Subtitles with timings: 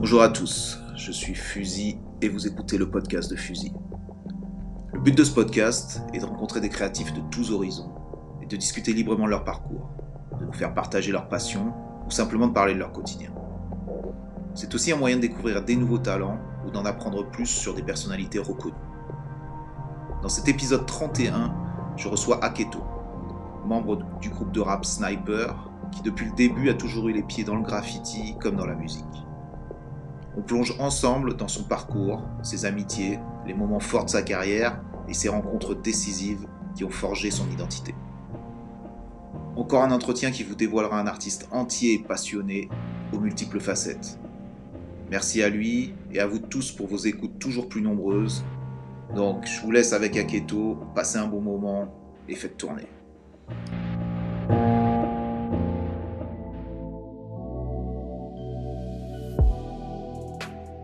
[0.00, 3.74] Bonjour à tous, je suis Fusil et vous écoutez le podcast de Fusil.
[4.94, 7.92] Le but de ce podcast est de rencontrer des créatifs de tous horizons
[8.40, 9.90] et de discuter librement leur parcours,
[10.40, 11.74] de nous faire partager leur passion
[12.06, 13.28] ou simplement de parler de leur quotidien.
[14.54, 17.82] C'est aussi un moyen de découvrir des nouveaux talents ou d'en apprendre plus sur des
[17.82, 18.72] personnalités reconnues.
[20.22, 21.54] Dans cet épisode 31,
[21.98, 22.82] je reçois Aketo,
[23.66, 27.44] membre du groupe de rap Sniper, qui depuis le début a toujours eu les pieds
[27.44, 29.04] dans le graffiti comme dans la musique.
[30.36, 35.14] On plonge ensemble dans son parcours, ses amitiés, les moments forts de sa carrière et
[35.14, 37.94] ses rencontres décisives qui ont forgé son identité.
[39.56, 42.68] Encore un entretien qui vous dévoilera un artiste entier et passionné
[43.12, 44.18] aux multiples facettes.
[45.10, 48.44] Merci à lui et à vous tous pour vos écoutes toujours plus nombreuses.
[49.16, 51.92] Donc je vous laisse avec Aketo, passez un bon moment
[52.28, 52.86] et faites tourner.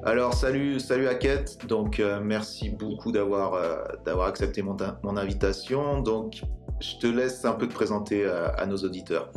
[0.06, 1.66] Alors salut, salut Aket.
[1.66, 6.00] Donc euh, merci beaucoup d'avoir euh, d'avoir accepté mon, mon, invitation.
[6.00, 6.42] Donc
[6.80, 9.32] je te laisse un peu te présenter euh, à nos auditeurs.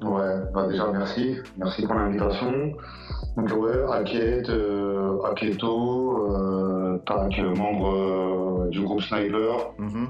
[0.00, 2.52] Ouais, bah déjà merci, merci pour l'invitation.
[3.36, 3.84] Donc ouais,
[7.04, 10.06] Tac, membre du groupe Sniper, mm-hmm.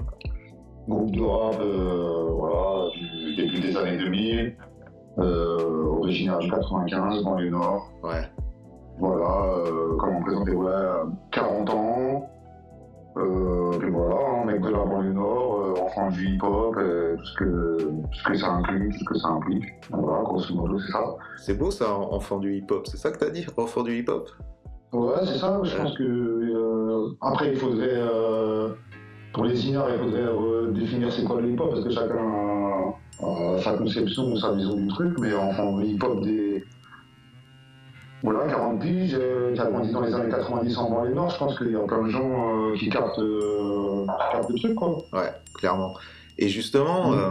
[0.88, 4.56] groupe de rap, voilà, du début des années 2000,
[5.16, 7.90] originaire du 95 dans le Nord.
[8.02, 8.28] Ouais.
[8.98, 10.72] Voilà, euh, comment présenter, ouais,
[11.32, 12.30] 40 ans,
[13.16, 17.34] euh, et voilà, un mec de la banlieue nord, euh, enfant du hip-hop, tout, ce
[17.36, 17.78] que,
[18.12, 19.64] ce que ça inclut, tout ce que ça implique.
[19.90, 21.04] Voilà, grosso modo, c'est ça.
[21.36, 24.28] C'est beau ça, enfant du hip-hop, c'est ça que t'as dit, enfant du hip-hop?
[24.92, 26.04] Ouais, c'est ça, je pense que.
[26.04, 28.00] Euh, après, il faudrait.
[29.32, 33.76] pour les signeurs, il faudrait définir c'est quoi le hip-hop, parce que chacun a, sa
[33.76, 36.64] conception ou sa vision du truc, mais enfant du hip-hop des
[38.25, 39.19] voilà, 40 piges,
[39.55, 42.08] grandi dans les années 90 en banlieue nord, je pense qu'il y a plein de
[42.08, 44.07] gens euh, qui, captent, euh,
[44.48, 45.05] le truc, quoi.
[45.12, 45.95] Ouais, clairement.
[46.39, 47.14] Et justement, mm.
[47.14, 47.30] euh,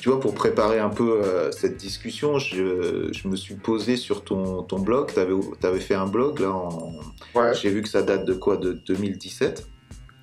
[0.00, 1.20] tu vois, pour préparer un peu
[1.52, 5.20] cette discussion, je, me suis posé sur ton, ton blog, tu
[5.66, 6.94] avais, fait un blog, là, en...
[7.34, 7.52] ouais.
[7.52, 9.68] j'ai vu que ça date de quoi, de 2017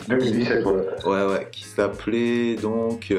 [0.07, 0.73] 2017, ouais.
[1.05, 3.13] Ouais, ouais, qui s'appelait donc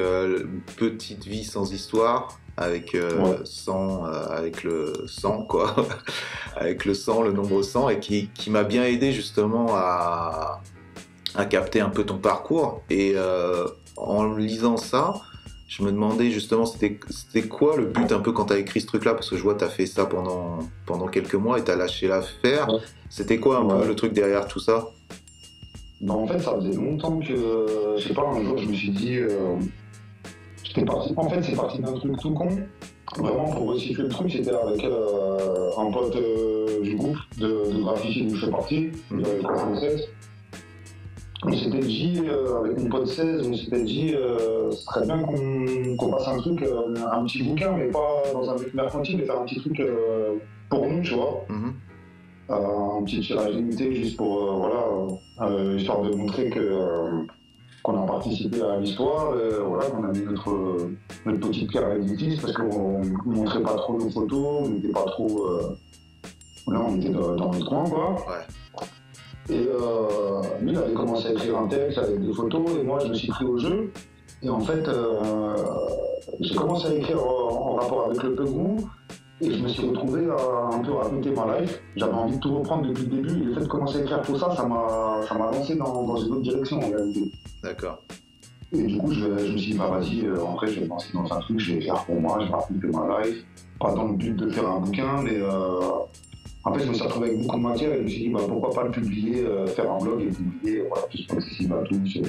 [0.77, 5.75] Petite vie sans histoire avec euh, euh, avec le sang quoi,
[6.55, 10.61] avec le sang, le nombre 100 et qui, qui m'a bien aidé justement à,
[11.35, 12.81] à, capter un peu ton parcours.
[12.89, 13.67] Et euh,
[13.97, 15.13] en lisant ça,
[15.67, 16.99] je me demandais justement c'était
[17.47, 19.43] quoi le but un peu quand tu as écrit ce truc là parce que je
[19.43, 22.67] vois tu as fait ça pendant pendant quelques mois et tu as lâché l'affaire.
[23.09, 24.89] C'était quoi un peu le truc derrière tout ça?
[25.99, 28.89] Bah, en fait, ça faisait longtemps que, je sais pas, un jour, je me suis
[28.89, 29.19] dit,
[31.17, 32.49] en fait, c'est parti d'un truc tout con.
[33.17, 37.81] Vraiment, pour resituer le truc, c'était avec euh, un pote euh, du groupe de, de
[37.81, 39.19] graffiti où je fais partie, mmh.
[39.19, 40.07] euh, 16.
[41.43, 45.21] On s'était dit, euh, avec mon pote 16, on s'était dit, ce serait bien
[45.97, 49.39] qu'on passe un truc, un petit bouquin, mais pas dans un but mercantile, mais faire
[49.39, 49.81] un petit truc
[50.69, 51.43] pour nous, tu vois.
[51.49, 51.69] Mmh.
[52.49, 57.25] un petit tirage limité, juste pour, voilà, histoire de montrer que
[57.83, 60.89] qu'on a participé à l'histoire, euh, voilà, qu'on a mis notre,
[61.25, 64.91] notre petite pierre à l'édifice parce qu'on ne montrait pas trop nos photos, on n'était
[64.91, 65.47] pas trop.
[65.47, 65.77] Euh,
[66.67, 68.11] là, on était dans, dans notre coin, quoi.
[68.11, 68.45] Ouais.
[69.49, 72.99] Et euh, lui, il avait commencé à écrire un texte avec des photos, et moi,
[72.99, 73.91] je me suis pris au jeu.
[74.43, 75.55] Et en fait, euh,
[76.39, 78.77] j'ai commencé à écrire en, rapport avec le Pegou,
[79.41, 81.81] et je me suis retrouvé à un peu raconter ma life.
[81.95, 83.41] J'avais envie de tout reprendre depuis le début.
[83.41, 86.33] Et le fait de commencer à écrire tout ça, ça m'a lancé dans, dans, une
[86.33, 87.31] autre direction en réalité.
[87.63, 88.03] D'accord.
[88.73, 90.89] Et du coup, je, me suis dit, bah vas-y, euh, en fait, je vais me
[90.89, 93.45] lancer dans un truc, je vais faire pour moi, je vais raconter ma life.
[93.79, 95.79] Pas dans le but de faire un bouquin, mais euh,
[96.63, 98.29] en fait, je me suis retrouvé avec beaucoup de matière et je me suis dit,
[98.29, 101.73] bah, pourquoi pas le publier, euh, faire un blog et publier, voilà, tout ce accessible
[101.73, 102.21] à tous.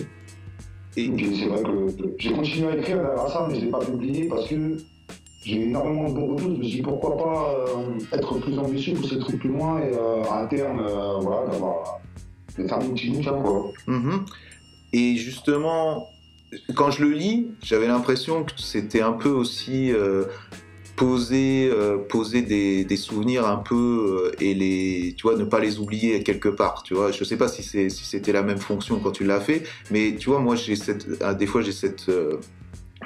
[0.97, 3.81] Et, c'est vrai que j'ai continué à écrire derrière ça, mais je ne l'ai pas
[3.81, 4.79] publié parce que
[5.45, 6.51] j'ai énormément de bons retours.
[6.51, 9.93] Je me dit pourquoi pas euh, être plus ambitieux, pousser le truc plus loin et
[9.93, 12.01] euh, à terme, euh, voilà, d'avoir
[12.55, 13.73] faire un petit bouquin quoi.
[13.89, 14.21] Mm-hmm.
[14.93, 16.09] Et justement,
[16.77, 19.91] quand je le lis, j'avais l'impression que c'était un peu aussi
[20.97, 21.73] poser,
[22.11, 26.83] poser des, souvenirs un peu et les, tu vois, ne pas les oublier quelque part.
[26.83, 30.15] Tu vois, je sais pas si c'était la même fonction quand tu l'as fait, mais
[30.17, 32.11] tu vois, moi j'ai cette, des fois j'ai cette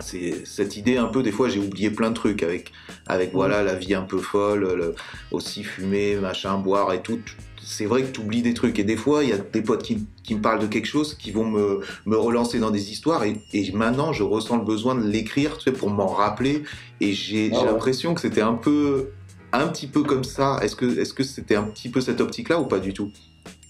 [0.01, 2.73] c'est cette idée un peu des fois j'ai oublié plein de trucs avec
[3.07, 4.95] avec voilà la vie un peu folle
[5.31, 7.21] aussi fumer machin boire et tout.
[7.63, 8.79] C'est vrai que tu oublies des trucs.
[8.79, 11.15] Et des fois il y a des potes qui, qui, me parlent de quelque chose
[11.15, 13.25] qui vont me, me relancer dans des histoires.
[13.25, 16.63] Et, et, maintenant je ressens le besoin de l'écrire tu sais, pour m'en rappeler.
[17.01, 19.11] Et j'ai ah l'impression que c'était un peu
[19.53, 20.59] un petit peu comme ça.
[20.63, 23.11] Est-ce que est-ce que c'était un petit peu cette optique-là ou pas du tout?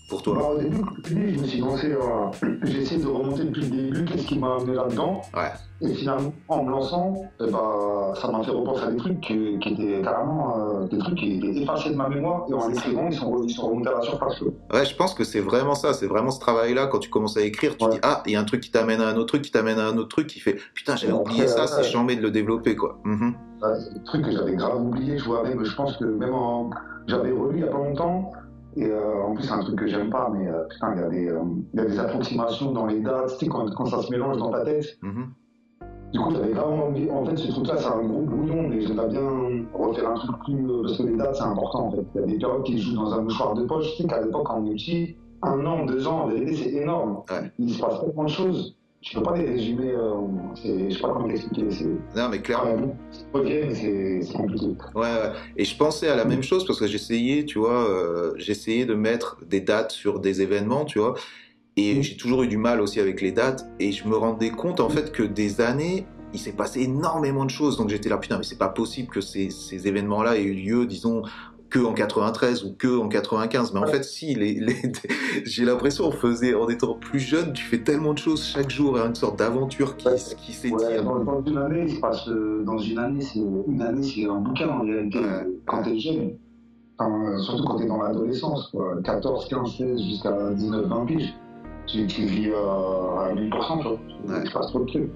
[0.09, 3.63] Pour toi bah, Au début, je me suis lancé, euh, j'ai essayé de remonter depuis
[3.63, 5.21] le début, qu'est-ce qui m'a amené là-dedans?
[5.35, 5.51] Ouais.
[5.83, 9.59] Et finalement, en me lançant, eh bah, ça m'a fait repenser à des trucs qui,
[9.61, 13.09] qui étaient carrément euh, des trucs qui étaient effacés de ma mémoire et en écrivant,
[13.11, 14.41] ils sont, ils sont remontés à la surface.
[14.41, 16.87] Ouais, je pense que c'est vraiment ça, c'est vraiment ce travail-là.
[16.87, 17.91] Quand tu commences à écrire, tu Ouais.
[17.93, 19.79] dis Ah, il y a un truc qui t'amène à un autre truc, qui t'amène
[19.79, 21.83] à un autre truc, qui fait Putain, j'avais oublié après, ça, ouais.
[21.83, 22.99] c'est chambé de le développer, quoi.
[23.05, 23.35] Mhm.
[23.63, 26.33] Ouais, c'est des trucs que j'avais grave oublié, je vois même, je pense que même
[26.35, 26.71] en...
[27.09, 28.33] J'avais relu il n'y a pas longtemps,
[28.77, 31.05] et euh, en plus c'est un truc que j'aime pas, mais euh, putain, il y,
[31.05, 31.41] a des, euh,
[31.73, 34.37] il y a des approximations dans les dates, tu sais, quand, quand ça se mélange
[34.37, 34.99] dans ta tête.
[35.03, 35.29] Mhm.
[36.13, 37.11] Du coup, j'avais vraiment oublié.
[37.11, 39.29] En fait, ce truc-là, c'est un gros brouillon, mais j'aimerais bien
[39.75, 40.67] refaire un truc plus.
[40.83, 42.07] Parce que les dates, c'est important, en fait.
[42.15, 44.21] Il y a des périodes qui jouent dans un mouchoir de poche, tu sais qu'à
[44.21, 47.23] l'époque, quand on est petit, un an, deux ans, en vérité, c'est énorme.
[47.31, 47.51] Ouais.
[47.59, 48.77] Il se passe tellement de choses.
[49.03, 50.15] Je peux pas les résumer, euh,
[50.57, 51.63] je sais pas comment l'expliquer.
[52.17, 52.97] Non, mais clairement.
[53.33, 54.67] c'est compliqué.
[54.95, 55.33] Ouais, ouais.
[55.57, 58.95] Et je pensais à la même chose parce que j'essayais, tu vois, euh, j'essayais de
[58.95, 61.15] mettre des dates sur des événements, tu vois.
[61.77, 62.03] Et Mhm.
[62.03, 63.65] j'ai toujours eu du mal aussi avec les dates.
[63.79, 67.51] Et je me rendais compte, en fait, que des années, il s'est passé énormément de
[67.51, 67.77] choses.
[67.77, 70.87] Donc j'étais là, putain, mais c'est pas possible que ces, ces événements-là aient eu lieu,
[70.87, 71.23] disons,
[71.71, 73.73] que en 93 ou que en 95.
[73.75, 73.91] Mais en Ouais.
[73.93, 74.77] fait, si, les, les-
[75.45, 78.97] j'ai l'impression, on faisait, en étant plus jeune, tu fais tellement de choses chaque jour,
[78.99, 81.05] une sorte d'aventure qui, qui Ouais, s'étire.
[81.05, 82.29] dans, dans une année, il se passe.
[82.29, 85.19] euh, dans une année, c'est une année, c'est un bouquin en réalité.
[85.19, 85.47] Ouais.
[85.67, 86.33] Quand t'es jeune,
[86.99, 88.95] Enfin, euh, surtout quand t'es dans l'adolescence, quoi.
[89.05, 91.35] 14, 15, 16 jusqu'à 19, 20 piges,
[91.87, 94.41] tu, tu vis euh, à 1000%, tu vois.
[94.63, 95.11] Trop de trucs.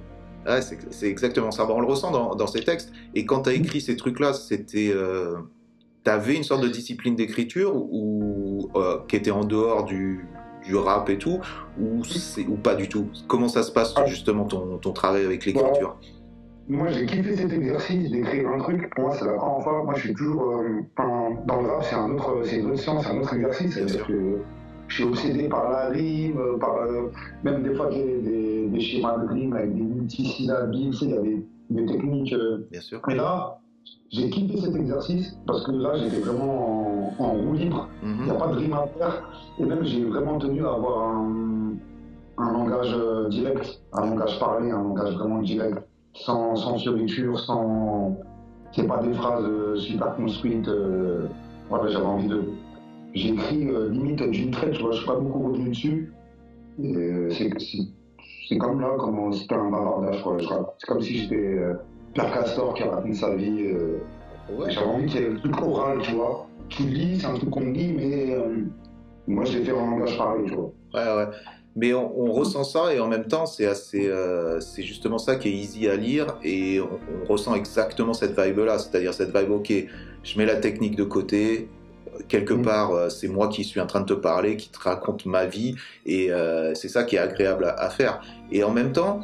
[0.47, 1.65] Ouais, c'est c'est exactement ça.
[1.65, 2.93] Bon, on le ressent dans, dans ces textes.
[3.15, 4.93] Et quand tu as écrit ces trucs-là, c'était.
[4.95, 5.37] Euh,
[6.05, 10.25] T'avais une sorte de discipline d'écriture ou euh, qui était en dehors du,
[10.65, 11.41] du rap et tout,
[11.79, 12.03] ou,
[12.49, 13.07] ou pas du tout?
[13.29, 14.07] Comment ça se passe Ah.
[14.07, 15.97] justement ton, ton travail avec l'écriture?
[16.69, 18.95] Moi, j'ai kiffé cet exercice d'écrire un truc.
[18.95, 19.83] Pour moi, c'est la première fois.
[19.85, 20.61] Moi, je suis toujours.
[20.61, 20.81] euh,
[21.47, 23.75] dans le rap, c'est un autre, c'est une autre science, c'est un autre exercice.
[23.75, 24.39] C'est-à-dire que
[24.89, 27.11] je suis obsédé par la rime, euh, par euh,
[27.45, 30.73] même des fois des, des, des schémas de rime avec des multisyllabes.
[30.73, 32.33] Tu sais, il y a des, des techniques.
[32.33, 33.03] euh, Bien sûr.
[33.09, 33.59] Mais là,
[34.11, 37.89] j'ai kiffé cet exercice parce que là, j'étais vraiment en, en roue libre.
[38.03, 38.31] Il n'y Mhm.
[38.31, 39.31] a pas de rime à faire.
[39.59, 41.73] Et même, j'ai vraiment tenu à avoir un,
[42.39, 45.79] un langage euh, direct, un langage parlé, un langage vraiment direct,
[46.15, 48.17] sans, sans fioriture, sans.
[48.73, 50.69] C'est pas des phrases euh, super construites.
[50.69, 51.27] euh,
[51.69, 52.43] Voilà, j'avais envie de.
[53.15, 56.13] J'ai écrit euh, limite d'une traite, tu vois, je suis pas beaucoup revenu dessus.
[56.79, 57.31] Euh,
[58.49, 60.39] c'est comme là, comme c'était un bavardage, quoi.
[60.39, 60.47] Je
[60.79, 61.59] C'est comme si j'étais
[62.15, 63.63] Pierre Castor qui raconte sa vie.
[63.67, 63.99] euh,
[64.53, 64.71] Ouais.
[64.71, 66.47] j'avais envie qu'il y ait le truc oral, tu vois.
[66.69, 68.65] Tu lis, c'est un truc qu'on lit, mais euh,
[69.29, 70.73] moi je l'ai fait en langage parlé, tu vois.
[70.93, 71.31] Ouais, ouais.
[71.77, 75.37] Mais on, on ressent ça et en même temps, c'est assez, euh, c'est justement ça
[75.37, 76.89] qui est easy à lire et on,
[77.23, 79.73] on ressent exactement cette vibe-là, c'est-à-dire cette vibe, ok,
[80.25, 81.69] je mets la technique de côté,
[82.27, 82.63] quelque Mm.
[82.63, 85.47] part, euh, c'est moi qui suis en train de te parler, qui te raconte ma
[85.47, 88.21] vie et euh, c'est ça qui est agréable à, à faire.
[88.51, 89.21] Et en même temps,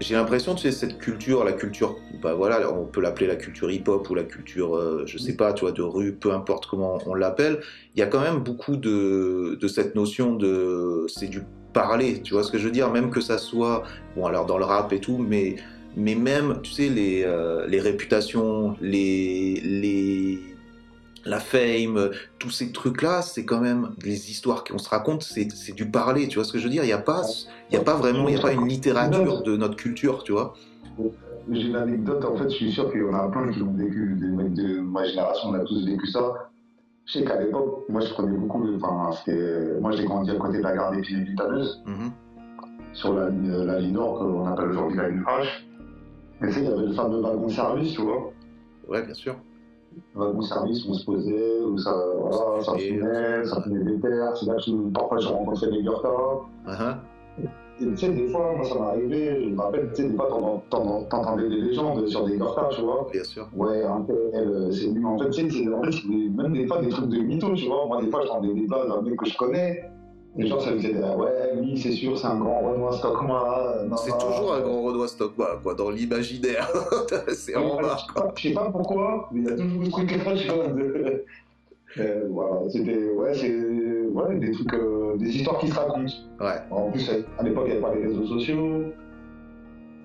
[0.00, 3.70] j'ai l'impression, tu sais, cette culture, la culture, bah voilà, on peut l'appeler la culture
[3.70, 6.98] hip-hop ou la culture, euh, je sais pas, tu vois, de rue, peu importe comment
[7.06, 7.60] on l'appelle,
[7.94, 11.42] il y a quand même beaucoup de, de cette notion de, c'est du
[11.72, 13.84] parler, tu vois ce que je veux dire, même que ça soit,
[14.16, 15.56] bon alors dans le rap et tout, mais,
[15.96, 20.49] mais même, tu sais, les, euh, les réputations, les, les,
[21.24, 25.90] la fame, tous ces trucs-là, c'est quand même les histoires qu'on se raconte, c'est du
[25.90, 27.22] parler, tu vois ce que je veux dire, il n'y a pas,
[27.70, 30.32] il y a pas vraiment, il n'y a pas une littérature de notre culture, tu
[30.32, 30.54] vois.
[31.50, 33.72] J'ai une anecdote, en fait, je suis sûr qu'il y en a plein qui l'ont
[33.72, 36.50] vécu, des mecs de ma génération, on a tous vécu ça.
[37.06, 38.76] Je sais qu'à l'époque, moi je prenais beaucoup de.
[38.76, 39.10] Enfin.
[39.80, 42.12] Moi j'ai grandi à côté de la gare des filles vitaneuse, Mhm.
[42.92, 45.46] sur la ligne, la ligne nord, qu'on appelle aujourd'hui la ligne H.
[46.42, 48.32] Et tu sais, il y avait le fameux wagon-service, tu vois.
[48.86, 49.34] Ouais, bien sûr.
[50.14, 54.46] Le wagon-service, on se posait, où ça, voilà, ça fumait, ça fumait des terres, c'est
[54.46, 56.08] là que parfois je rencontrais des Gurtas.
[56.66, 56.96] Uh-huh.
[57.82, 60.14] Et tu sais, des fois, moi, ça m'est arrivé, je me rappelle, tu sais, des
[60.14, 63.08] fois, t'en- t'en- t'entendais des légendes sur des Gurtas, tu vois.
[63.10, 63.48] Bien sûr.
[63.56, 65.04] Ouais, un tel, euh, c'est lui.
[65.04, 67.86] En fait, tu sais, en fait, même des fois des trucs de mytho, tu vois.
[67.86, 69.82] Moi, des fois, j'entendais des blagues d'un mec que je connais.
[70.36, 73.58] Les gens, ça me disait, ah ouais, lui, c'est sûr, c'est un grand Renoir Stockmar.
[73.58, 76.68] euh, C'est toujours un grand Renoir Stockman, quoi, dans l'imaginaire.
[77.34, 79.84] c'est Ouais, vraiment je sais pas- Je sais pas pourquoi, mais il y a toujours
[79.86, 80.66] ce truc-là, tu vois.
[80.68, 81.24] de-
[81.98, 86.12] Euh, voilà, c'était ouais, c'est ouais, des trucs, euh, des histoires qui se racontent.
[86.40, 86.46] Ouais.
[86.70, 88.84] En plus, à l'époque, il n'y avait pas les réseaux sociaux.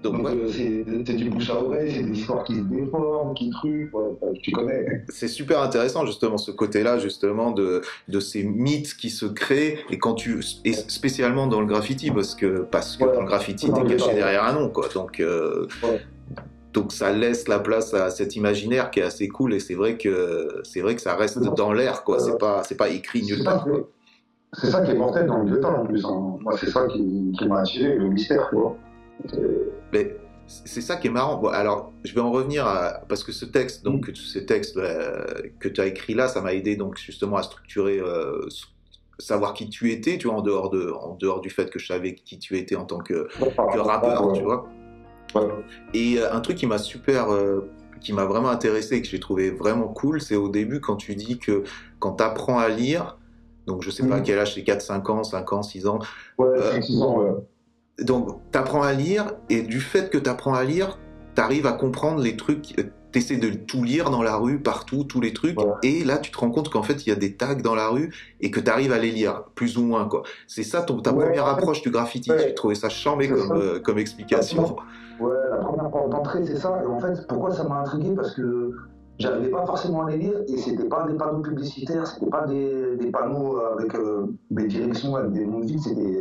[0.06, 3.34] Donc, Donc, ouais, euh, c'est du bouche à oreille, c'est des histoires qui se déforment,
[3.34, 3.90] qui truquent.
[3.92, 5.04] ouais, tu connais.
[5.10, 9.98] c'est super intéressant, justement, ce côté-là, justement, de, de ces mythes qui se créent, et
[9.98, 13.14] quand tu, et spécialement dans le graffiti, parce que, parce que Ouais.
[13.16, 14.88] dans le graffiti, t'es caché derrière un nom, quoi.
[14.94, 15.68] Donc, euh,
[16.74, 19.98] donc ça laisse la place à cet imaginaire qui est assez cool et c'est vrai
[19.98, 22.20] que c'est vrai que ça reste dans l'air quoi.
[22.20, 23.66] C'est pas c'est pas écrit nulle part.
[24.54, 26.04] C'est ça qui est mortel dans le temps en plus.
[26.06, 26.36] Hein.
[26.42, 28.76] Moi c'est ça qui, qui m'a attiré le mystère quoi.
[29.94, 30.18] Mais
[30.48, 31.38] c'est ça qui est marrant.
[31.38, 34.16] Bon, alors, je vais en revenir à, parce que ce texte, donc, mm.
[34.16, 35.26] ces textes euh,
[35.60, 38.42] que tu as écrit là, ça m'a aidé donc justement à structurer, euh,
[39.18, 41.88] savoir qui tu étais, tu vois, en dehors de, en dehors du fait que je
[41.88, 44.70] savais qui tu étais en tant que, que rappeur, tu vois.
[45.94, 47.28] Et euh, un truc qui m'a super,
[48.00, 51.16] qui m'a vraiment intéressé et que j'ai trouvé vraiment cool, c'est au début quand tu
[51.16, 51.64] dis que
[52.00, 53.18] quand tu apprends à lire,
[53.66, 54.24] donc je sais pas à mm.
[54.24, 56.00] quel âge c'est 4, 5 ans, 5 ans, 6 ans.
[56.38, 57.32] Ouais, 5, 6 ans, ouais
[58.02, 61.00] donc, tu apprends à lire, et du fait que tu apprends à lire,
[61.36, 64.60] tu arrives à comprendre les trucs, euh, tu essaies de tout lire dans la rue,
[64.60, 67.16] partout, tous les trucs, et là, tu te rends compte qu'en fait, il y a
[67.16, 70.10] des tags dans la rue, et que tu arrives à les lire, plus ou moins,
[70.10, 70.24] quoi.
[70.48, 73.98] C'est ça ton, ta première approche du graffiti, j'ai trouvé ça chambé comme, euh, comme
[73.98, 74.76] explication.
[75.22, 78.14] Ouais, la première porte d'entrée, c'est ça, et en fait, pourquoi ça m'a intrigué?
[78.14, 78.74] Parce que
[79.18, 82.98] j'arrivais pas forcément à les lire, et c'était pas des panneaux publicitaires, c'était pas des,
[82.98, 86.20] des panneaux avec euh, des directions, avec des musiques, c'était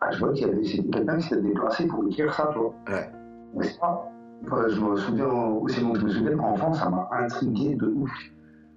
[0.00, 2.74] ah, je vois qu'il y avait quelqu'un qui s'était déplacé pour écrire ça, tu vois.
[2.88, 3.10] Ouais.
[3.54, 4.10] Mais ça,
[4.42, 8.10] je me souviens aussi donc je me souviens qu'enfant, ça m'a intrigué de ouf.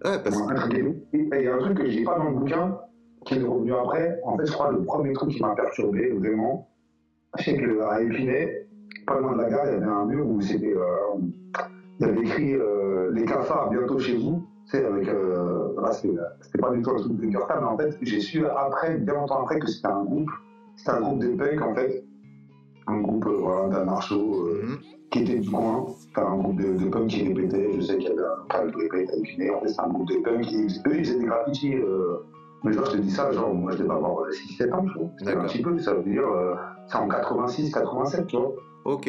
[0.03, 0.77] Ouais, parce que.
[0.77, 2.77] Et il y a un truc que j'ai pas dans le bouquin,
[3.25, 4.19] qui est revenu après.
[4.25, 6.67] En fait, je crois que le premier truc qui m'a perturbé, vraiment,
[7.39, 8.67] c'est qu'à Épinay,
[9.07, 10.73] pas loin de la gare, il y avait un mur où c'était.
[10.75, 11.19] Euh,
[11.99, 14.45] il y avait écrit euh, Les cafards bientôt chez vous.
[14.65, 15.07] C'est avec.
[15.07, 15.59] Euh,
[16.41, 19.41] c'était pas du tout un truc de mais en fait, j'ai su après, bien longtemps
[19.41, 20.29] après, que c'était un groupe
[20.75, 22.03] c'était un groupe punks en fait,
[22.87, 23.79] un groupe euh, voilà,
[24.11, 24.79] euh, mhm.
[25.11, 25.85] qui était du coin.
[26.15, 27.71] Enfin, un groupe de, de punks qui répétait.
[27.73, 29.49] Je sais qu'il y avait un pas de répète à Épinay.
[29.51, 30.65] En fait, c'est un groupe de punks qui.
[30.87, 31.75] Eux, ils faisaient des graffitis.
[31.75, 32.17] Euh,
[32.63, 35.09] mais genre, je te dis ça, genre, moi, je devais avoir 6-7 ans, tu vois.
[35.17, 36.27] C'était un petit peu, ça veut dire.
[36.27, 36.55] Euh,
[36.87, 38.53] c'est en 86, 87, tu vois.
[38.85, 39.07] Ok.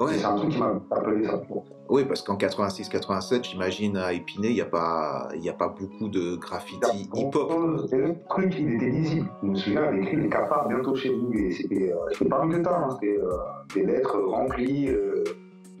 [0.00, 0.12] Ouais.
[0.12, 1.40] C'est un truc qui m'a appelé ça.
[1.88, 6.36] Oui, parce qu'en 86-87, j'imagine à Épinay, il n'y a, pas, a pas beaucoup de
[6.36, 7.50] graffiti hip-hop.
[7.90, 9.30] Le truc, il était lisible.
[9.42, 11.32] Je me souviens, il écrit les cafards bientôt chez vous.
[11.32, 13.30] Et c'était euh, pas un guetard, hein, c'était euh,
[13.74, 15.24] des lettres remplies, euh,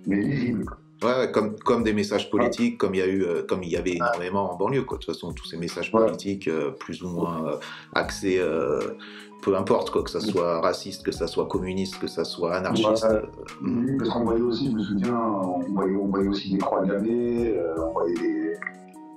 [0.06, 0.64] mais lisibles.
[1.02, 3.76] Ouais, comme, comme des messages politiques, comme il y a eu, euh, comme il y
[3.76, 4.98] avait énormément en banlieue, quoi.
[4.98, 7.58] De toute façon, tous ces messages politiques, euh, plus ou moins
[7.94, 8.40] axés
[9.42, 13.04] peu importe quoi, que ça soit raciste, que ça soit communiste, que ça soit anarchiste.
[13.04, 13.22] Euh,
[13.62, 16.84] oui, parce qu'on voyait aussi, je me souviens, on voyait, on voyait aussi des croix
[16.84, 18.56] gammées, euh, on voyait des,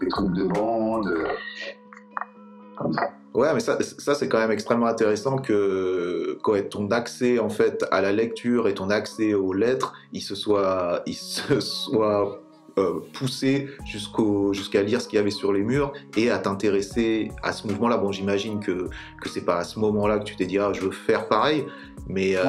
[0.01, 1.27] des, trucs de bande, euh,
[2.77, 3.11] comme ça.
[3.33, 7.85] Ouais, mais ça, ça c'est quand même extrêmement intéressant que quand ton accès en fait
[7.91, 12.41] à la lecture et ton accès aux lettres, il se soit, il se soit
[12.77, 12.99] euh,
[13.85, 17.67] jusqu'au, jusqu'à lire ce qu'il y avait sur les murs et à t'intéresser à ce
[17.67, 17.97] mouvement-là.
[17.97, 18.89] Bon, j'imagine que,
[19.21, 21.65] que c'est pas à ce moment-là que tu t'es dit, ah, je veux faire pareil,
[22.07, 22.35] mais.
[22.35, 22.43] Euh...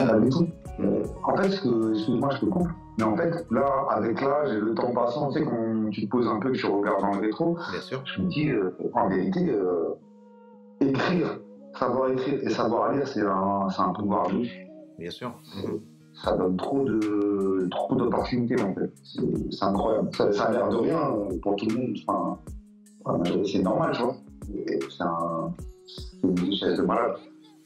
[0.81, 4.75] euh en fait, excuse-moi, je te coupe, mais en fait, là, avec l'âge et le
[4.75, 7.21] temps passant, tu sais, quand tu te poses un peu, que tu regardes dans le
[7.21, 8.03] rétro, Bien sûr.
[8.05, 9.51] je me dis, euh, en vérité,
[10.89, 11.41] écrire,
[11.79, 14.29] savoir écrire et savoir lire, c'est un, un pouvoir
[14.99, 15.33] Bien sûr
[16.13, 18.93] ça donne trop de trop d'opportunités en fait.
[19.03, 20.11] C'est incroyable.
[20.15, 21.01] Ça, ça, a l'air de rien
[21.43, 21.97] pour tout le monde.
[22.07, 22.39] Enfin,
[23.51, 24.17] c'est normal, tu vois.
[24.91, 25.55] C'est un,
[26.25, 27.17] une richesse de malade.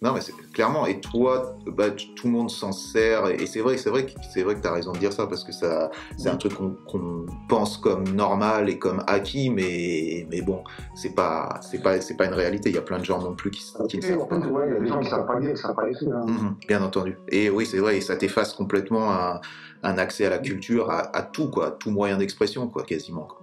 [0.02, 0.20] Non, mais
[0.52, 0.86] clairement.
[0.86, 3.28] Et toi, bah, tout le monde s'en sert.
[3.28, 5.42] Et c'est vrai, c'est vrai, c'est vrai que tu as raison de dire ça parce
[5.42, 6.52] que ça, c'est un truc
[6.86, 10.62] qu'on pense comme normal et comme acquis, mais, mais bon,
[10.94, 12.68] c'est pas, c'est pas, c'est pas une réalité.
[12.68, 14.38] Il y a plein de gens non plus qui, qui ne savent pas.
[14.38, 16.14] Ouais, il y a des gens qui savent pas lire, qui savent pas écrire.
[16.14, 16.26] Hein.
[16.26, 17.16] Mhm, bien entendu.
[17.28, 19.40] Et oui, c'est vrai, et ça t'efface complètement un,
[19.82, 23.22] un, accès à la culture, à, à tout, quoi, tout moyen d'expression, quoi, quasiment.
[23.26, 23.40] Quoi.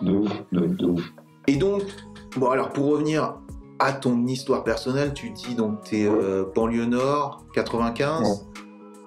[0.00, 1.12] De ouf, de, de ouf.
[1.46, 1.82] Et donc,
[2.36, 3.36] bon, alors pour revenir
[3.78, 8.46] à ton histoire personnelle, tu dis donc tu es euh, banlieue nord, 95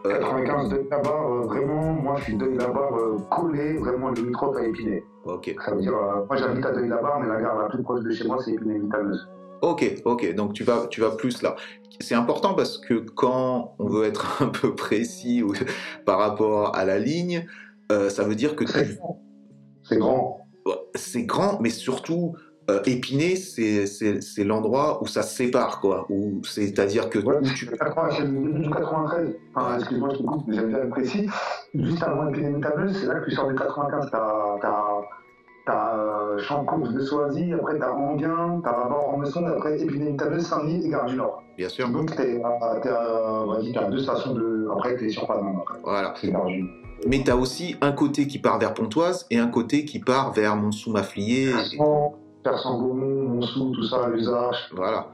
[0.04, 4.56] 95 de là-bas, euh, vraiment, moi je suis de là-bas euh, collé, vraiment le micro
[4.56, 5.04] à Épinay.
[5.24, 5.56] Ok.
[5.66, 8.28] Ça veut dire, moi j'habite à Deuil-la-Barre, mais la gare la plus proche de chez
[8.28, 9.28] moi c'est Épinay-Vitameuse.
[9.64, 11.56] Ok, ok, donc tu vas, tu vas plus là.
[12.00, 15.42] C'est important parce que quand on veut être un peu précis
[16.06, 17.48] par rapport à la ligne,
[17.90, 20.42] ça veut dire que C'est grand.
[20.94, 22.36] C'est grand, mais surtout,
[22.70, 26.08] euh, Épinay, c'est l'endroit où ça se sépare, quoi.
[26.44, 27.20] C'est-à-dire que.
[27.20, 27.68] Ouais, tu...
[27.68, 31.30] 93, enfin, excuse-moi, je te coupe, mais j'aime bien précis.
[31.76, 34.10] Juste avant Épinay-Métabeuse, c'est là que tu sors du 95.
[35.68, 40.86] T'as euh, Champs-Courses de Soisy, après t'as Anguin, t'as Rabord en Messon, après Épinay-Métabeuse, Saint-Denis
[40.86, 41.44] et Gare du Nord.
[41.58, 41.90] Bien sûr.
[41.90, 44.68] Donc t'es à, deux stations de.
[44.72, 45.62] Après, t'es sur Paname.
[45.84, 46.14] Voilà.
[46.18, 46.64] C'est Gare du
[47.08, 50.32] mais tu as aussi un côté qui part vers Pontoise et un côté qui part
[50.32, 50.56] vers
[52.46, 54.56] Persan-Gaumont, Montsou, tout ça, l'usage.
[54.72, 55.08] Voilà.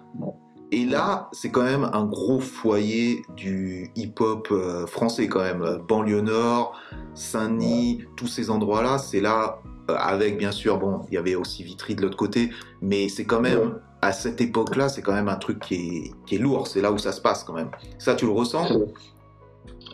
[0.73, 5.79] Et là, c'est quand même un gros foyer du hip-hop euh, français quand même.
[5.87, 6.77] Banlieue Nord,
[7.13, 9.59] Saint-Denis, tous ces endroits-là, c'est là,
[9.89, 13.25] euh, avec bien sûr, bon, il y avait aussi Vitry de l'autre côté, mais c'est
[13.25, 16.67] quand même, à cette époque-là, c'est quand même un truc qui est, qui est lourd,
[16.67, 17.71] c'est là où ça se passe quand même.
[17.97, 18.67] Ça, tu le ressens?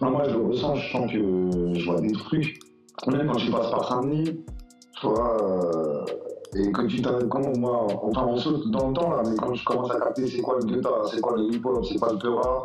[0.02, 2.60] Non, Moi, je le ressens, je sens que je vois des trucs.
[3.08, 4.44] Même quand tu passes par Saint-Denis,
[5.00, 6.06] tu vois, euh,
[6.60, 9.92] et que tu comment moi, on saute dans le temps là, mais quand je commence
[9.92, 12.64] à capter c'est quoi le guetta, c'est quoi le hip-hop, c'est pas le peura,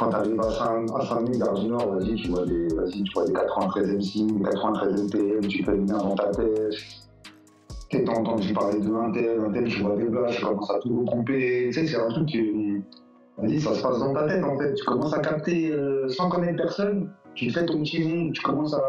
[0.00, 0.50] quand t'arrives à
[1.04, 5.00] Saint-Denis, Gare du vas-y, tu vois des, vas-y, tu vois des 93 MC, des 93
[5.02, 6.74] NTM, tu fais une dans ta tête.
[7.90, 10.78] T'as entendu parler de un tel, un tel, tu vois des blagues, tu commences à
[10.78, 11.66] tout regrouper.
[11.66, 12.82] Tu sais, c'est un truc qui,
[13.36, 14.74] vas-y, ça se passe dans ta tête en fait.
[14.74, 18.74] Tu commences à capter euh, sans connaître personne tu fais ton petit monde, tu commences
[18.74, 18.82] à.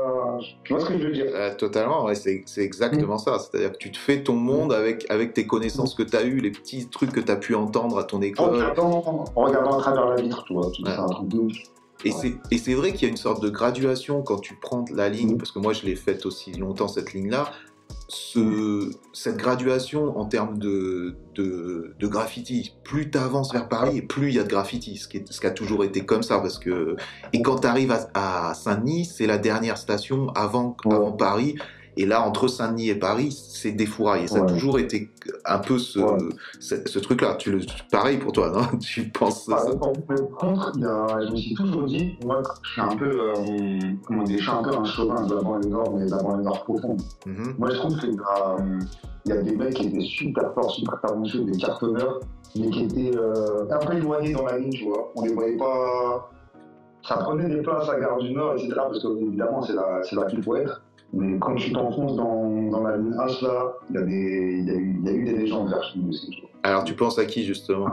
[0.65, 1.27] Tu vois ce que je veux dire?
[1.33, 3.19] Euh, Totalement, ouais, c'est, exactement mm.
[3.19, 3.39] ça.
[3.39, 6.41] C'est-à-dire que tu te fais ton monde avec, avec tes connaissances que tu as eues,
[6.41, 8.55] les petits trucs que tu as pu entendre à ton école.
[8.55, 10.69] En regardant, à travers la vitre, tu vois.
[10.75, 11.47] C'est un truc de
[12.03, 14.83] Et c'est, et c'est vrai qu'il y a une sorte de graduation quand tu prends
[14.93, 15.37] la ligne, mm.
[15.37, 17.51] parce que moi je l'ai faite aussi longtemps cette ligne-là,
[18.07, 24.29] ce, cette graduation en termes de, de, de graffiti, plus tu avances vers Paris, plus
[24.29, 26.39] il y a de graffiti, ce qui, est, ce qui a toujours été comme ça.
[26.39, 26.95] Parce que,
[27.33, 31.55] et quand tu arrives à, à Saint-Denis, c'est la dernière station avant, avant Paris.
[32.01, 34.23] Et là, entre Saint-Denis et Paris, c'est des fourrailles.
[34.23, 35.11] Et ça a toujours été
[35.45, 35.99] un peu ce,
[36.59, 37.35] ce, truc-là.
[37.35, 37.55] Tu,
[37.91, 38.79] pareil pour toi, non?
[38.79, 39.75] Tu penses bah, ça?
[39.75, 44.41] contre, je me suis toujours dit, moi, je suis un peu, euh, comment dire, je
[44.41, 47.03] suis un peu un chauvin de la banlieue nord, mais de la banlieue nord profonde.
[47.27, 47.57] Mm-hmm.
[47.59, 48.79] Moi, je trouve qu'il euh,
[49.27, 52.19] y a des mecs qui étaient super forts, super talentueux, des cartonneurs,
[52.55, 55.11] mais qui étaient euh, un peu éloignés dans la ligne, tu vois.
[55.15, 56.31] On les voyait pas.
[57.07, 60.41] Ça prenait des places à Gare du Nord, etc., parce qu'évidemment, c'est là, là qu'il
[60.41, 60.81] faut être.
[61.13, 64.73] Mais quand tu t'enfonces dans, dans la H, là, il y, a des, y, a
[64.73, 66.43] eu, y a eu des légendes d'archives aussi.
[66.63, 67.89] Alors, tu penses à qui, justement?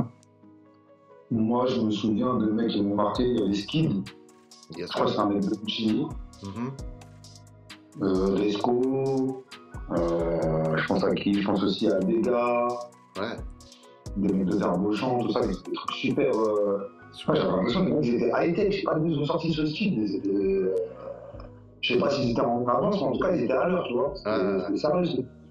[1.30, 3.24] Moi, je me souviens de mecs qui m'ont marqué.
[3.24, 4.08] Il y avait Skid.
[4.78, 6.06] Je crois que c'est un mec de Puccini.
[6.42, 8.02] Mm-hmm.
[8.02, 9.44] euh, Resco.
[9.90, 11.34] Euh, je pense à qui?
[11.34, 12.68] Je pense aussi à Dega.
[13.18, 13.36] Ouais.
[14.16, 16.32] Des mecs de Zarbochan, tout ça, des trucs super.
[16.34, 16.90] Euh...
[17.26, 18.70] J'avais l'impression qu'ils étaient high-tech.
[18.70, 19.98] Je sais pas ils ont sorti ce style.
[19.98, 20.74] Ils étaient
[21.88, 23.84] je sais pas s'ils étaient en avance, mais en tout cas, ils étaient à l'heure,
[23.86, 24.12] tu vois.
[24.26, 24.68] Ah.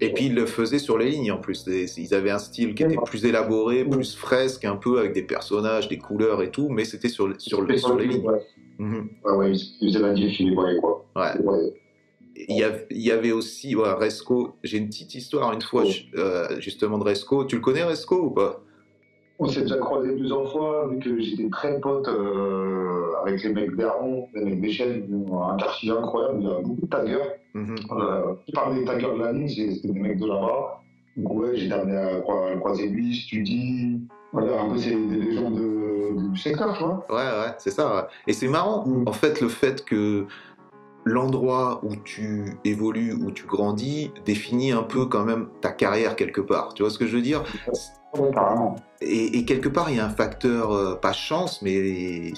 [0.00, 1.66] Et puis, ils le faisaient sur les lignes en plus.
[1.66, 5.88] Ils avaient un style qui était plus élaboré, plus fresque, un peu avec des personnages,
[5.88, 8.30] des couleurs et tout, mais c'était sur, sur, sur, les lignes.
[8.78, 11.04] Ouais, ouais, ils faisaient la ils voyaient quoi.
[11.16, 11.74] Ouais.
[12.48, 14.54] Il y, avait, il y avait aussi ouais, Resco.
[14.62, 15.82] J'ai une petite histoire une fois,
[16.16, 17.44] euh, justement, de Resco.
[17.46, 18.62] Tu le connais, Resco, ou pas?
[19.38, 23.76] On s'est déjà croisé plusieurs fois, vu que j'étais très pote euh, avec les mecs
[23.76, 27.30] d'Hermont, les mecs d'Échelle, un quartier incroyable, il y a beaucoup de taggers.
[27.54, 27.78] Mm -hmm.
[27.92, 30.80] euh, des taggers de la ligne, c'était des mecs de là-bas.
[31.16, 32.20] Donc ouais, j'ai amené à
[32.60, 34.00] croiser lui, Studi,
[34.32, 35.60] voilà, un peu c'est des légendes
[36.32, 37.06] du secteur, tu vois.
[37.10, 38.08] Ouais, ouais, c'est ça.
[38.26, 39.08] Et c'est marrant, mm.
[39.08, 40.26] en fait, le fait que
[41.04, 46.40] l'endroit où tu évolues, où tu grandis, définit un peu quand même ta carrière quelque
[46.40, 46.74] part.
[46.74, 47.44] Tu vois ce que je veux dire?
[49.00, 52.32] Et, quelque part, il y a un facteur, euh, pas chance, mais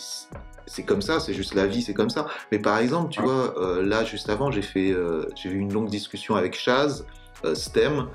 [0.67, 2.27] c'est comme ça, c'est juste la vie, c'est comme ça.
[2.53, 5.73] Mais par exemple, tu vois, euh, là, juste avant, j'ai fait, euh, j'ai eu une
[5.73, 7.07] longue discussion avec Chaz,
[7.55, 8.09] STEM.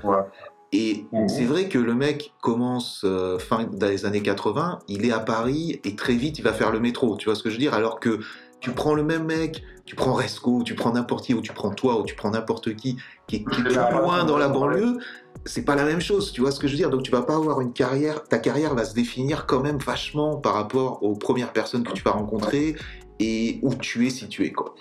[0.72, 1.28] Et mhm.
[1.28, 3.06] c'est vrai que le mec commence
[3.38, 6.80] fin des années 80, il est à Paris et très vite il va faire le
[6.80, 7.72] métro, tu vois ce que je veux dire?
[7.72, 8.18] Alors que
[8.60, 11.70] tu prends le même mec, tu prends Resco, tu prends n'importe qui, ou tu prends
[11.70, 14.98] toi, ou tu prends n'importe qui, qui est, qui est plus loin dans la banlieue,
[15.44, 17.22] c'est pas la même chose, tu vois ce que je veux dire Donc tu vas
[17.22, 21.14] pas avoir une carrière, ta carrière va se définir quand même vachement par rapport aux
[21.14, 22.76] premières personnes que tu vas rencontrer
[23.20, 24.74] et où tu es situé, quoi.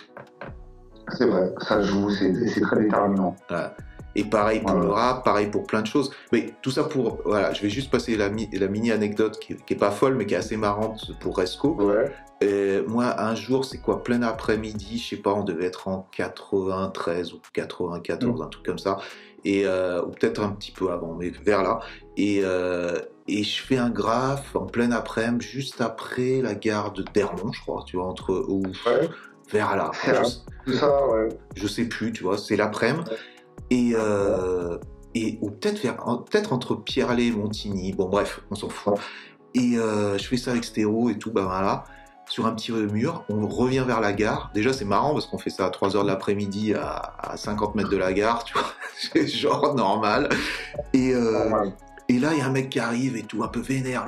[1.18, 3.36] C'est vrai, ça joue, c'est très déterminant.
[4.15, 6.12] Et pareil pour le rap, pareil pour plein de choses.
[6.32, 7.19] Mais tout ça pour.
[7.25, 10.25] Voilà, je vais juste passer la, la mini anecdote qui, qui, est pas folle, mais
[10.25, 11.75] qui est assez marrante pour Resco.
[11.75, 12.12] Ouais.
[12.43, 16.08] Euh, moi, un jour, c'est quoi, plein après-midi, je sais pas, on devait être en
[16.12, 18.43] 93 ou 94, mm.
[18.43, 18.97] un truc comme ça,
[19.45, 21.80] et euh, ou peut-être un petit peu avant, mais vers là.
[22.17, 27.04] Et, euh, et je fais un graphe en plein après-midi, juste après la gare de
[27.13, 28.63] Dermont, je crois, tu vois, entre ou
[29.51, 29.91] vers là.
[30.67, 31.30] Je, ça, ouais.
[31.56, 33.12] je sais plus, tu vois, c'est l'après-midi.
[33.69, 34.78] Et, euh,
[35.13, 35.82] et ou peut-être
[36.25, 38.95] peut-être entre Pierre-Lay et Montigny, bon bref, on s'en fout.
[39.54, 41.86] Et euh, je fais ça avec Stéro et tout, bah voilà,
[42.28, 44.51] sur un petit mur, on revient vers la gare.
[44.54, 47.89] Déjà c'est marrant parce qu'on fait ça à 3h de l'après-midi à, à, 50 mètres
[47.89, 48.67] de la gare, tu vois,
[49.13, 50.30] c'est genre normal.
[50.93, 51.69] Et, euh,
[52.10, 54.06] et là il y a un mec qui arrive et tout, un peu vénère.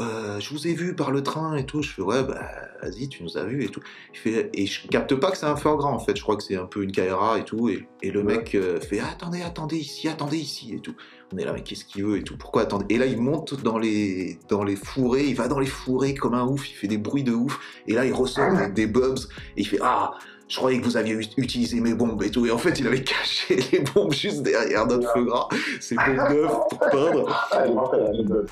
[0.00, 1.82] Euh, je vous ai vu par le train et tout.
[1.82, 2.48] Je fais, ouais, bah,
[2.82, 3.80] vas-y, tu nous as vu et tout.
[4.14, 6.16] Il fait, et je capte pas que c'est un fort grand, en fait.
[6.16, 7.68] Je crois que c'est un peu une Kaira et tout.
[7.68, 10.94] Et, et le mec euh, fait, attendez, attendez ici, attendez ici et tout.
[11.32, 12.36] On est là, mais qu'est-ce qu'il veut et tout.
[12.38, 12.86] Pourquoi attendez?
[12.94, 15.26] Et là, il monte dans les, dans les fourrés.
[15.26, 16.70] Il va dans les fourrés comme un ouf.
[16.70, 17.60] Il fait des bruits de ouf.
[17.86, 19.18] Et là, il ressort avec des bubs.
[19.56, 20.12] Et il fait, ah,
[20.48, 22.46] je croyais que vous aviez utilisé mes bombes et tout.
[22.46, 25.48] Et en fait, il avait caché les bombes juste derrière notre feu gras,
[25.80, 27.48] ses bombes neuves pour peindre.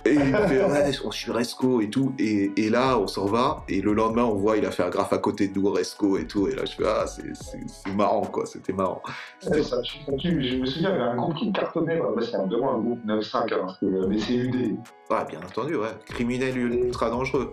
[0.05, 2.15] Et il fait, ouais, je suis Resco et tout.
[2.19, 3.63] Et, et là, on s'en va.
[3.69, 6.19] Et le lendemain, on voit, il a fait un graphe à côté de nous, Resco
[6.19, 6.49] et tout.
[6.49, 8.45] Et là, je fais, ah, c'est marrant, quoi.
[8.45, 9.03] C'était marrant.
[9.51, 12.01] Ouais, ça, je, je, me souviens, il y avait un groupe qui cartonnait.
[12.21, 14.77] C'était vraiment un groupe 9-5, hein, c'était les CUD.
[15.11, 15.89] Ouais, bien entendu, ouais.
[16.07, 17.53] Criminel ultra dangereux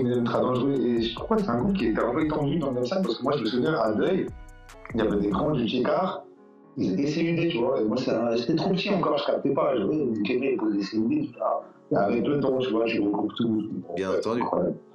[0.00, 0.74] dangereux.
[0.74, 3.02] Et je crois que c'est un groupe qui était un peu étendu dans le sac
[3.02, 4.26] parce que moi, je me souviens à Deuil,
[4.94, 6.24] il y avait des grands du Tchékar,
[6.76, 7.80] ils étaient CUD, tu vois.
[7.80, 9.76] Et moi, c'était trop petit encore, je captais pas.
[9.76, 11.34] J'avais une caméra pour des CUD,
[11.94, 13.68] avec le temps, tu vois, je regroupe tout.
[13.96, 14.42] Bien entendu.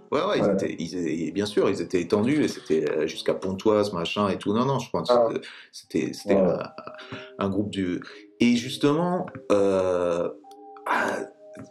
[0.10, 3.92] Ouais, ouais, Ils étaient, ils, bien sûr, ils étaient étendus et c'était euh, jusqu'à Pontoise,
[3.92, 4.54] machin et tout.
[4.54, 5.28] Non, non, je pense ah.
[5.30, 5.42] que
[5.74, 6.60] c'était un,
[7.40, 8.02] un, groupe du.
[8.40, 10.30] Et justement, euh,
[10.86, 11.18] ah,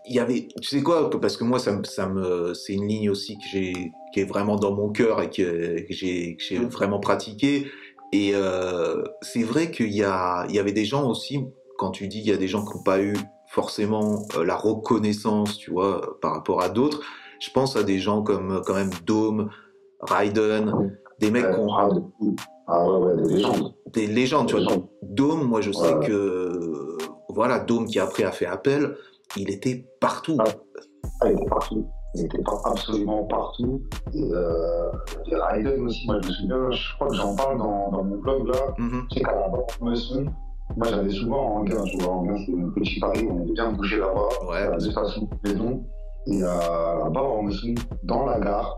[0.07, 3.11] il y avait, tu sais quoi, parce que moi, ça, ça me, c'est une ligne
[3.11, 6.67] aussi que j'ai, qui est vraiment dans mon cœur et que, j'ai, j'ai mm.
[6.67, 7.67] vraiment pratiqué.
[8.13, 11.45] Et euh, c'est vrai qu'il y a, il y avait des gens aussi,
[11.79, 13.17] quand tu dis il y a des gens qui n'ont pas eu
[13.49, 17.01] forcément euh, la reconnaissance, tu vois, par rapport à d'autres.
[17.41, 19.51] Je pense à des gens comme quand même Dome,
[20.01, 21.89] Raiden, des mecs qui ont ah,
[22.69, 23.75] ah ouais, ouais, des légendes.
[23.93, 24.77] Des légendes, tu vois.
[25.03, 26.97] Dome, moi je sais que
[27.29, 28.97] voilà, Dome qui après a fait appel
[29.37, 30.37] il était partout.
[30.41, 31.87] Ah, il était partout.
[32.15, 33.83] Il était absolument partout.
[34.15, 34.91] Et, euh,
[35.33, 38.49] Raiden aussi, moi je me souviens, je crois que j'en parle dans, dans, mon blog
[38.49, 38.75] là.
[38.79, 42.71] Mm C'est qu'à la base, moi j'allais souvent en tu vois, en gain c'est un
[42.71, 44.77] petit Paris, on est bien bougé là-bas, ouais.
[44.77, 45.85] de maison.
[46.29, 47.49] Et euh, là-bas, on
[48.03, 48.77] dans la gare,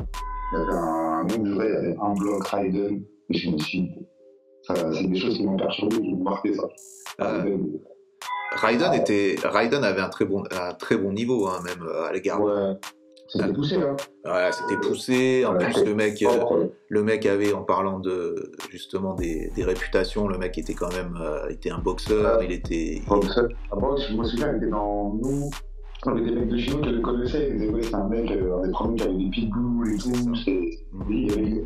[0.52, 4.06] il y avait un il y avait un bloc Raiden, et je me suis dit,
[4.64, 6.68] c'est des choses qui m'ont perturbé, qui m'ont marqué ça.
[7.20, 7.56] Euh...
[8.52, 12.12] Raiden, était, Raiden avait un très bon, un très bon niveau, hein, même euh, à
[12.12, 12.40] l'égard.
[12.40, 12.74] Ouais.
[13.28, 13.94] C'était poussé, hein.
[14.24, 15.44] Ouais, c'était poussé.
[15.44, 20.28] En plus, le mec, euh, le mec avait, en parlant de justement des, des réputations,
[20.28, 22.42] le mec était quand même, euh, était un boxeur.
[22.42, 23.02] Il était.
[23.06, 23.48] Boxeur.
[23.70, 25.50] Ah, je me souviens, il était dans nous.
[26.06, 28.30] Avait des mecs de chez nous qui le connaissaient, ils disaient ouais, c'est un mec,
[28.30, 30.12] euh, un des premiers qui avait des pitbulls et tout.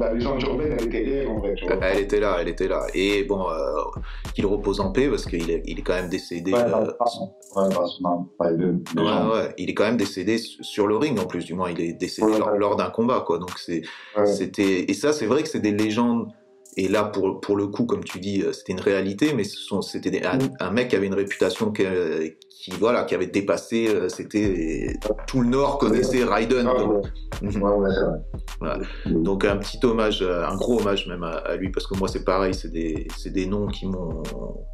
[0.00, 1.54] La légende urbaine, elle était là en vrai.
[1.82, 2.86] Elle était là, elle était là.
[2.94, 4.00] Et bon, euh,
[4.34, 6.54] qu'il repose en paix parce qu'il est, il est quand même décédé.
[6.54, 6.92] Ouais, euh,
[9.30, 11.92] ouais, il est quand même décédé sur le ring en plus, du moins, il est
[11.92, 13.38] décédé lors, lors d'un combat, quoi.
[13.38, 13.82] Donc c'est,
[14.24, 16.28] c'était, et ça, c'est vrai que c'est des légendes
[16.76, 20.24] et là, pour, pour le coup, comme tu dis, euh, c'était une réalité, mais c'était
[20.24, 21.84] un, un, mec qui avait une réputation qui,
[22.48, 23.88] qui voilà, qui avait dépassé.
[23.88, 26.66] Euh, c'était tout le Nord connaissait Raiden.
[26.66, 27.06] Ah, donc,
[28.58, 28.78] voilà.
[29.06, 32.24] donc un petit hommage, euh, un gros hommage même à, lui, parce que moi c'est
[32.24, 34.22] pareil, c'est des, des noms qui m'ont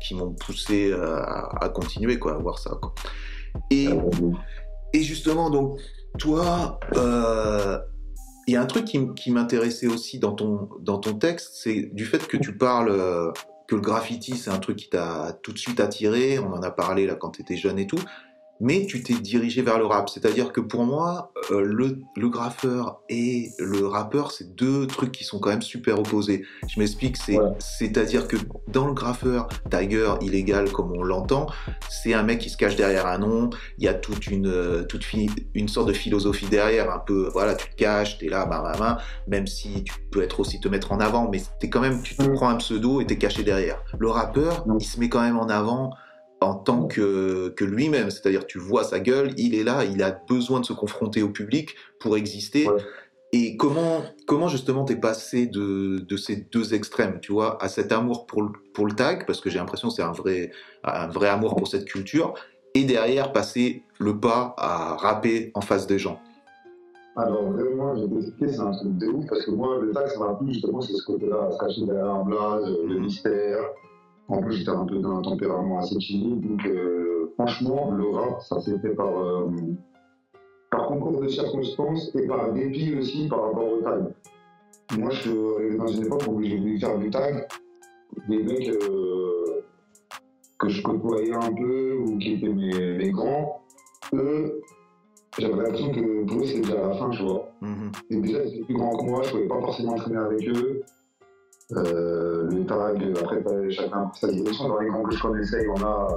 [0.00, 2.78] qui m'ont poussé à, à, continuer quoi, à voir ça.
[2.80, 2.94] Quoi.
[3.72, 4.38] Et, ah,
[4.92, 5.80] et justement, donc
[6.18, 6.78] toi.
[6.96, 7.78] Euh,
[8.48, 12.26] il a un truc qui, m'intéressait aussi dans ton, dans ton texte, c'est du fait
[12.26, 13.30] que tu parles euh,
[13.66, 16.70] que le graffiti, c'est un truc qui t'a tout de suite attiré, on en a
[16.70, 18.00] parlé là quand tu étais jeune et tout,
[18.60, 20.08] mais tu t'es dirigé vers le rap.
[20.08, 25.24] C'est-à-dire que pour moi, euh, le, le, graffeur et le rappeur, c'est deux trucs qui
[25.24, 26.44] sont quand même super opposés.
[26.66, 28.36] Je m'explique, c'est, c'est-à-dire que
[28.68, 31.46] dans le graffeur, Tiger, illégal comme on l'entend,
[31.88, 34.84] c'est un mec qui se cache derrière un nom, il y a toute une, euh,
[34.84, 35.04] toute
[35.54, 38.76] une sorte de philosophie derrière, un peu, voilà, tu te caches, t'es là, bah, bah,
[38.78, 42.02] bah, même si tu peux être aussi te mettre en avant, mais t'es quand même,
[42.02, 43.82] tu te prends un pseudo et t'es caché derrière.
[43.98, 45.90] Le rappeur, il se met quand même en avant,
[46.40, 50.10] en tant que, que lui-même, c'est-à-dire tu vois sa gueule, il est là, il a
[50.28, 52.68] besoin de se confronter au public pour exister.
[53.32, 57.92] Et comment, comment justement t'es passé de, de, ces deux extrêmes, tu vois, à cet
[57.92, 60.50] amour pour le, pour le tag, parce que j'ai l'impression que c'est un vrai,
[60.82, 62.32] un vrai amour pour cette culture,
[62.74, 66.18] et derrière passer le pas à rapper en face des gens?
[67.16, 70.20] Alors, vraiment, j'ai décidé, c'est un truc de ouf, parce que moi, le tag, ça
[70.20, 73.00] m'a plu justement, c'est ce côté-là, se cacher derrière un blaze, le mhm.
[73.02, 73.60] mystère,
[74.28, 78.42] en plus, j'étais un peu dans un tempérament assez timide, donc euh, franchement, le rap,
[78.42, 79.50] ça s'est fait par, euh,
[80.70, 84.04] par concours de circonstances et par dépit aussi par rapport au tag.
[84.98, 87.46] Moi, je suis dans une époque où j'ai voulu faire du tag.
[88.28, 89.62] Des mecs euh,
[90.58, 93.62] que je côtoyais un peu ou qui étaient mes, mes grands,
[94.12, 94.60] eux,
[95.38, 97.50] j'avais l'impression que pour eux, c'était déjà la fin, tu vois.
[97.62, 97.92] Mm-hmm.
[98.10, 100.48] Et déjà, ils étaient plus grands que moi, je ne pouvais pas forcément entraîner avec
[100.48, 100.82] eux.
[101.70, 104.68] Le tag, après, chacun pour sa direction.
[104.68, 106.08] Dans les grands que je connaissais, en a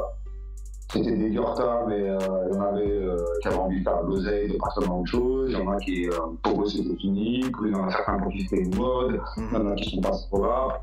[0.94, 2.18] c'était des Gurta, mais euh,
[2.50, 5.00] il y en avait euh, qui avaient envie de faire de l'oseille, de partir dans
[5.00, 5.50] autre chose.
[5.50, 6.12] Il y en a qui, euh,
[6.44, 7.40] pour eux, c'était fini.
[7.40, 9.22] Puis il y en a certains pour qui c'était une mode.
[9.38, 10.82] Il y en a qui sont pas trop là.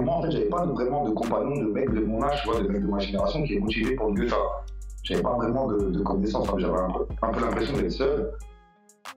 [0.00, 2.68] Moi, en fait, j'avais pas vraiment de compagnons, de mecs de mon âge, vois, de
[2.68, 4.36] mecs de ma génération qui est motivé pour le Gurta.
[5.02, 8.32] J'avais pas vraiment de, de connaissances, j'avais un peu, un peu l'impression d'être seul.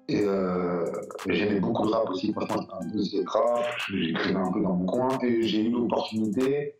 [0.09, 0.85] Et euh,
[1.27, 4.85] j'aimais beaucoup le rap aussi, franchement, c'était un dossier rap, j'écrivais un peu dans mon
[4.85, 6.75] coin, et j'ai eu l'opportunité,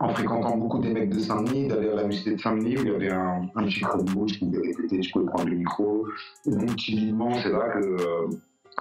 [0.00, 2.88] en fréquentant beaucoup des mecs de Saint-Denis, d'aller à la musée de Saint-Denis où il
[2.88, 6.06] y avait un, un petit crowd je pouvais répéter, je pouvais prendre le micro.
[6.46, 8.28] Et donc, timidement, c'est là que euh,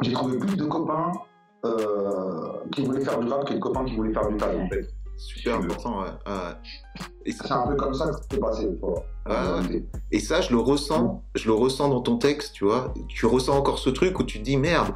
[0.02, 1.12] j'ai trouvé plus de copains
[1.66, 4.68] euh, qui voulaient faire du rap que de copains qui voulaient faire du tag, en
[4.70, 4.88] fait.
[5.18, 6.10] Super important, ouais.
[6.28, 7.04] ouais.
[7.26, 9.04] Et C'est un peu comme ça que c'est passé, tu vois.
[9.26, 9.84] Ah ouais.
[10.12, 12.94] Et ça, je le ressens, je le ressens dans ton texte, tu vois.
[13.10, 14.94] Tu ressens encore ce truc où tu te dis merde.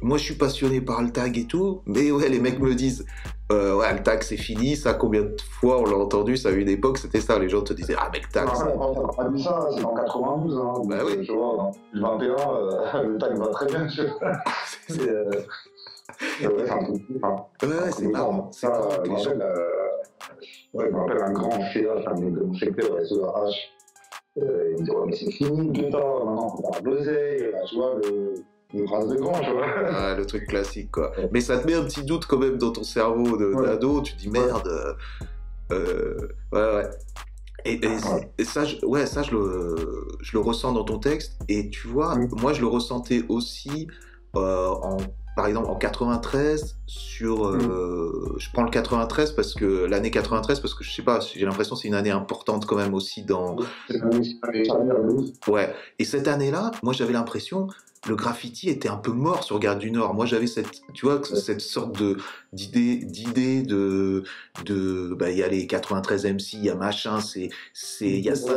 [0.00, 3.04] Moi, je suis passionné par le tag et tout, mais ouais, les mecs me disent,
[3.50, 4.76] euh, ouais, le tag c'est fini.
[4.76, 7.36] Ça, combien de fois on l'a entendu Ça, à une époque, c'était ça.
[7.38, 8.46] Les gens te disaient, ah, mec, tag.
[8.46, 10.56] Non, ça- non, on n'a pas dit ça, c'est en 92.
[10.56, 11.26] Hein, Bah oui.
[11.26, 13.86] Tu vois, le 21, euh, le tag va très bien.
[13.88, 14.32] tu vois.
[16.08, 16.48] Ouais,
[17.90, 18.06] c'est.
[18.06, 18.50] Enfin, marrant.
[18.52, 18.70] C'est euh,
[19.04, 19.68] je me rappelle, euh,
[20.74, 23.54] ouais, je me rappelle un grand mec de mon secteur, SEH.
[24.40, 27.94] Euh, il me dit, ouais, mais c'est fini, Guetta, maintenant, on l'oseille, là, tu vois,
[28.04, 28.34] le,
[28.74, 29.66] le phrase de grand, tu vois.
[29.90, 31.12] Ah, le truc classique, quoi.
[31.32, 33.66] Mais ça te met un petit doute quand même dans ton cerveau Ouais.
[33.66, 34.00] d'ado.
[34.02, 34.68] Tu te dis merde.
[35.72, 36.14] euh,
[36.52, 36.90] ouais, ouais.
[37.64, 38.30] Et, et- Ouais.
[38.38, 41.32] et ça, je, ouais, ça je, le, je le ressens dans ton texte.
[41.48, 42.28] Et tu vois, Mm.
[42.40, 43.88] moi, je le ressentais aussi
[44.36, 44.96] euh, en.
[45.38, 47.46] Par exemple, en 93, sur.
[47.46, 51.44] euh, Je prends le 93 parce que l'année 93, parce que je sais pas, j'ai
[51.44, 53.54] l'impression c'est une année importante quand même aussi dans.
[55.46, 55.72] Ouais.
[56.00, 57.68] Et cette année-là, moi j'avais l'impression
[58.08, 60.14] le graffiti était un peu mort sur Garde du Nord.
[60.14, 62.16] Moi j'avais cette, tu vois, cette sorte de
[62.52, 64.24] d'idée, d'idée de
[64.64, 68.24] de, bah il y a les 93 MC, il y a machin, c'est c'est il
[68.24, 68.50] y a c'est-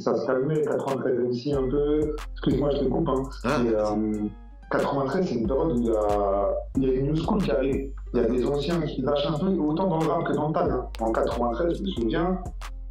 [0.00, 2.14] Ça se calmait, 93 MC un peu.
[2.34, 3.08] Excuse-moi, je te coupe.
[3.08, 3.22] Hein.
[3.44, 3.58] Ah,
[4.70, 7.50] 93, c'est une période où il y a, il y a une new school qui
[7.50, 7.90] arrive.
[8.14, 10.48] Il y a des anciens qui lâchent un peu, autant dans le rap que dans
[10.48, 10.70] le tag.
[10.70, 10.86] hein.
[11.00, 12.38] En 93, je me souviens,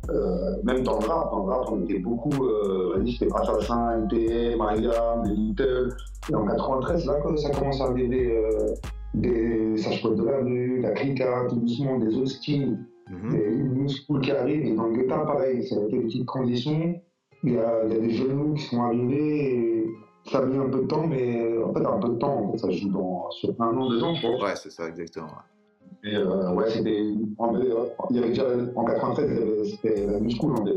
[0.09, 4.59] euh, même dans le rap, dans le rap, on était beaucoup, euh, c'était Assassin, NTM,
[5.25, 5.89] les Little.
[6.29, 8.73] Et en 93, là, quand ça commence à arriver, euh,
[9.13, 12.77] des Sage de la rue, la Clica, tout doucement, des autres styles.
[13.09, 13.35] mhm.
[13.35, 16.95] Une new school qui arrive, et dans le Guetta, pareil, c'est avec des petites conditions.
[17.43, 19.87] Il y a, il y a des jeunes loups qui sont arrivés, et
[20.29, 22.51] ça a mis un peu de temps, mais en fait, un peu de temps, en
[22.51, 24.41] fait, ça joue dans, sur un an, deux ans, je pense.
[24.43, 25.27] Ouais, c'est ça exactement.
[25.27, 26.11] ouais.
[26.11, 27.01] Et euh, ouais, c'était.
[27.37, 28.43] En fait, euh, il y avait déjà,
[28.75, 30.19] en 93, il y avait- c'était la
[30.53, 30.73] en fait.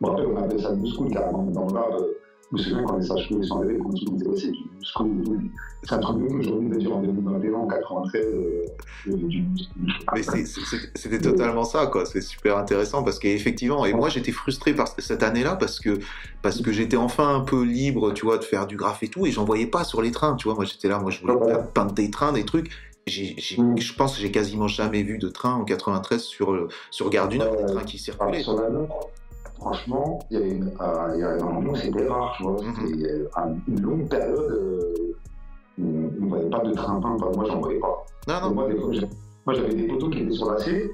[0.00, 2.12] Bon, après, on appelait ça new school, carrément, dans le euh,
[2.52, 4.58] Je me souviens quand les sages ils sont arrivés, quand ils disaient, ouais, c'est du
[4.58, 5.40] new school et tout.
[5.84, 8.64] C'est un truc de ouf, aujourd'hui, de dire en 2021, en 93, euh,
[9.06, 9.92] il y avait du new school.
[10.14, 12.04] Mais c'est- c'est- c'est- c'était totalement ça, quoi.
[12.04, 15.98] C'est super intéressant parce qu'effectivement, et moi j'étais frustré par cette année-là parce que
[16.42, 19.26] parce que j'étais enfin un peu libre, tu vois, de faire du graphe et tout,
[19.26, 20.54] et j'en voyais pas sur les trains, tu vois.
[20.54, 21.34] Moi j'étais là, moi je voulais
[21.74, 22.70] peindre des trains, des trucs.
[23.08, 23.76] Mm.
[23.78, 27.38] Je pense que j'ai quasiment jamais vu de train en 93 sur sur Gare du
[27.38, 28.44] Nord, des trains qui Alors, circulaient.
[29.62, 32.52] Franchement, il y a une, euh, il y a un moment, c'était rare, tu vois.
[32.62, 32.74] Mhm.
[32.86, 34.94] C'était euh, un- une longue période euh,
[35.78, 35.82] où
[36.20, 38.04] on ne voyait pas de train peint, moi, j'en voyais pas.
[38.28, 38.54] Non, Et non.
[38.54, 39.08] Moi, des fois, j'ai-
[39.46, 40.90] moi, j'avais des poteaux qui étaient sur la C,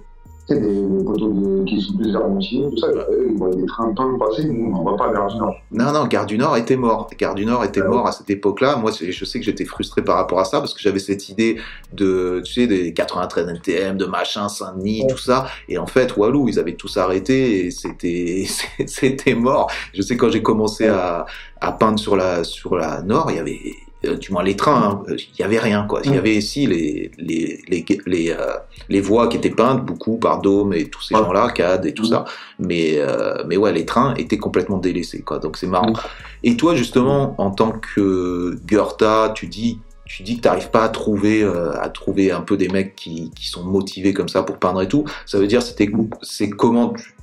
[0.55, 2.89] sais, des, poteaux de- qui sont plusieurs moitiés, tout ça.
[2.89, 5.55] Eux, ils voyaient des trains peints passer, nous, on n'en voit pas Gare du Nord.
[5.73, 7.09] Non, non, Gare du Nord était mort.
[7.19, 8.77] Gare du Nord était Ah mort à cette époque-là.
[8.77, 11.59] Moi, je sais que j'étais frustré par rapport à ça parce que j'avais cette idée
[11.93, 15.09] de, tu sais, des 93 NTM, de machin, Saint-Denis, Ouais.
[15.13, 15.47] tout ça.
[15.69, 18.45] Et en fait, Walou, ils avaient tous arrêté et c'était,
[18.87, 19.71] c'était mort.
[19.95, 21.27] Je sais quand j'ai commencé à,
[21.61, 23.71] à peindre sur la, sur la Nord, il y avait, euh,
[24.03, 26.01] du moins les trains, hein, il y avait rien, quoi.
[26.05, 26.19] Il y Ouais.
[26.19, 28.55] avait ici les, les, les, les, euh,
[28.89, 32.05] les voies qui étaient peintes, beaucoup par Dôme et tous ces gens-là, CAD et tout
[32.05, 32.09] Mhm.
[32.09, 32.25] ça.
[32.61, 35.39] Mais, euh, mais ouais, les trains étaient complètement délaissés, quoi.
[35.41, 35.91] Donc c'est marrant.
[35.91, 35.97] Mhm.
[36.45, 40.89] Et toi, justement, en tant que Goethe, tu dis, tu dis que t'arrives pas à
[40.89, 44.59] trouver, euh, à trouver un peu des mecs qui, qui sont motivés comme ça pour
[44.59, 45.05] peindre et tout.
[45.27, 45.91] Ça veut dire, c'était,
[46.23, 47.15] c'est comment tu,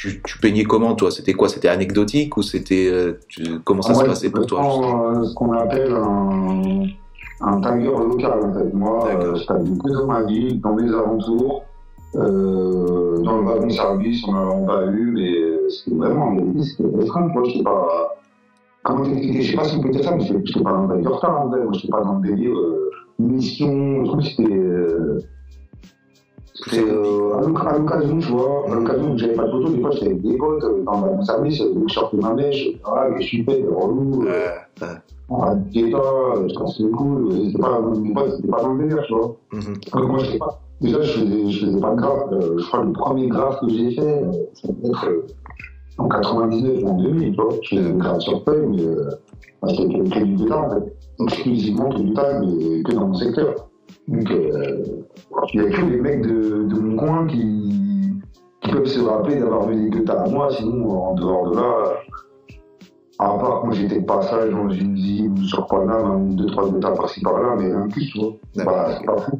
[0.00, 1.10] tu, tu peignais comment, toi?
[1.10, 1.50] C'était quoi?
[1.50, 3.20] C'était anecdotique ou c'était, euh,
[3.64, 6.84] comment ça se Ouais, passait pour toi euh, ce qu'on appelle un,
[7.42, 8.72] un tagger local, en fait.
[8.72, 11.64] Moi, euh, je que dans ma ville, dans les alentours.
[12.16, 17.28] Euh, dans le wagon service, on n'en a pas eu, mais c'était vraiment, c'était restreint,
[17.28, 17.42] quoi.
[17.44, 18.16] Je sais pas.
[18.82, 20.86] Comment t'expliquer Je sais pas si on peut dire ça, mais je n'étais pas dans
[20.86, 21.62] le retard, en fait.
[21.62, 25.26] Moi, je n'étais pas dans le délire euh, mission, le truc, c'était.
[26.64, 29.68] C'était euh, à l'oc- à l'occasion, tu vois, à l'occasion où j'avais pas de photo,
[29.70, 33.06] des fois j'étais avec des potes euh, dans le service, je sortais ma mèche, ah,
[33.18, 34.94] je suis fait, relou, euh, Ouais, ouais.
[35.28, 35.98] on a des tas,
[36.48, 39.36] je pense que c'est cool, euh, c'était pas, c'était pas dans le délire, tu vois.
[39.52, 39.74] Mhm.
[39.94, 40.60] Donc moi, je sais pas.
[40.80, 42.24] Déjà, je faisais, je faisais pas de graphe.
[42.30, 45.06] Je crois que le premier graphe que j'ai fait, ça devait être
[45.98, 47.50] en 99 ou en 2000, tu vois.
[47.62, 49.10] Je faisais une création feuille, mais euh,
[49.68, 50.96] c'était que, du en fait.
[51.22, 53.54] Exclusivement que du guitare, mais que dans mon secteur.
[54.08, 54.84] Donc, euh,
[55.54, 58.12] il n'y a que les mecs de, de mon coin qui,
[58.62, 62.00] qui peuvent se rappeler d'avoir vu des guitares à moi, sinon, en dehors de là,
[63.18, 66.70] à part quand j'étais de passage dans une usine ou sur Paname, un, deux, trois
[66.70, 68.32] guitares par-ci par-là, mais un plus, tu vois.
[68.64, 69.38] Bah, c'est pas fou.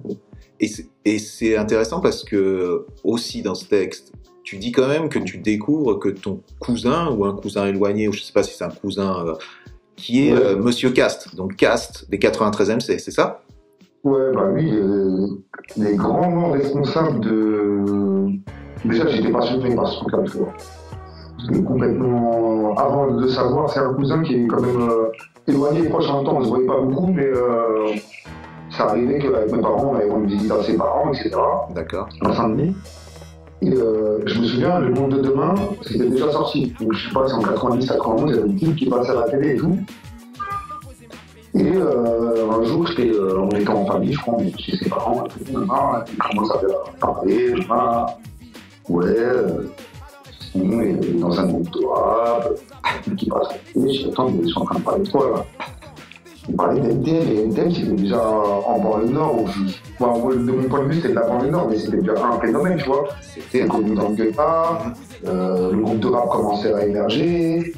[1.07, 4.13] Et c'est- intéressant parce que, aussi dans ce texte,
[4.45, 8.13] tu dis quand même que tu découvres que ton cousin ou un cousin éloigné, ou
[8.13, 9.35] je sais pas si c'est un cousin, euh,
[9.97, 13.43] qui est euh, Monsieur Cast, donc Cast des 93 MC, c'est ça?
[14.03, 15.27] Ouais, bah lui, euh,
[15.77, 18.31] les grands responsables de.
[18.85, 20.53] Déjà, j'étais passionné par ce truc-là, tu vois.
[21.47, 22.75] Parce complètement.
[22.77, 25.11] Avant de le savoir, c'est un cousin qui est quand même euh,
[25.47, 27.93] éloigné, proche en même temps, on se voyait pas beaucoup, mais euh,
[28.71, 31.37] ça arrivait qu'avec mes parents, on allait rendre visite à ses parents, etc.
[31.75, 32.09] D'accord.
[32.23, 32.75] à Saint-Denis.
[33.63, 36.75] Et euh, je me souviens, Le Monde de Demain, c'était déjà sorti.
[36.81, 39.11] Donc je sais pas, c'est en 90, 91, il y avait une pub qui passait
[39.11, 39.77] à la télé et tout.
[41.55, 45.51] Et euh, un jour, euh, on était en famille, je crois, chez ses parents, et
[45.51, 45.67] il
[46.19, 46.61] commence à
[47.01, 48.07] parler, demain,
[48.89, 49.65] ouais, euh,
[50.55, 52.49] est dans un groupe de rap,
[53.17, 55.31] qui passe à je dis, attends, mais ils sont en train de parler de quoi,
[55.31, 55.45] là?
[56.49, 59.63] On parlait d'NTM, et NTM c'était déjà en banlieue nord, où je-
[60.47, 62.79] de mon point de vue c'était de la banlieue nord, mais c'était déjà un phénomène,
[62.79, 63.09] tu vois.
[63.21, 64.83] C'était connu dans le gueule-pas,
[65.27, 67.75] euh, le groupe de rap commençait à émerger,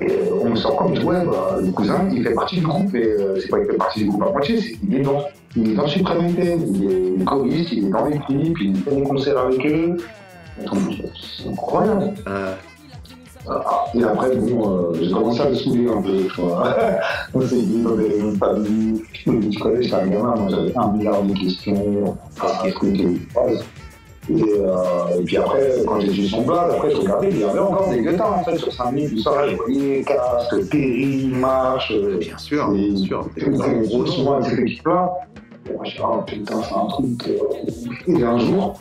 [0.00, 3.04] et on me sort comme, ouais, bah, le cousin, il fait partie du groupe, et
[3.04, 5.22] euh, c'est pas qu'il fait partie du groupe à moitié, c'est qu'il est dans,
[5.56, 8.94] il est dans Supreme NTM, il est choriste, il est dans les clips, il fait
[8.94, 9.96] des concerts avec eux.
[10.60, 12.14] C'est incroyable.
[12.28, 12.54] Euh,
[13.46, 16.74] Ah, Et après, bon, euh, j'ai commencé à le saouler un peu, tu vois.
[17.34, 19.30] On s'est dit, dans des familles, tu
[19.60, 22.16] connais, j'étais un gamin, moi j'avais un milliard de questions,
[22.82, 23.64] une phrase.
[24.30, 27.44] Et, euh, et puis après, quand j'ai vu son blague, après je regardais, il y
[27.44, 31.92] avait encore des guitares en fait sur 5000, tout ça, je voyais casque, Perry, Marche,
[32.20, 33.28] bien sûr, et bien sûr.
[33.36, 35.12] et on Gros cette équipe-là.
[35.68, 37.28] Et moi, oh putain, c'est un truc.
[37.28, 38.18] euh.
[38.18, 38.80] Et un jour,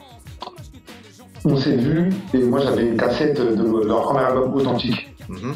[1.46, 5.14] on s'est vu, et moi j'avais une cassette de leur premier album authentique.
[5.28, 5.56] Mhm.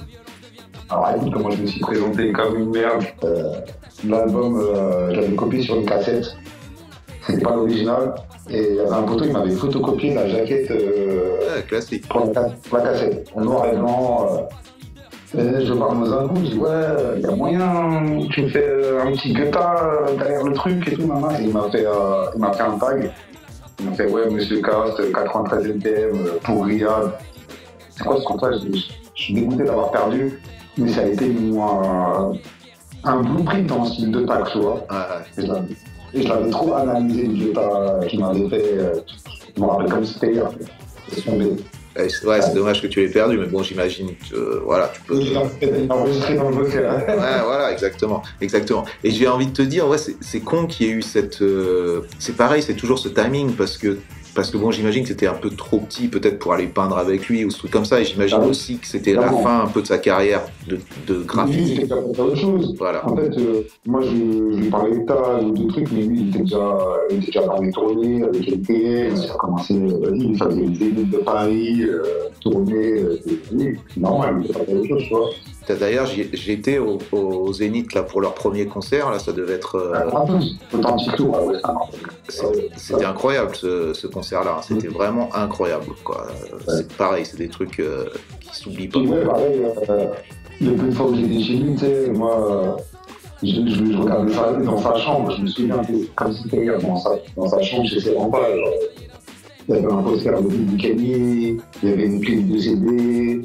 [0.89, 3.03] Alors écoute comment je me suis présenté comme une merde.
[3.23, 3.53] Euh,
[4.07, 6.27] L'album, euh, je l'avais copié sur une cassette.
[7.25, 8.13] C'était pas l'original.
[8.49, 12.07] Et il y avait un poteau, il m'avait photocopié la jaquette euh, Ouais, classique.
[12.07, 14.27] pour la, ca- pour la cassette, en noir et blanc.
[14.31, 14.41] euh.
[15.37, 16.69] Et je parle un coup, je dis ouais,
[17.17, 19.75] il y a moyen, tu me fais euh, un petit guetta
[20.17, 21.31] derrière le truc et tout, maman.
[21.31, 21.85] Et il m'a fait,
[22.35, 23.11] il m'a fait un tag.
[23.79, 27.11] Il m'a fait ouais, monsieur Cast, 93 NTM euh, pour Riyad.
[27.89, 28.51] C'est quoi ce contrat?
[28.53, 28.79] Je,
[29.15, 30.39] suis dégoûté d'avoir perdu,
[30.77, 32.31] mais ça a été moi,
[33.03, 34.75] un blueprint dans le style de tag, tu vois.
[34.89, 35.47] Ouais, ouais.
[36.13, 38.75] Et l'avais trop analysé, le guetta qu'il m'avait fait.
[39.55, 40.49] je me rappelle comme c'était hier.
[41.11, 41.45] C'est tombé.
[41.97, 44.91] Ouais, c'est ouais, c'est dommage que tu l'aies perdu, mais bon, j'imagine que euh, voilà,
[44.93, 45.19] tu peux.
[45.89, 46.57] Enregistré dans le.
[46.57, 48.85] Ouais, voilà, exactement, exactement.
[49.03, 51.41] Et j'ai envie de te dire, ouais, c'est c'est con qu'il y ait eu cette.
[51.41, 53.97] euh, C'est pareil, c'est toujours ce timing parce que
[54.37, 57.27] parce que bon, j'imagine que c'était un peu trop petit peut-être pour aller peindre avec
[57.27, 57.99] lui ou ce truc comme ça.
[57.99, 58.51] Et j'imagine Ah oui.
[58.51, 61.59] aussi que c'était la fin un peu de sa carrière de, de Lui, graphiste.
[61.69, 62.75] il était capable de faire autre chose.
[62.77, 63.05] Voilà.
[63.09, 66.19] En fait, euh, moi, je, je lui parlais de tas ou de trucs, mais lui,
[66.21, 66.77] il était déjà,
[67.09, 69.15] il était déjà dans les tournées avec LTN.
[69.17, 72.03] Il a commencé, euh, vas-y, il faisait les élites de Paris, euh,
[72.39, 73.01] tournées.
[73.01, 73.19] Euh,
[73.49, 75.29] c'est normal, il était pas faire autre chose, tu vois.
[75.81, 79.11] D'ailleurs, j'étais au, au Zénith là pour leur premier concert.
[79.11, 79.75] Là, ça devait être.
[79.75, 80.25] euh, ah
[82.29, 82.45] ça
[82.77, 84.61] C'était incroyable ce, ce concert-là.
[84.61, 85.85] C'était vraiment incroyable.
[86.03, 86.27] Quoi.
[86.67, 88.05] C'est pareil, c'est des trucs euh,
[88.39, 88.99] qui s'oublient pas.
[88.99, 90.05] Ouais, pareil, euh,
[90.61, 92.71] de fois où j'étais chez lui, tu sais, moi, euh,
[93.43, 96.97] je, je, ça dans sa chambre, je me souviens que comme si c'était hier, dans
[96.97, 98.43] sa, dans sa chambre ses grands-parents.
[98.43, 98.73] genre,
[99.69, 103.41] Il y avait un poster de Kenny, il y avait une pile de CD,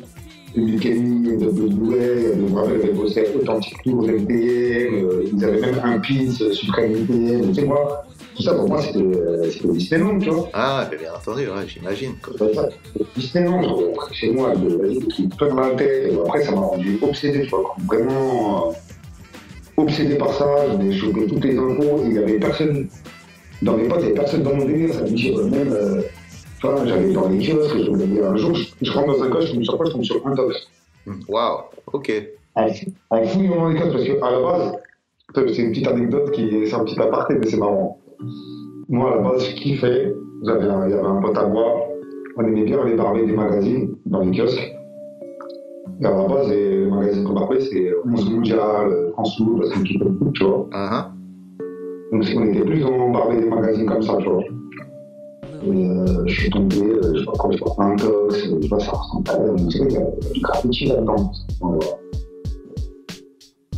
[0.57, 5.61] de Kenny, de me rappelle, il y avait des posters authentiques tour euh, ils avaient
[5.61, 9.51] même un pins euh, Supreme NTM, tu sais moi, tout ça pour moi c'était euh,
[9.51, 10.49] c'était Disneyland, tu vois.
[10.53, 12.15] Ah, mais bien entendu, ouais, j'imagine.
[13.17, 16.13] Disneyland, euh, chez moi, de des plein dans la tête.
[16.13, 18.73] Et Après, ça m'a rendu obsédé, tu vois, vraiment euh,
[19.83, 20.47] obsédé par ça.
[20.69, 22.01] J'avais chopé toutes les infos.
[22.07, 22.89] Il y avait personne,
[23.63, 24.95] dans mes potes, il n'y avait personne dans mon délire.
[24.95, 26.03] Ça me dit même, euh,
[26.61, 29.23] tu vois, j'allais dans les kiosques, je me disais un jour, je, je rentre dans
[29.25, 30.53] un coche, je me sur quoi, je tombe sur un top.
[31.29, 31.59] Waouh,
[31.93, 32.13] ok.
[33.27, 34.73] Fouillant dans les codes, parce qu'à la base,
[35.35, 37.99] c'est une petite anecdote qui c'est un petit aparté, mais c'est marrant.
[38.89, 40.15] Moi, à la base, je kiffais.
[40.43, 41.89] Il y avait un pote à moi.
[42.37, 44.73] On aimait bien aller parler des magazines dans les kiosques.
[46.01, 50.05] Et à la base, les magazines qu'on parlait, c'est 11 mondial, France parce qu'on kiffait
[50.05, 50.69] beaucoup, tu vois.
[50.73, 51.13] Ah,
[52.13, 54.43] Donc, on était plus dans parler des magazines comme ça, tu vois.
[55.65, 58.35] Et euh, je suis tombé, euh, je sais pas quoi, je sais pas, un tox,
[58.35, 61.31] je sais pas, ça ressemble euh, tu sais, il y a du graffiti là-dedans.
[61.61, 61.87] Voilà.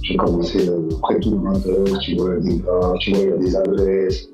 [0.00, 3.32] J'ai commencé euh, près tout un tox, tu vois, des gars, tu vois, il y
[3.32, 4.30] a des adresses,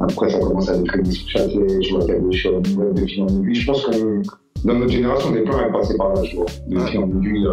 [0.00, 3.06] Après, ça commence à être des châtelet, je vois qu'il y a des choses, de
[3.06, 3.54] fil en aiguille.
[3.54, 4.22] Je pense que
[4.64, 6.46] dans notre génération, on est plein à passer par là, tu vois.
[6.66, 6.86] De Ouais.
[6.90, 7.46] fil en aiguille.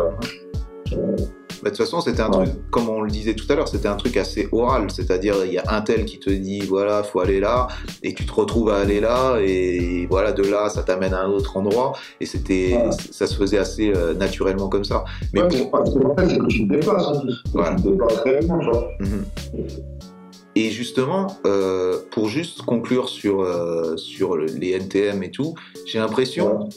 [1.63, 2.45] Bah, de toute façon, c'était un Ouais.
[2.47, 4.89] truc, comme on le disait tout à l'heure, c'était un truc assez oral.
[4.89, 7.67] C'est-à-dire, il y a un tel qui te dit, voilà, faut aller là,
[8.01, 11.29] et tu te retrouves à aller là, et voilà, de là, ça t'amène à un
[11.29, 12.89] autre endroit, et c'était, Ouais.
[13.11, 15.03] ça se faisait assez euh, naturellement comme ça.
[15.33, 17.43] Mais Ouais, pour- c'est que tu te en plus.
[17.53, 17.75] Voilà.
[17.75, 18.87] Tu te déplaces réellement, tu vois.
[18.99, 19.23] Mhm.
[20.55, 25.53] Et justement, euh, pour juste conclure sur, euh, sur le- les NTM et tout,
[25.85, 26.67] j'ai l'impression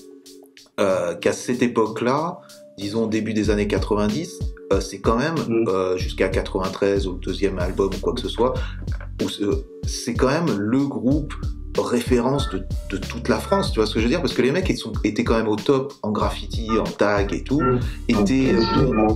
[0.81, 2.41] euh, qu'à cette époque-là,
[2.79, 4.41] disons début des années 90,
[4.72, 5.35] euh, c'est quand même
[5.68, 8.55] euh, jusqu'à 93 ou le deuxième album ou quoi que ce soit,
[9.87, 11.35] c'est- quand même le groupe
[11.79, 14.20] référence de, de toute la France, tu vois ce que je veux dire?
[14.20, 17.33] Parce que les mecs ils sont, étaient quand même au top en graffiti, en tag
[17.33, 17.81] et tout, Mhm.
[18.09, 18.55] étaient...
[18.57, 19.14] En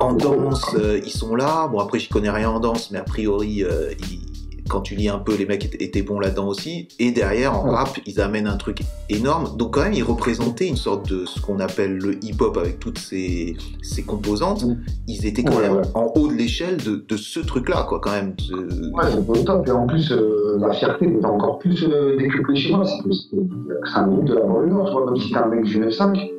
[0.00, 1.68] en danse, euh, ils sont là.
[1.68, 4.31] Bon, après, j'y connais rien en danse, mais a priori, euh, ils-
[4.68, 6.88] quand tu lis un peu, les mecs étaient, bons là-dedans aussi.
[6.98, 7.74] Et derrière, en Ouais.
[7.74, 9.56] rap, ils amènent un truc énorme.
[9.56, 12.98] Donc, quand même, ils représentaient une sorte de ce qu'on appelle le hip-hop avec toutes
[12.98, 14.64] ses, ses composantes.
[14.64, 14.76] Mm.
[15.08, 15.82] Ils étaient quand Ouais, même ouais.
[15.94, 18.34] en haut de l'échelle de, de ce truc-là, quoi, quand même.
[18.48, 19.66] De- Ouais, c'est au top.
[19.66, 22.84] Et en plus, euh, la fierté est encore plus euh, décuplée chez moi.
[22.86, 25.06] C'est que c'est un groupe de la banlieue nord, tu vois.
[25.06, 26.30] Même si t'es un mec du 9-5,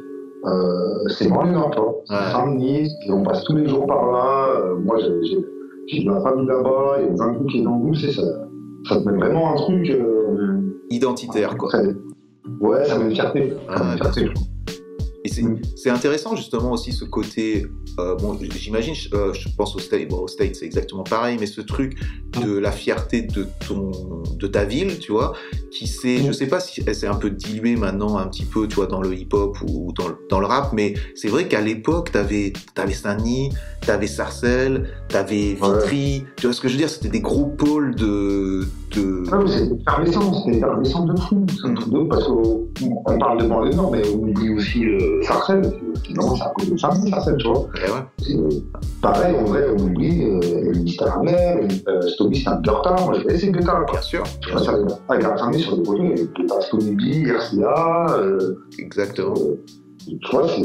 [0.46, 1.94] euh, c'est banlieue nord, tu vois.
[2.32, 4.48] Saint-Denis, on passe tous les jours par là.
[4.58, 5.46] Euh, moi, j'ai-
[5.88, 8.22] j'ai la famille là-bas, il y a un groupe qui est dans le c'est ça.
[8.88, 9.90] Ça te met vraiment un truc.
[9.90, 10.60] Euh,
[10.90, 11.72] Identitaire, quoi.
[12.60, 13.54] Ouais, ça met une fierté.
[13.70, 14.53] Ah, une fierté, je.
[15.34, 15.58] C'est Mm.
[15.76, 17.66] c'est intéressant justement aussi ce côté,
[18.00, 21.38] euh, bon j'imagine, je, euh, je pense au State, bon, au State c'est exactement pareil,
[21.40, 21.98] mais ce truc
[22.42, 23.92] de la fierté de ton,
[24.38, 25.34] de ta ville, tu vois,
[25.72, 26.28] qui s'est, Mm.
[26.28, 28.88] je sais pas si elle s'est un peu diluée maintenant un petit peu, tu vois,
[28.88, 32.54] dans le hip-hop ou dans, le- dans le rap, mais c'est vrai qu'à l'époque t'avais,
[32.76, 33.50] t'avais Saint-Denis,
[33.82, 35.74] t'avais Sarcelles, t'avais Ouais.
[35.80, 38.66] Vitry, tu vois ce que je veux dire, c'était des gros pôles de,
[38.96, 41.46] de, Ouais, mais c'est effervescent, c'était effervescent de fou.
[41.62, 42.68] C'est un truc de ouf parce qu'on
[43.20, 45.74] parle de banlieue nord, mais on oublie aussi euh, Sarcelles.
[46.04, 47.60] Finalement, c'est à cause de ça, Sarcelles, tu vois.
[47.60, 48.04] Ouais.
[48.20, 48.50] C'est, euh,
[49.02, 50.74] pareil, en vrai, on oublie euh,
[51.06, 52.96] amer, euh, Stomy, c'est un Gurta.
[53.04, 53.26] Moi, j'ai
[53.92, 54.24] bien sûr,
[54.60, 54.74] ça
[55.10, 55.24] avec
[55.60, 57.28] sur Gurta, Stomy B.
[58.10, 59.34] Euh, exactement.
[60.06, 60.64] Tu vois, c'est.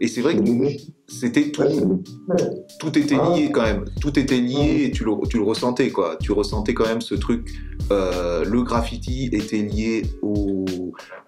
[0.00, 0.42] Et c'est vrai que
[1.08, 1.62] c'était tout,
[2.78, 3.34] tout était Ah.
[3.34, 3.84] lié quand même.
[4.00, 6.16] Tout était lié et tu le, tu le ressentais quoi.
[6.22, 7.48] Tu ressentais quand même ce truc.
[7.90, 10.64] euh, le graffiti était lié au,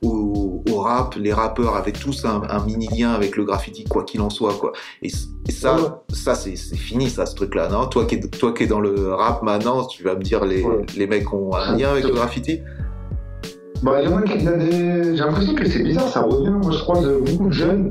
[0.02, 1.14] au, au rap.
[1.16, 4.54] Les rappeurs avaient tous un, un mini lien avec le graffiti quoi qu'il en soit
[4.54, 4.72] quoi.
[5.02, 5.08] Et,
[5.50, 7.86] ça, ça c'est fini ça ce truc là non?
[7.86, 10.64] Toi qui es, toi qui es dans le rap maintenant, tu vas me dire les,
[10.96, 12.60] les mecs ont un lien avec le graffiti?
[13.82, 15.16] Bah, des.
[15.16, 16.50] J'ai l'impression que c'est bizarre, ça revient.
[16.50, 17.88] Moi, je croise beaucoup de jeunes.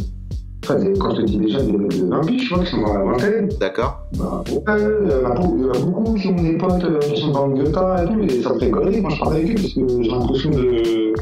[0.64, 2.72] Enfin, quand je te dis des jeunes, des mecs de 20 piges, tu vois, qui
[2.72, 3.50] sont dans la vingtaine.
[3.60, 7.32] D'accord Bah, ouais, il y, en a beaucoup- qui ont des potes euh, qui sont
[7.32, 9.56] dans le Goethe et tout, et ça me fait rigoler quand je parle avec eux,
[9.56, 11.14] parce que j'ai l'impression de,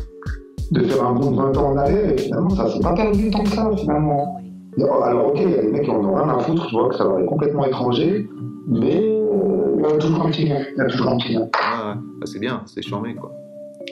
[0.71, 3.29] de faire un bond de 20 ans en arrière, et finalement, ça s'est pas perdu
[3.29, 4.37] tant que ça, finalement.
[4.79, 6.89] Alors, ok, il y a des mecs qui en ont rien à foutre, tu vois,
[6.89, 8.27] que ça leur est complètement étranger,
[8.67, 10.57] mais euh, il y a toujours un petit lien.
[10.75, 11.37] Il y a toujours un petit.
[11.37, 12.01] Ah, ouais.
[12.19, 13.31] Bah, C'est bien, c'est charmé quoi.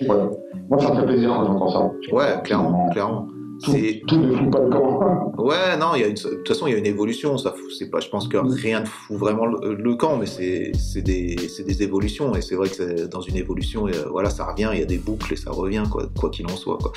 [0.06, 0.30] Voilà.
[0.70, 1.92] Moi, ça me fait plaisir quand j'entends ça.
[2.12, 3.28] Ouais, clairement, clairement.
[3.64, 5.32] Tout, C'est tout ne fout pas le camp.
[5.38, 7.38] Ouais, non, il y a une, de toute façon, il y a une évolution.
[7.38, 10.26] Ça, fout- c'est pas, je pense que rien ne fout vraiment le, le camp, mais
[10.26, 12.34] c'est, c'est des, c'est des évolutions.
[12.36, 14.86] Et c'est vrai que dans une évolution, et, euh, voilà, ça revient, il y a
[14.86, 16.92] des boucles et ça revient, quoi, quoi qu'il en soit, quoi.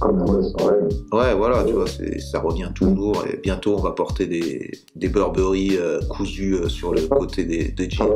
[0.00, 3.24] Comme ouais, voilà, tu vois, ça revient toujours.
[3.26, 7.68] Et bientôt, on va porter des, des Burberry euh, cousus euh, sur le côté des,
[7.68, 8.08] des jeans.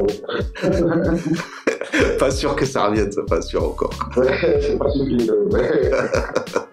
[2.19, 3.93] pas sûr que ça revienne, ça, pas sûr encore.
[4.17, 4.89] Ouais, c'est pas.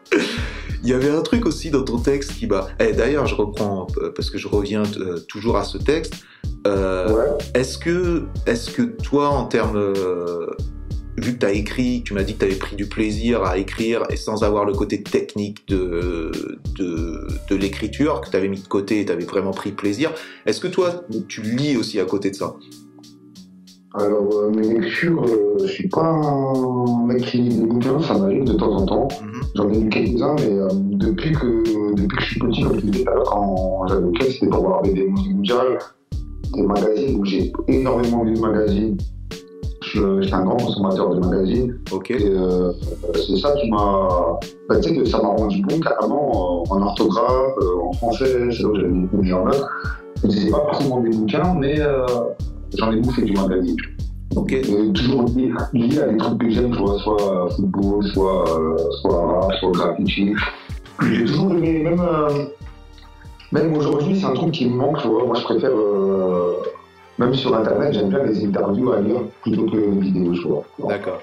[0.83, 2.67] Il y avait un truc aussi dans ton texte qui m'a.
[2.79, 6.15] Eh, D'ailleurs, je reprends euh, parce que je reviens euh, toujours à ce texte.
[6.65, 7.37] Euh, ouais.
[7.53, 9.93] Est-ce que, est que toi, en termes.
[11.17, 13.57] Vu que tu as écrit, tu m'as dit que tu avais pris du plaisir à
[13.57, 16.31] écrire et sans avoir le côté technique de,
[16.77, 20.13] de, de l'écriture, que tu avais mis de côté et tu avais vraiment pris plaisir,
[20.45, 22.55] est-ce que toi, tu lis aussi à côté de ça?
[23.93, 28.17] Alors, euh, mes lectures, euh, je suis pas un mec qui lit des bouquins, ça
[28.17, 29.07] m'arrive de temps en temps.
[29.21, 29.41] Mhm.
[29.55, 32.85] J'en ai lu quelques-uns, mais euh, depuis, que, depuis que je suis petit, comme je
[32.85, 35.77] disais tout à l'heure, quand j'avais c'était pour voir des mondiales,
[36.53, 38.97] des magazines, où j'ai énormément lu de magazines.
[39.93, 41.77] Je- J'étais un grand consommateur de magazines.
[41.91, 42.11] Ok.
[42.11, 42.71] Euh,
[43.15, 44.07] c'est ça qui m'a.
[44.69, 48.25] bah, tu sais, que ça m'a rendu bon carrément euh, en orthographe, euh, en français,
[48.51, 49.65] c'est là où j'avais des meilleures notes.
[50.21, 51.77] Je ne sais pas forcément des bouquins, mais
[52.77, 53.75] j'en ai bouffé du magazine.
[54.35, 54.51] Ok.
[54.53, 58.45] Et toujours lié, lié à des trucs que j'aime, soit football, soit,
[59.01, 60.33] soit rap, soit graffiti.
[61.11, 62.45] J'ai toujours aimé, même, euh,
[63.51, 65.25] même aujourd'hui, c'est un truc qui me manque, tu vois.
[65.25, 66.53] Moi, je préfère, euh,
[67.21, 70.63] même sur Internet, j'aime bien les interviews à lire plutôt que les vidéos, tu vois.
[70.89, 71.21] D'accord.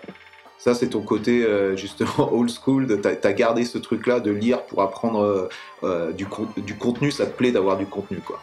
[0.58, 2.86] Ça, c'est ton côté euh, justement old school.
[3.00, 5.48] T'as as gardé ce truc-là de lire pour apprendre euh,
[5.84, 7.10] euh, du, con- du contenu.
[7.12, 8.38] Ça te plaît d'avoir du contenu, quoi.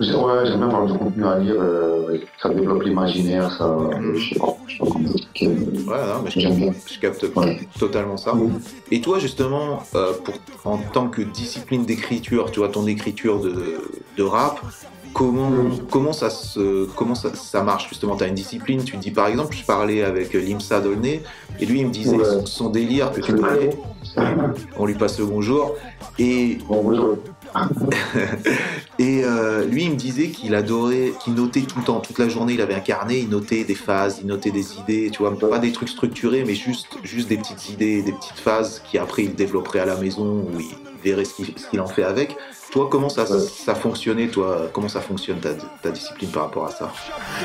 [0.00, 3.68] Ouais, j'aime bien avoir du contenu à lire, euh, ça développe l'imaginaire, ça.
[3.68, 4.14] Mhm.
[4.16, 5.48] Je sais pas, je sais pas comment expliquer.
[5.48, 6.72] mais Ouais, non, mais je, bien.
[6.92, 7.60] je capte Ouais.
[7.78, 8.32] totalement ça.
[8.90, 9.82] Et toi, justement,
[10.24, 10.34] pour,
[10.72, 13.54] en tant que discipline d'écriture, tu vois, ton écriture de,
[14.16, 14.60] de rap,
[15.14, 15.50] comment,
[15.90, 19.28] comment, ça, se, comment ça, ça marche justement Tu as une discipline, tu dis par
[19.28, 21.22] exemple, je parlais avec Limsa Dolné,
[21.60, 22.24] et lui il me disait Ouais.
[22.24, 23.70] son- son délire que tu parlais,
[24.76, 25.74] on lui passe le bonjour,
[26.18, 27.54] et, Bon, moi, je-
[28.98, 32.28] et euh, lui il me disait qu'il adorait, qu'il notait tout le temps, toute la
[32.28, 35.38] journée, il avait un carnet, il notait des phases, il notait des idées, tu vois,
[35.38, 39.22] pas des trucs structurés, mais juste, juste des petites idées, des petites phases qui après
[39.24, 40.66] il développerait à la maison, où il
[41.04, 42.36] ce qu'il en fait avec.
[42.72, 43.24] Toi, comment ça,
[43.74, 45.50] fonctionnait, toi Comment ça fonctionne ta,
[45.82, 46.90] ta discipline par rapport à ça?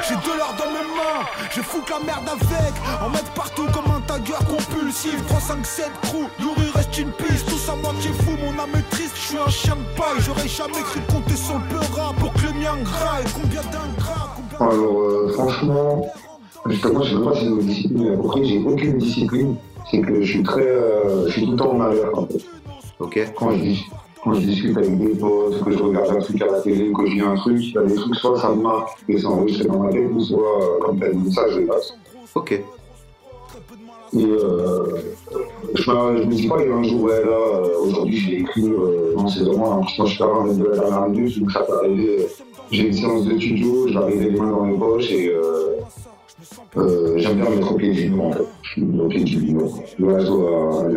[0.07, 3.65] J'ai de l'or dans mes mains, je fous que la merde avec En mettre partout
[3.73, 8.09] comme un tagueur compulsif 3, 5, 7 crew, Yuri reste une piste Tous à moitié
[8.11, 11.35] fou, mon âme est triste Je suis un chien de paille, j'aurais jamais cru compter
[11.35, 16.07] sur le peur Pour que le mien graille, combien d'ingrats combien Alors, euh, franchement,
[16.65, 19.55] justement, je ne sais pas si c'est une discipline appropriée, j'ai aucune discipline.
[19.91, 20.61] C'est que je suis très.
[20.61, 21.79] euh, je suis tout le temps
[22.13, 22.39] en fait.
[22.99, 23.85] Ok Quand je, dis-
[24.23, 27.05] quand je discute avec des potes, que je regarde un truc à la télé, que
[27.07, 29.25] je lis un truc, il y a des trucs, soit ça me marque et c'est
[29.25, 31.93] enregistré dans ma tête, ou soit, euh, comme t'as dit ça, je les passe.
[32.35, 32.51] Ok.
[32.51, 34.85] Et euh,
[35.75, 38.17] je, me- je me dis pas, il y a un jour, ouais, là, euh, aujourd'hui,
[38.17, 41.51] j'ai écrit, euh, non, c'est vraiment, hein, je suis pas de la dernière minute, donc
[41.51, 42.17] ça peut arriver.
[42.19, 42.27] euh,
[42.71, 45.77] J'ai une séance de studio, je vais arriver les mains dans les poches et euh,
[46.77, 48.47] euh, j'aime bien me mettre au pied du mur, en fait.
[48.63, 49.69] Je suis au pied du mur.
[49.99, 50.03] Y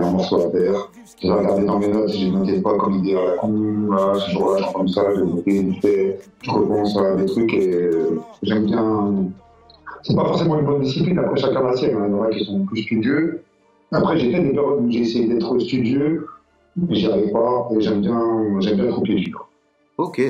[0.00, 0.88] a un morceau à terre.
[1.20, 4.14] Je vais regarder dans mes notes si notais pas comme idée à la con, là,
[4.14, 8.66] je suis comme ça, noter vite fait, je repense à des trucs et euh, j'aime
[8.66, 9.14] bien.
[10.02, 12.06] C'est pas forcément une bonne discipline, après chacun la sienne, hein.
[12.08, 13.42] il y en a qui sont plus studieux.
[13.92, 16.26] Après, j'ai fait des périodes où j'ai essayé d'être studieux,
[16.76, 19.48] mais j'y arrive pas, et j'aime bien, j'aime bien être au pied du mur.
[19.98, 20.20] Ok,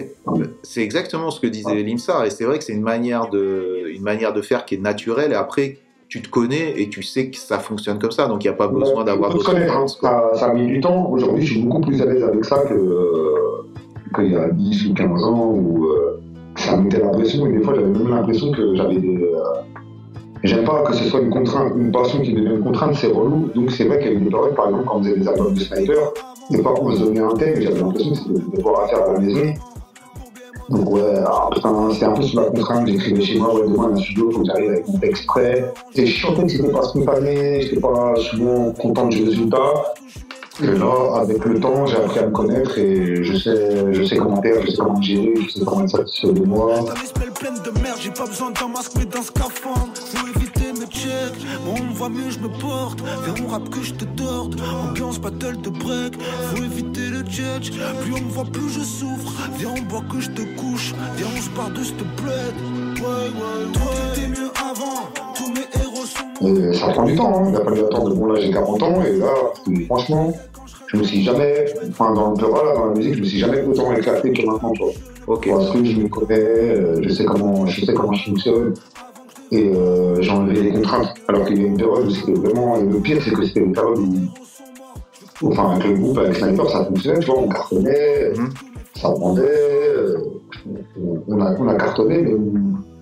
[0.63, 4.03] c'est exactement ce que disait Limsa, et c'est vrai que c'est une manière de, une
[4.03, 5.33] manière de faire qui est naturelle.
[5.33, 5.79] Et après,
[6.13, 8.57] tu te connais et tu sais que ça fonctionne comme ça, donc il n'y a
[8.57, 9.99] pas besoin d'avoir d'autres références.
[9.99, 11.09] ça, ça a mis du temps.
[11.11, 13.35] Aujourd'hui, je suis beaucoup plus à l'aise avec ça que, euh,
[14.15, 16.21] qu'il y a 10 ou 15 ans où euh,
[16.57, 19.23] ça me mettait l'impression, et des fois, j'avais même l'impression que j'avais des.
[19.23, 19.39] euh,
[20.43, 23.49] J'aime pas que ce soit une contrainte, une passion qui devient une contrainte, c'est relou.
[23.55, 26.13] Donc c'est vrai qu'il y a par exemple, quand on faisait des albums de sniper,
[26.51, 29.03] des fois on se donnait un thème, j'avais l'impression que c'était des devoirs à faire
[29.09, 29.41] à la maison.
[30.73, 31.15] Ouais,
[31.55, 34.47] c'était un peu sous la contrainte, j'écrivais chez moi, ouais, demain, un studio, faut que
[34.47, 35.73] j'arrive avec mon texte prêt.
[35.91, 39.95] C'était chiant que c'était pas spontané, j'étais pas souvent content du résultat.
[40.63, 44.17] Et là, avec le temps, j'ai appris à me connaître et je sais, je sais
[44.17, 46.75] comment faire, je sais comment gérer, je sais comment être satisfait de moi.
[48.01, 49.07] J'ai pas besoin d'un masque mais
[51.65, 54.61] moi on me voit mieux, je me porte Viens on rappe que je te torde,
[54.89, 57.73] ambiance battle de break Faut éviter le judge,
[58.03, 59.33] plus on me voit plus je souffre.
[59.59, 62.55] Viens on boit que je te couche, viens on se barre de cette plaide.
[62.99, 67.45] Ouais ouais, toi t'étais mieux avant, tous mes héros sont Et ça prend du temps,
[67.45, 67.51] hein.
[67.51, 68.15] il a fallu attendre.
[68.15, 69.33] Bon, là j'ai 40 ans et là,
[69.87, 70.33] franchement,
[70.89, 73.63] je me suis jamais, enfin dans le là, dans la musique, je me suis jamais
[73.63, 74.93] autant éclaté que maintenant, tu vois.
[75.27, 78.75] Ok, Parce que je me connais, euh, je sais comment, je sais comment je fonctionne.
[79.53, 81.15] Et euh, j'ai enlevé les contraintes.
[81.29, 82.77] Alors qu'il y a une période où c'était vraiment.
[82.79, 85.49] Et le pire, c'est que c'était une période où.
[85.49, 88.51] Enfin, avec le groupe, avec Sniper, ça fonctionnait, tu vois, on cartonnait, Mhm.
[88.97, 90.19] ça vendait, euh,
[91.27, 92.35] on, a, on a cartonné, mais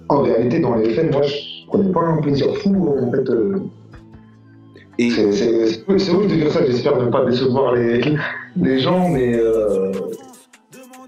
[0.08, 1.34] en réalité, dans les faits, moi, je
[1.68, 3.28] prenais pas un plaisir fou, en fait.
[3.30, 3.58] euh,
[4.98, 8.00] et c'est ouf de dire ça, j'espère ne pas décevoir les,
[8.56, 9.92] les gens, mais euh,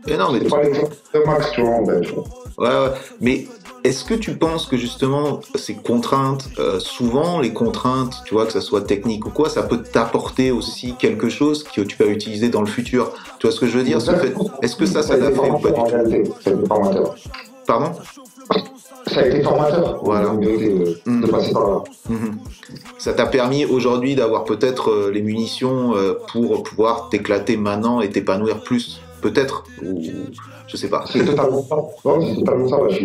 [0.06, 2.00] et non, mais c'est pas l'exemple de Max, tu vois, en fait.
[2.02, 2.24] tu vois.
[2.58, 2.94] Ouais, ouais.
[3.22, 3.46] Mais
[3.84, 8.52] est-ce que tu penses que justement ces contraintes, euh, souvent les contraintes, tu vois, que
[8.52, 12.48] ça soit technique ou quoi, ça peut t'apporter aussi quelque chose que tu vas utiliser
[12.48, 13.12] dans le futur?
[13.38, 13.98] Tu vois ce que je veux dire?
[14.62, 15.84] Est-ce que ça, ça t'a fait ou pas du tout?
[15.84, 16.30] Réalité.
[16.44, 17.14] Ça a été formateur.
[17.66, 17.92] Pardon?
[19.08, 20.00] Ça a été formateur.
[20.04, 20.32] Voilà.
[21.30, 21.82] Passer par là.
[22.08, 22.38] Mhm.
[22.98, 28.10] Ça t'a permis aujourd'hui d'avoir peut-être euh, les munitions euh, pour pouvoir t'éclater maintenant et
[28.10, 29.64] t'épanouir plus, peut-être?
[29.84, 30.02] Ou
[30.72, 31.04] je sais pas.
[31.06, 31.76] C'est totalement ça.
[32.26, 32.76] C'est totalement ça.
[32.88, 33.04] Je.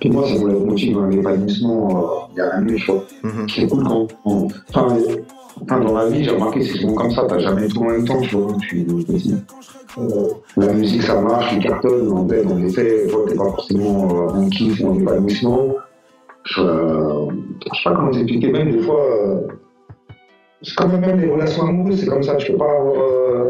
[0.00, 2.90] Puis moi, c'est mon leitmotiv, hein, l'épanouissement, euh, il y a rien de mieux, tu
[2.90, 3.04] vois.
[3.22, 3.46] Mhm.
[3.48, 4.06] C'est cool quand.
[4.24, 4.96] quand- Enfin,
[5.62, 8.04] Enfin, dans la vie, j'ai remarqué, c'est souvent comme ça, t'as jamais tout en même
[8.04, 9.34] temps, tu vois, tu es petit.
[9.96, 10.02] Euh,
[10.58, 14.34] la musique, ça marche, tu cartonnes, en fait, en effet, toi, t'es pas forcément euh,
[14.34, 15.68] un kiff ou un épanouissement.
[16.44, 17.26] Je, euh,
[17.72, 19.40] je sais pas comment t'expliquer, même des fois, euh,
[20.60, 23.46] c'est comme même les relations amoureuses, c'est comme ça, tu peux pas avoir,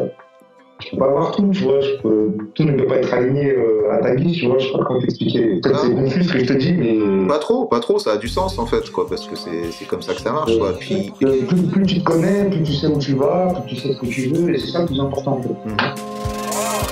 [0.78, 3.50] tu peux pas avoir tout, tu vois, je peux- tout ne peut pas être aligné
[3.50, 5.60] euh, à ta guise, tu vois, je sais pas comment t'expliquer.
[5.60, 7.26] Peut-être c'est confus ce que je te dis, mais.
[7.28, 10.02] Pas trop, pas trop, ça a du sens en fait, quoi, parce que c'est comme
[10.02, 10.74] ça que ça marche, quoi.
[10.78, 13.80] Puis, Euh, plus, plus tu te connais, plus tu sais où tu vas, plus tu
[13.80, 16.15] sais ce que tu veux, et c'est ça le plus important en fait.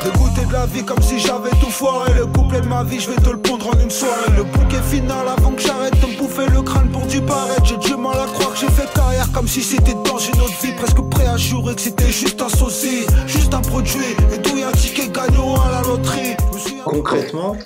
[0.03, 2.13] Dégoûté de la vie comme si j'avais tout foiré.
[2.15, 4.31] Le couplet de ma vie je vais te le pondre en une soirée.
[4.37, 7.77] Le bouquet final avant que j'arrête de me bouffer le crâne pour du paraître J'ai
[7.77, 10.73] du mal à croire que j'ai fait carrière comme si c'était dans une autre vie.
[10.73, 14.17] Presque prêt à jurer que c'était juste un sosie Juste un produit.
[14.33, 16.37] Et d'où y un ticket gagnant à la loterie?
[16.85, 17.57] Concrètement,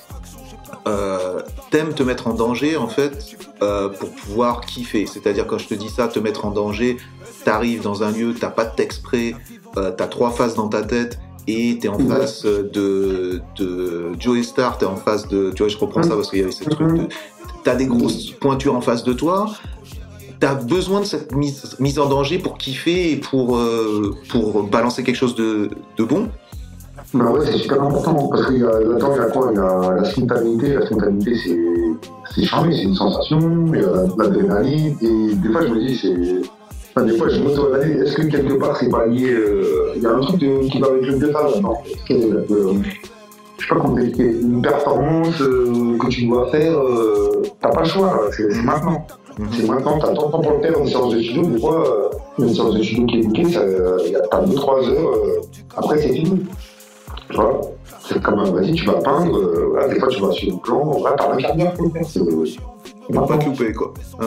[0.87, 1.41] euh,
[1.71, 5.07] t'aimes te mettre en danger en fait euh, pour pouvoir kiffer.
[5.07, 6.97] C'est-à-dire quand je te dis ça, te mettre en danger,
[7.45, 9.35] t'arrives dans un lieu, t'as pas de texte prêt,
[9.77, 12.07] euh, t'as trois faces dans ta tête et t'es en Ouais.
[12.17, 16.29] face de, de Joey Star, t'es en face de, tu vois, je reprends ça parce
[16.31, 17.09] qu'il y avait ce truc de,
[17.65, 19.51] t'as des grosses pointures en face de toi.
[20.41, 25.03] T'as besoin de cette mise, mise en danger pour kiffer et pour, euh, pour balancer
[25.03, 26.29] quelque chose de, de bon.
[27.15, 29.49] Bah ouais, c'est super important parce qu'il y a là-dedans, il y a quoi?
[29.51, 30.75] Il y a la spontanéité.
[30.75, 31.59] La spontanéité, c'est
[32.35, 33.41] c'est charmé, c'est une sensation.
[33.73, 34.97] Il y a l'adrénaline.
[35.01, 36.49] Et des fois, je me dis, c'est.
[37.05, 38.03] Des fois, je m'auto-analyse.
[38.03, 39.31] Est-ce que quelque part, c'est pas lié.
[39.33, 41.19] euh, Il y a un truc qui va avec le.
[42.07, 42.73] C'est, euh,
[43.59, 43.97] Je sais pas comment.
[43.99, 48.21] Une performance euh, que tu dois faire, euh, t'as pas le choix.
[48.37, 49.07] C'est maintenant.
[49.53, 51.43] C'est maintenant, t'as tant de temps pour le faire une séance de studio.
[51.45, 53.47] Des fois, une séance de studio qui est bouquée,
[54.31, 55.15] t'as 2-3 heures.
[55.77, 56.45] après, c'est fini.
[57.31, 57.61] Tu vois
[58.01, 59.39] C'est comme, vas-y, tu vas peindre,
[59.89, 62.05] des fois tu vas sur le plan, t'as un quart pour le faire.
[62.07, 62.21] C'est
[63.13, 63.93] Pour pas te louper, quoi.
[64.21, 64.27] Ouais.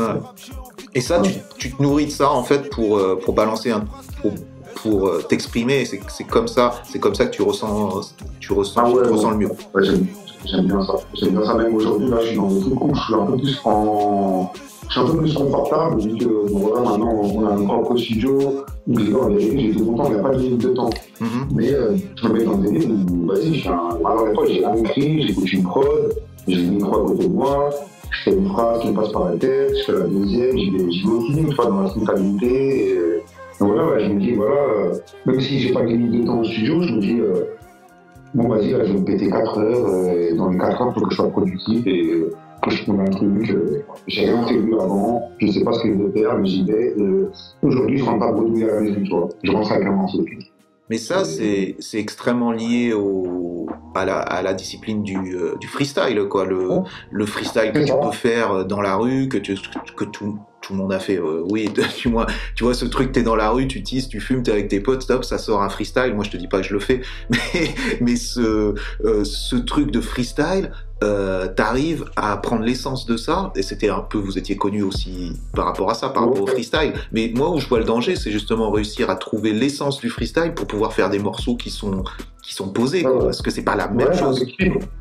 [0.94, 3.86] Et ça, tu, tu te nourris de ça, en fait, pour, euh, pour balancer un.
[4.22, 4.32] pour,
[4.76, 5.86] pour euh, t'exprimer.
[5.86, 9.00] C'est c'est comme ça, c'est comme ça que tu ressens, tu ressens, Ah ouais, tu
[9.10, 9.16] ouais.
[9.16, 9.50] ressens le mieux.
[9.74, 10.06] Ouais, j'aime
[10.46, 10.94] j'aime bien ça.
[11.14, 13.26] J'aime bien ça même aujourd'hui, là, je suis dans des trucs où je suis un
[13.26, 14.52] peu plus en.
[14.90, 17.96] Je suis un peu plus confortable, vu que bon, voilà, maintenant on a un propre
[17.96, 18.38] studio,
[18.88, 20.70] où les gars, en vérité, j'ai tout content, il n'y a pas de limite de
[20.70, 20.90] temps.
[21.22, 21.30] Mhm.
[21.56, 23.98] Mais euh, je me mets dans des lignes où, vas-y, je fais un.
[24.04, 26.14] Alors, des fois, j'ai rien écrit, j'écoute une prod,
[26.48, 27.70] j'ai le micro à côté de moi,
[28.12, 30.70] je fais une phrase qui me passe par la tête, je fais la deuxième, j'y
[30.70, 32.90] vais, j'y vais au feeling, tu vois, dans la spontanéité.
[32.90, 33.00] Et,
[33.60, 34.94] voilà, je me dis, voilà, euh,
[35.26, 37.46] même si j'ai pas limite de temps au studio, je me dis, euh,
[38.34, 40.94] bon, vas-y, là, je vais me péter 4 heures, euh, et dans les 4 heures,
[40.96, 42.24] il faut que je sois productif et
[42.64, 43.56] que je trouve un truc.
[44.08, 46.96] j'ai rien prévu avant, je sais pas ce que je vais faire, mais j'y vais.
[47.64, 49.30] Aujourd'hui, je rentre pas bredouille à la maison, tu vois.
[49.44, 50.26] Je rentre avec un morceau.
[50.92, 53.66] Mais ça, c'est extrêmement lié au,
[53.96, 56.44] à, la, à la discipline du, euh, du freestyle, quoi.
[56.44, 56.68] Le,
[57.12, 59.56] le freestyle que tu peux faire dans la rue, que, tu,
[59.96, 61.18] que tout, tout le monde a fait.
[61.18, 64.20] euh, oui, tu vois, tu vois ce truc, t'es dans la rue, tu tisses, tu
[64.20, 66.14] fumes, t'es avec tes potes, stop, ça sort un freestyle.
[66.14, 68.76] Moi, je te dis pas que je le fais, mais, mais ce,
[69.06, 70.74] euh, ce truc de freestyle,
[71.04, 75.34] euh, t'arrives à prendre l'essence de ça, et c'était un peu, vous étiez connu aussi
[75.56, 76.94] par rapport à ça, par rapport au freestyle.
[77.12, 80.54] Mais moi, où je vois le danger, c'est justement réussir à trouver l'essence du freestyle
[80.56, 82.04] pour pouvoir faire des morceaux qui sont,
[82.44, 84.46] qui sont posés, quoi, parce que c'est pas la même ouais, chose.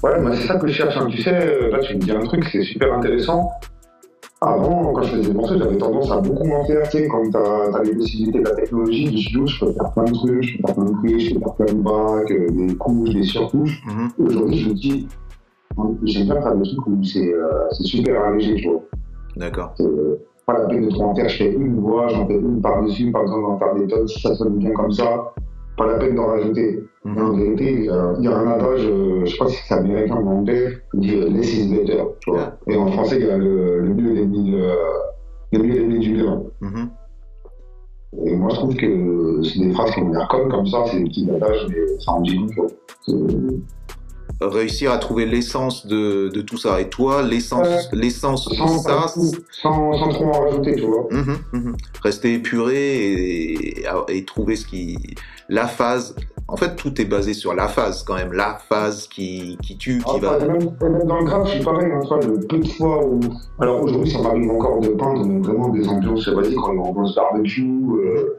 [0.03, 0.96] Ouais, c'est ça que je cherche.
[0.96, 1.07] hein.
[1.11, 3.51] Tu sais, euh, là, tu me dis un truc, c'est super intéressant.
[4.42, 6.88] Avant, quand je faisais des morceaux, j'avais tendance à beaucoup m'en faire.
[6.88, 9.92] Tu sais, quand t'as as les possibilités de la technologie, du studio, je peux faire
[9.92, 12.30] plein de trucs, je peux faire plein de quiz, je peux faire plein de bacs,
[12.30, 13.82] euh, des couches, des surcouches.
[13.86, 14.26] Mhm.
[14.26, 15.09] Aujourd'hui, je me dis,
[16.04, 17.32] j'aime bien faire des trucs où c'est
[17.72, 18.82] c'est super allégé, tu vois.
[19.36, 19.74] D'accord.
[19.80, 20.16] Euh,
[20.46, 21.28] pas la peine de trop en faire.
[21.28, 24.08] Je fais une voix, j'en fais une par-dessus, pas besoin d'en faire des tonnes.
[24.08, 25.32] Si ça sonne bien comme ça,
[25.76, 26.82] pas la peine d'en rajouter.
[27.04, 27.18] Mhm.
[27.18, 30.28] En vérité, euh, il y a un adage, je sais pas si c'est américain ou
[30.28, 32.02] anglais, qui dit euh, less is better.
[32.20, 32.58] Tu vois.
[32.66, 34.16] Et en français, il y a le, mieux est
[35.52, 36.42] l'ennemi du bien.
[36.60, 36.90] Mhm.
[38.26, 41.04] Et moi, je trouve que c'est des phrases qui ont l'air comme ça, c'est des
[41.04, 42.46] petits adages, mais ça en dit long.
[44.41, 46.80] C'est- Réussir à trouver l'essence de, de tout ça.
[46.80, 47.99] Et toi, l'essence, Ouais.
[47.99, 51.07] l'essence de Sans, ça, sans, sans trop en rajouter, tu vois.
[51.11, 51.76] Mhm, mhm.
[52.03, 52.76] Rester épuré
[53.12, 54.97] et, et trouver ce qui.
[55.49, 56.14] La phase.
[56.49, 58.32] En fait, tout est basé sur la phase quand même.
[58.32, 60.38] La phase qui, qui tue, qui Ah, va.
[60.38, 63.20] même, même dans le je suis pareil, hein, vois, le peu de fois où.
[63.61, 67.62] Alors aujourd'hui, ça m'arrive encore de peindre vraiment des ambiances, vas-y, quand on ambiance barbecue,
[68.05, 68.36] euh,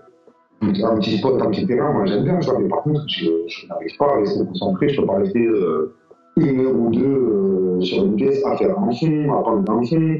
[0.61, 3.67] un petit spot, un petit terrain, moi j'aime bien ça, mais par contre, je, je
[3.67, 5.93] n'arrive pas à rester concentré, je peux pas rester euh,
[6.37, 9.83] une heure ou deux euh, sur une pièce à faire un son, à peindre un
[9.83, 10.17] son.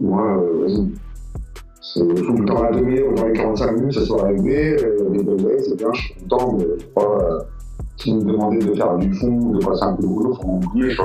[0.00, 0.68] Moi, euh.
[1.80, 5.22] C'est- faut que dans la demi-heure dans les 45 minutes, ça soit arrivé, euh, les
[5.24, 7.38] belles c'est bien, je suis content, mais faut pas.
[7.96, 10.46] si vous me demandez de faire du fond, de passer un peu de boulot, faut
[10.46, 11.02] m'oublier, je.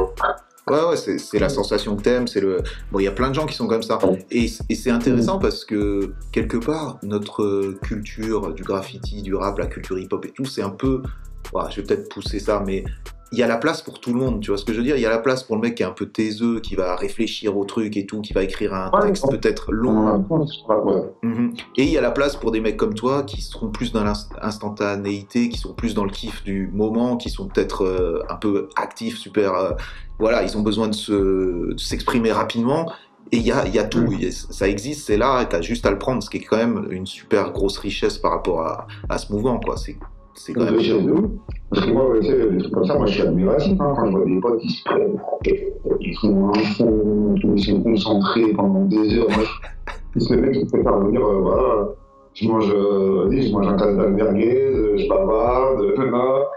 [0.69, 2.61] Ouais, ouais, c'est, c'est la sensation que t'aimes, c'est le...
[2.91, 3.97] Bon, il y a plein de gens qui sont comme ça.
[4.31, 9.67] Et, et c'est intéressant parce que, quelque part, notre culture du graffiti, du rap, la
[9.67, 11.01] culture hip-hop et tout, c'est un peu...
[11.53, 12.83] Voilà, je vais peut-être pousser ça, mais
[13.33, 14.83] il y a la place pour tout le monde, tu vois ce que je veux
[14.85, 14.95] dire?
[14.95, 16.95] Il y a la place pour le mec qui est un peu taiseux, qui va
[16.95, 20.23] réfléchir au truc et tout, qui va écrire un Ouais, texte peut-être long.
[20.29, 21.01] Ouais.
[21.23, 21.53] Mhm.
[21.75, 24.03] Et il y a la place pour des mecs comme toi qui seront plus dans
[24.03, 28.69] l'instantanéité, qui sont plus dans le kiff du moment, qui sont peut-être euh, un peu
[28.75, 29.53] actifs, super.
[29.53, 29.71] euh,
[30.19, 32.91] voilà, ils ont besoin de se- de s'exprimer rapidement.
[33.33, 34.07] Et il y a, y a tout.
[34.11, 36.43] Il y a- ça existe, c'est là, t'as juste à le prendre, ce qui est
[36.43, 39.75] quand même une super grosse richesse par rapport à, à ce mouvement, quoi.
[39.75, 39.97] C'est
[40.37, 40.79] c'est quand même.
[40.79, 43.73] Chez nous, Parce que moi, tu sais, des trucs comme ça, moi je suis admiratif
[43.79, 45.19] hein, quand je vois des potes qui se prennent,
[45.99, 49.27] ils font un fond, ils sont concentrés pendant des heures.
[49.29, 49.45] Moi,
[50.17, 51.89] c'est le mec qui préfère venir, euh, voilà,
[52.33, 56.47] je mange, euh, je mange un tas d'albergues, euh, je bavarde, là,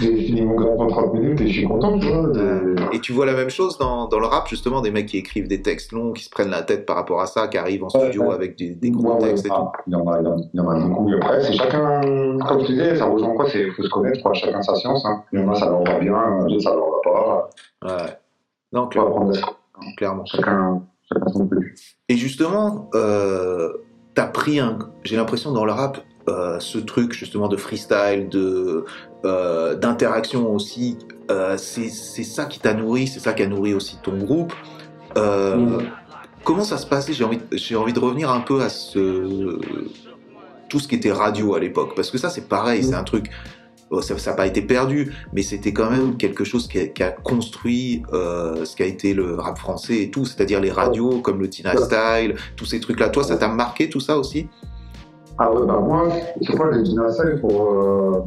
[0.00, 2.28] j'ai fini mon grand en 30 minutes et je suis content, tu vois.
[2.28, 5.18] De- Et tu vois la même chose dans, dans le rap, justement, des mecs qui
[5.18, 7.84] écrivent des textes longs, qui se prennent la tête par rapport à ça, qui arrivent
[7.84, 8.34] en studio ouais.
[8.34, 9.54] avec des, des gros Ouais, ouais, textes et tout.
[9.56, 11.10] ah, Il y en a, il y en a- il y en a beaucoup.
[11.14, 12.00] Après, c'est chacun,
[12.46, 14.32] comme je disais, ça rejoint quoi C'est faut se connaître, quoi.
[14.34, 15.04] chacun sa science.
[15.06, 15.22] Hein.
[15.32, 17.50] Il y en a, ça leur va bien, d'autres, ça leur va pas.
[18.04, 18.10] Ouais.
[18.72, 19.30] Non, clairement.
[20.26, 21.74] chacun, chacun son truc.
[22.08, 23.72] Et justement, euh,
[24.14, 24.78] t'as pris un.
[25.04, 25.98] J'ai l'impression dans le rap,
[26.28, 28.84] euh, ce truc justement de freestyle, de
[29.24, 30.96] euh, d'interaction aussi.
[31.30, 34.52] euh, c'est ça qui t'a nourri, c'est ça qui a nourri aussi ton groupe.
[35.16, 35.78] Euh, Mm.
[36.44, 37.12] Comment ça se passait?
[37.12, 37.40] J'ai envie,
[37.76, 39.58] envie de revenir un peu à ce
[40.68, 43.30] tout ce qui était radio à l'époque, parce que ça c'est pareil, c'est un truc.
[43.90, 47.02] bon, ça n'a pas été perdu, mais c'était quand même quelque chose qui a, qui
[47.02, 51.40] a construit euh, ce qu'a été le rap français et tout, c'est-à-dire les radios comme
[51.40, 51.74] le Tina.
[51.76, 53.08] Style, tous ces trucs-là.
[53.08, 54.46] Toi, ça t'a marqué tout ça aussi?
[55.38, 56.08] Ah ouais, bah moi,
[56.42, 58.22] c'est quoi le dinosaure pour, euh,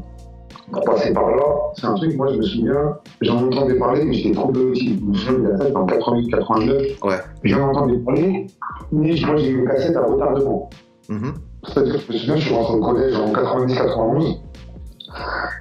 [0.72, 1.44] pour passer par là
[1.76, 4.98] C'est un truc, moi je me souviens, j'en entendais parler, mais j'étais trop petit.
[4.98, 6.78] Je me souviens, il y a ça, en 88, 89.
[7.04, 7.16] Ouais.
[7.44, 8.48] J'en entendais parler,
[8.92, 10.70] mais moi j'ai eu une cassette à retardement.
[11.10, 11.34] Mhm.
[11.66, 14.38] C'est-à-dire que je me souviens, je suis rentré au collège en 90-91.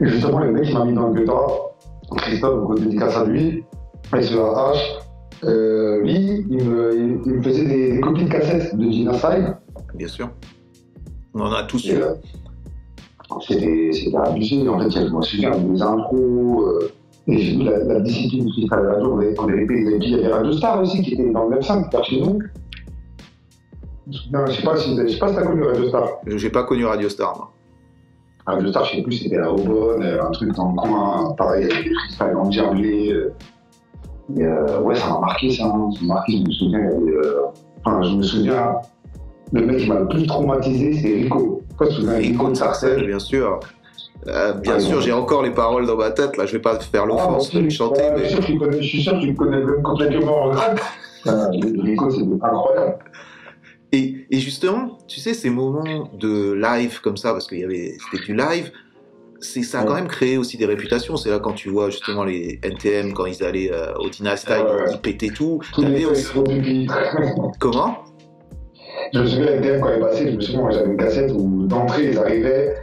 [0.01, 1.33] Et justement, le mec, m'a mis dans le guetta.
[2.17, 3.65] Christophe, donc dédicace à lui.
[4.13, 4.99] la hache.
[5.45, 9.15] Euh, lui, il me, il, il me faisait des, des copies de cassettes de Gina
[9.15, 9.57] Style.
[9.95, 10.29] Bien sûr.
[11.35, 11.95] On en a tous eu.
[12.03, 12.15] euh,
[13.47, 14.69] C'était abusé.
[14.69, 16.65] En fait, je me des intros.
[16.67, 16.93] Euh,
[17.27, 19.13] et j'ai vu la, la discipline du freestyle radio.
[19.15, 19.95] On avait, répété.
[19.95, 22.05] Et puis, il y avait Radio Star aussi qui était dans le même 5 par
[22.05, 22.39] chez nous.
[24.11, 26.09] Souviens, je sais pas si, je sais pas si t'as connu Radio Star.
[26.27, 27.51] J'ai pas connu Radio Star, moi.
[28.47, 31.65] Radio Star, je sais plus, c'était la Aubonne, euh, un truc dans le coin, pareil,
[31.71, 33.13] avec des freestyles en diablé.
[34.39, 35.67] Euh, ouais, ça m'a marqué, ça.
[35.67, 35.91] hein.
[35.95, 37.43] Ça m'a marqué, je me souviens, euh,
[37.85, 38.75] enfin, je me souviens,
[39.53, 41.63] le mec qui m'a le plus traumatisé, c'était Rico.
[41.77, 43.61] Toi, tu te souviens, Rico de Sarcelles bien sûr.
[44.27, 45.03] Euh, bien Ah, sûr, ouais.
[45.03, 46.37] j'ai encore les paroles dans ma tête.
[46.37, 48.59] Là, je vais pas faire l'offense de Ah, chanter, mais je, suis sûr que tu
[48.59, 50.53] connais, je suis sûr que tu connais même complètement.
[51.27, 51.47] Euh,
[51.83, 52.99] Rico, c'était incroyable.
[53.93, 57.97] Et, et justement, tu sais, ces moments de live comme ça, parce qu'il y avait,
[58.11, 58.71] c'était du live,
[59.41, 61.17] c'est, ça a quand même créé aussi des réputations.
[61.17, 64.53] C'est là quand tu vois justement les NTM, quand ils allaient euh, au Tina Style,
[64.65, 65.61] Ouais, ils pétaient tout.
[65.73, 66.29] Tous les aussi...
[67.59, 68.05] Comment?
[69.13, 71.67] Je me souviens, DM, quand il est passé, je me souviens, j'avais une cassette où
[71.67, 72.75] d'entrée, ils arrivaient,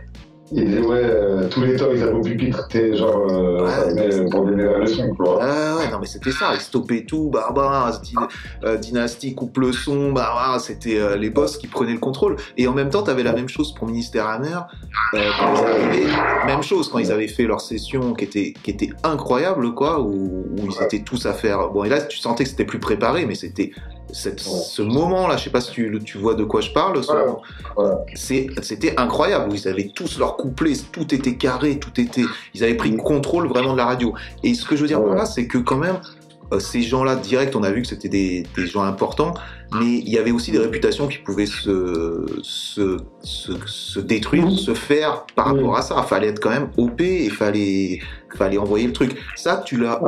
[0.51, 4.29] ils disaient, ouais, euh, tous les temps, ils avaient au pupitre, t'es genre, euh, Ouais.
[4.29, 5.39] pour donner la leçon, tu vois.
[5.41, 7.91] Ah ouais, non mais c'était ça, ils stoppaient tout, Barbara,
[8.63, 12.37] euh, Dynasty coupe le son, Barbara, c'était euh, les boss qui prenaient le contrôle.
[12.57, 14.59] Et en même temps, t'avais la même chose pour Ministère Hammer,
[15.13, 18.71] euh, quand ils arrivaient, même chose quand ils avaient fait leur session qui était, qui
[18.71, 21.69] était incroyable, quoi, où, où ils étaient tous à faire.
[21.69, 23.71] Bon, et là, tu sentais que c'était plus préparé, mais c'était
[24.13, 27.03] cette- ce moment-là, je sais pas si tu, tu vois de quoi je parle, Ouais.
[28.15, 32.23] c'était incroyable, ils avaient tous leurs couplets, tout était carré, tout était.
[32.53, 34.13] Ils avaient pris le contrôle vraiment de la radio.
[34.43, 35.99] Et ce que je veux dire par là, c'est que quand même,
[36.53, 39.33] euh, ces gens-là, direct, on a vu que c'était des, des gens importants,
[39.73, 44.73] mais il y avait aussi des réputations qui pouvaient se, se, se, se détruire, se
[44.73, 45.95] faire par rapport à ça.
[46.01, 47.99] Il fallait être quand même OP et il fallait,
[48.37, 49.17] fallait envoyer le truc.
[49.35, 49.99] Ça, tu l'as.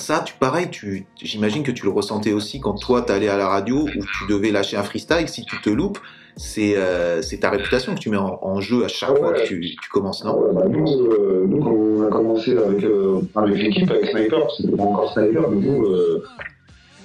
[0.00, 3.46] Ça, tu pareil, tu, j'imagine que tu le ressentais aussi quand toi, t'allais à la
[3.46, 5.28] radio où tu devais lâcher un freestyle.
[5.28, 5.98] Si tu te loupes,
[6.36, 10.24] c'est euh, ta réputation que tu mets en, jeu à chaque fois que tu, commences,
[10.24, 10.40] non?
[10.54, 15.50] Bah, nous, euh, on a commencé avec, euh, avec l'équipe, avec Sniper, c'était encore Sniper,
[15.50, 16.24] mais nous, euh,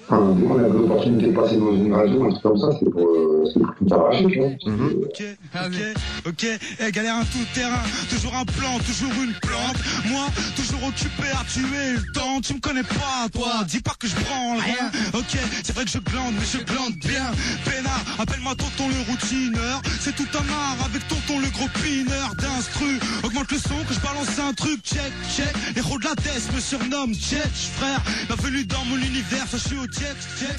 [0.08, 3.08] Enfin, qu'on avait l'opportunité de passer dans une radio, un truc comme ça, c'était pour,
[3.08, 4.49] euh, pour tout tu vois.
[4.49, 4.91] Mhm.
[5.03, 5.24] Ok,
[5.56, 6.45] ok, ok,
[6.80, 9.78] eh, galère un tout terrain, toujours un plan, toujours une plante.
[10.06, 14.08] Moi, toujours occupé à tuer le temps, tu me connais pas, toi, dis pas que
[14.08, 14.91] je branle rien.
[15.14, 17.26] Ok, c'est vrai que je glande, mais je glande bien.
[17.66, 22.99] Pénard, appelle-moi tonton le routineur, c'est tout un art avec tonton le gros pineur d'instru.
[23.24, 25.53] Augmente le son que je balance un truc, check, check.
[25.76, 28.01] Héros de la test me surnomment Jetch, frère.
[28.28, 29.95] Bienvenue dans mon univers, ça je au check, check.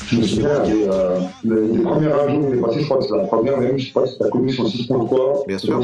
[0.08, 2.84] Je me souviens, il avait, euh, le- les premières radios où on est passé, je
[2.84, 5.44] crois que c'est la première même, je sais pas si t'as connu sur 6.3.
[5.46, 5.78] Bien sûr.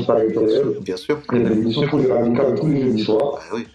[0.82, 1.18] Bien sûr.
[1.32, 3.40] Il y avait l'émission pour les radicales tous les jeudis soirs.
[3.40, 3.66] Ah oui.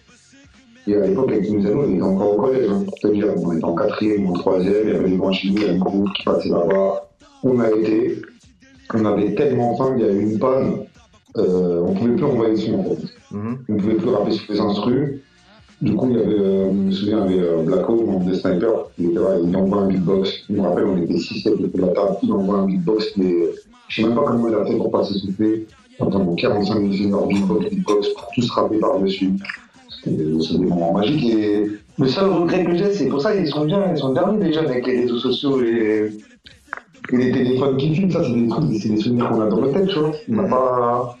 [0.86, 3.26] Et à l'époque, avec amis, on était encore au collège, hein, pour te dire.
[3.36, 5.64] On était en quatrième, en troisième, il y avait les grands chez nous, il y
[5.64, 7.08] avait un groupe qui passait là-bas.
[7.44, 8.22] On a été,
[8.94, 10.72] on avait tellement faim qu'il y a eu une panne,
[11.36, 13.02] euh, on pouvait plus envoyer le son en fait.
[13.30, 13.58] Mhm.
[13.68, 15.20] On pouvait plus rapper sur les instrus.
[15.80, 18.24] Du coup, il y avait, euh, je me souviens, il y avait euh, Blacko, membre
[18.24, 20.30] des snipers, il était là, il envoie un beatbox.
[20.48, 23.34] Je me rappelle, on était 6-7 autour de la table, il envoie un beatbox, mais
[23.88, 25.66] je sais même pas comment il a fait pour passer souffler.
[25.98, 29.30] Pendant 45 minutes, leur beatbox, beatbox, pour tous rapper par-dessus.
[29.88, 31.66] C'était des moments magiques et
[31.98, 34.60] le seul regret que j'ai, c'est pour ça ils sont bien, ils sont derniers déjà
[34.60, 36.12] avec les réseaux sociaux et,
[37.10, 39.72] les téléphones qui filment, ça c'est des trucs, c'est des souvenirs qu'on a dans la
[39.72, 40.12] tête, tu vois.
[40.28, 41.18] On n'a pas.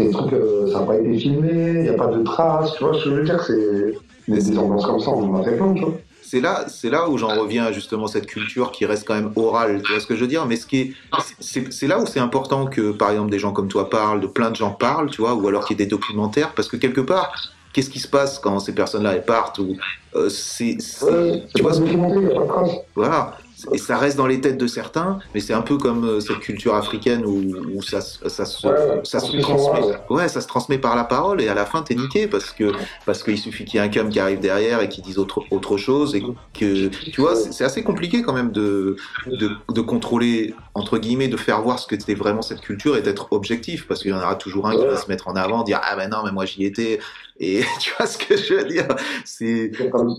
[0.00, 2.72] C'est des trucs, euh, ça n'a pas été filmé, il n'y a pas de traces,
[2.76, 3.94] tu vois ce que je veux dire, c'est.
[4.28, 5.94] Mais des ambiances comme ça, on en a fait plein, tu vois.
[6.22, 9.32] C'est là, c'est là où j'en reviens à justement cette culture qui reste quand même
[9.34, 10.92] orale, tu vois ce que je veux dire Mais ce qui est,
[11.40, 14.50] c'est là où c'est important que, par exemple, des gens comme toi parlent, de plein
[14.50, 17.00] de gens parlent, tu vois, ou alors qu'il y ait des documentaires, parce que quelque
[17.00, 17.32] part,
[17.72, 19.76] qu'est-ce qui se passe quand ces personnes-là elles partent ou
[20.14, 22.70] euh, c'est, Ouais, tu c'est vois, pas ce- traces.
[22.94, 23.36] voilà,
[23.72, 26.38] et ça reste dans les têtes de certains, mais c'est un peu comme euh, cette
[26.40, 27.42] culture africaine où,
[27.74, 29.80] où ça, se- ça, se, Ouais, ça se transmet,
[30.10, 32.72] ouais, ça se transmet par la parole et à la fin t'es niqué parce que
[33.06, 35.42] parce qu'il suffit qu'il y ait un cam qui arrive derrière et qui dise autre
[35.50, 36.22] autre chose et
[36.54, 38.96] que tu vois c'est assez compliqué quand même de,
[39.26, 43.02] de de contrôler entre guillemets de faire voir ce que c'était vraiment cette culture et
[43.02, 45.62] d'être objectif parce qu'il y en aura toujours un qui va se mettre en avant
[45.62, 46.98] dire ah ben non mais moi j'y étais
[47.38, 48.86] et tu vois ce que je veux dire?
[49.24, 50.14] C'est comme,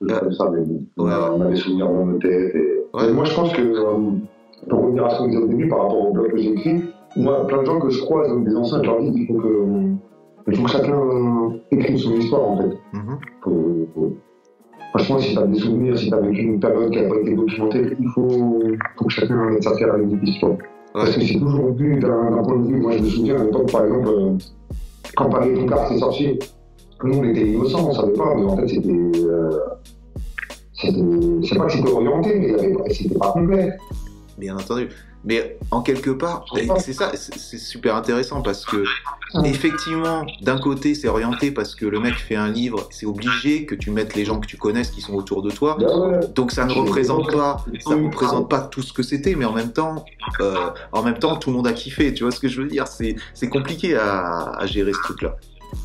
[0.00, 1.36] comme ça, mais bon, on a- Ouais.
[1.36, 2.54] on a des souvenirs dans nos têtes.
[2.54, 2.81] Et...
[2.94, 3.12] Ouais.
[3.12, 4.10] Moi, je pense que, euh,
[4.68, 6.82] pour revenir à ce qu'on disait au début par rapport au blog que j'ai écrit,
[7.16, 9.34] moi, plein de gens que je croise, donc des anciens, je leur dis qu'il faut
[9.40, 9.66] que,
[10.48, 12.76] il faut que chacun euh, écrive son histoire, en fait.
[12.92, 13.18] Mhm.
[13.42, 14.12] Faut- faut-
[14.94, 17.96] Franchement, si t'as des souvenirs, si t'as vécu une période qui n'a pas été documentée,
[17.98, 18.28] il faut,
[18.98, 20.56] faut que chacun mette sa pierre à l'édifice, quoi.
[20.92, 22.76] Parce que c'est toujours vu d'un d'un point de vue.
[22.78, 24.32] Moi, je me souviens à l'époque, par exemple, euh,
[25.16, 26.38] quand Paris Ricard s'est sorti,
[27.04, 28.90] nous, on était innocents, on savait pas, mais en fait, c'était.
[28.90, 29.50] Euh,
[30.82, 33.76] c'était- c'est pas que c'était orienté, mais c'était pas complet.
[34.38, 34.88] Bien entendu.
[35.24, 36.44] Mais en quelque part,
[36.80, 38.82] c'est ça, c'est super intéressant parce que
[39.44, 43.76] effectivement, d'un côté, c'est orienté parce que le mec fait un livre, c'est obligé que
[43.76, 45.76] tu mettes les gens que tu connaisses qui sont autour de toi.
[46.34, 49.52] Donc ça ne représente pas, ça ne représente pas tout ce que c'était, mais en
[49.52, 50.04] même temps,
[50.40, 50.56] euh,
[50.90, 52.12] en même temps, tout le monde a kiffé.
[52.12, 52.88] Tu vois ce que je veux dire?
[52.88, 55.36] C'est c'est compliqué à, à gérer ce truc-là.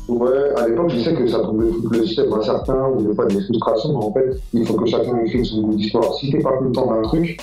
[0.08, 3.14] Ouais, à l'époque, je sais que ça pouvait foutre le système à certains, ou des
[3.14, 6.14] fois des frustrations, mais en fait, il faut que chacun écrive son bout d'histoire.
[6.14, 7.38] Si t'es pas content d'un truc,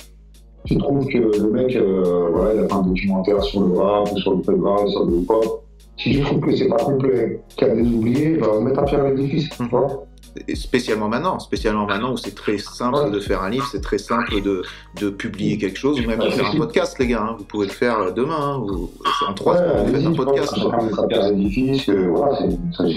[0.64, 4.12] tu trouves que le mec, euh, voilà, il a fait un documentaire sur le rap,
[4.12, 5.62] ou sur le rap, sur le hip-hop.
[5.96, 8.84] Si tu trouves que c'est pas complet, qu'il y a des oubliés, bah, mettre à
[8.84, 10.06] pierre l'édifice, tu vois.
[10.48, 13.10] Et spécialement maintenant, spécialement maintenant où c'est très simple Ouais.
[13.10, 14.62] de faire un livre, c'est très simple de,
[15.00, 17.22] de publier quelque chose, ou même de faire un podcast, les gars.
[17.22, 17.34] hein.
[17.38, 18.36] Vous pouvez le faire demain.
[18.38, 18.58] hein.
[18.58, 18.90] Vous-
[19.28, 20.54] en trois secondes, vous faites un podcast.
[20.54, 20.60] c'est-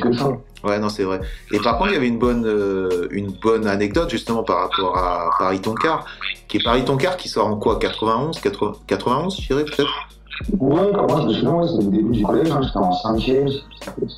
[0.01, 0.31] que ça.
[0.63, 1.21] Ouais, non, c'est vrai.
[1.53, 4.97] Et par contre, il y avait une bonne, euh, une bonne anecdote justement par rapport
[4.97, 6.05] à Paris Toncar,
[6.47, 7.79] qui est Paris Toncar qui sort en quoi?
[7.79, 9.89] 91, 80 91, je dirais peut-être?
[10.59, 12.91] Ouais, quand moi, je me souviens, ouais, c'était le début du collège, hein, j'étais en
[12.91, 13.61] 5e,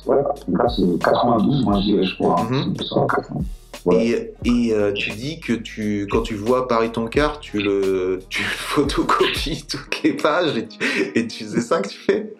[0.06, 0.16] ouais,
[0.48, 2.42] là, c'est 92, moi, je dirais, je crois.
[2.44, 2.74] Mhm.
[2.78, 3.44] C'est ça, 92.
[3.84, 4.06] Ouais.
[4.44, 8.42] Et, et euh, tu dis que tu, quand tu vois Paris Toncar, tu le, tu
[8.44, 10.78] photocopies toutes les pages et tu,
[11.16, 12.32] et tu ça que tu fais?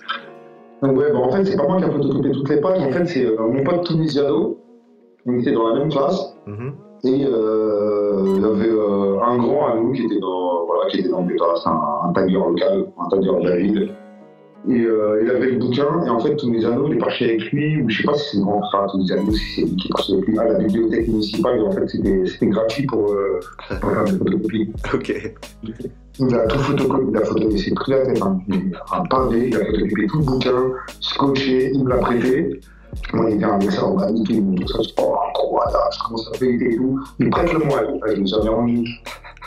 [0.82, 2.80] Ouais, bah, en fait, c'est pas moi qui a photocopié toutes les pages.
[2.80, 4.58] En fait, c'est euh, mon pote Tunisiano.
[5.26, 6.34] On était dans la même classe.
[6.46, 6.74] Mhm.
[7.04, 11.00] Et euh, il y avait euh, un grand à nous qui était dans, voilà, qui
[11.00, 13.92] était dans le c'est un, un tailleur local, un tailleur de la ville.
[14.68, 17.82] Et euh, il avait le bouquin, et en fait, Tunisiano, il est parti avec lui,
[17.82, 19.90] ou je sais pas si c'est le grand frère Tunisiano, si c'est lui qui est
[19.90, 23.40] parti avec lui à la bibliothèque municipale, et en fait, c'était gratuit pour, euh,
[23.80, 24.72] pour faire des photocopies.
[24.94, 25.34] Ok.
[26.20, 28.38] Il a tout photocopié, il a photocopié, c'est pris la tête, hein.
[28.92, 32.60] Un pavé, il a photocopié tout le bouquin, scotché, il me l'a prêté.
[33.12, 36.38] Moi, il avec ça, on m'a niqué, tout ça, je oh, incroyable, je commence à
[36.38, 37.00] payer et tout.
[37.18, 38.84] Il prête le moi, je l'ai jamais rendu.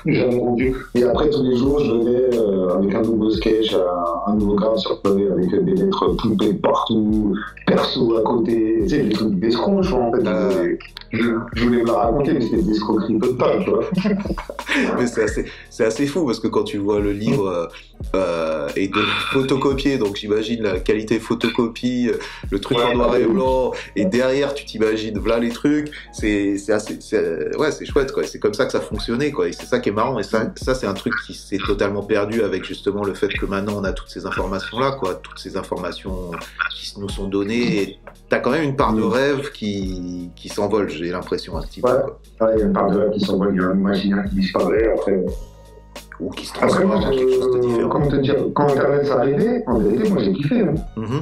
[0.05, 0.75] Jamais rendu.
[0.93, 4.55] Et après, tous les jours, je venais euh, avec un nouveau sketch, un, un nouveau
[4.55, 7.35] grave sur feuille, avec des lettres poupées partout,
[7.65, 10.27] perso à côté, tu sais, des trucs d'escrocs, je vois, en fait.
[10.27, 10.75] Euh.
[11.11, 11.23] Je,
[11.53, 13.83] je voulais me la raconter, mais c'était des escroqueries totales, tu vois.
[14.97, 17.69] Mais c'est assez, c'est assez fou parce que quand tu vois le livre
[18.13, 22.09] euh, et de photocopier, donc j'imagine la qualité photocopie,
[22.51, 23.25] le truc en Ouais, noir ouais, et
[23.95, 28.23] et derrière tu t'imagines voilà les trucs, c'est c'est assez, c'est- ouais c'est chouette quoi.
[28.23, 29.47] C'est comme ça que ça fonctionnait quoi.
[29.47, 30.17] Et c'est ça qui est marrant.
[30.19, 33.45] Et ça, ça c'est un truc qui s'est totalement perdu avec justement le fait que
[33.45, 36.31] maintenant on a toutes ces informations là quoi, toutes ces informations
[36.75, 37.81] qui nous sont données.
[37.81, 41.79] Et T'as quand même une part de rêve qui, qui s'envole, j'ai l'impression un petit
[41.81, 42.53] peu, Ouais.
[42.55, 44.35] il y a une part de là qui s'envole, il y a un imaginaire qui
[44.37, 45.23] disparaît, après.
[46.19, 47.89] ou qui se transforme en quelque chose de euh, différent.
[47.89, 50.61] comment te dire, quand Internet s'est arrivé, en vérité, moi j'ai kiffé.
[50.61, 50.73] hein.
[50.97, 51.21] Mhm.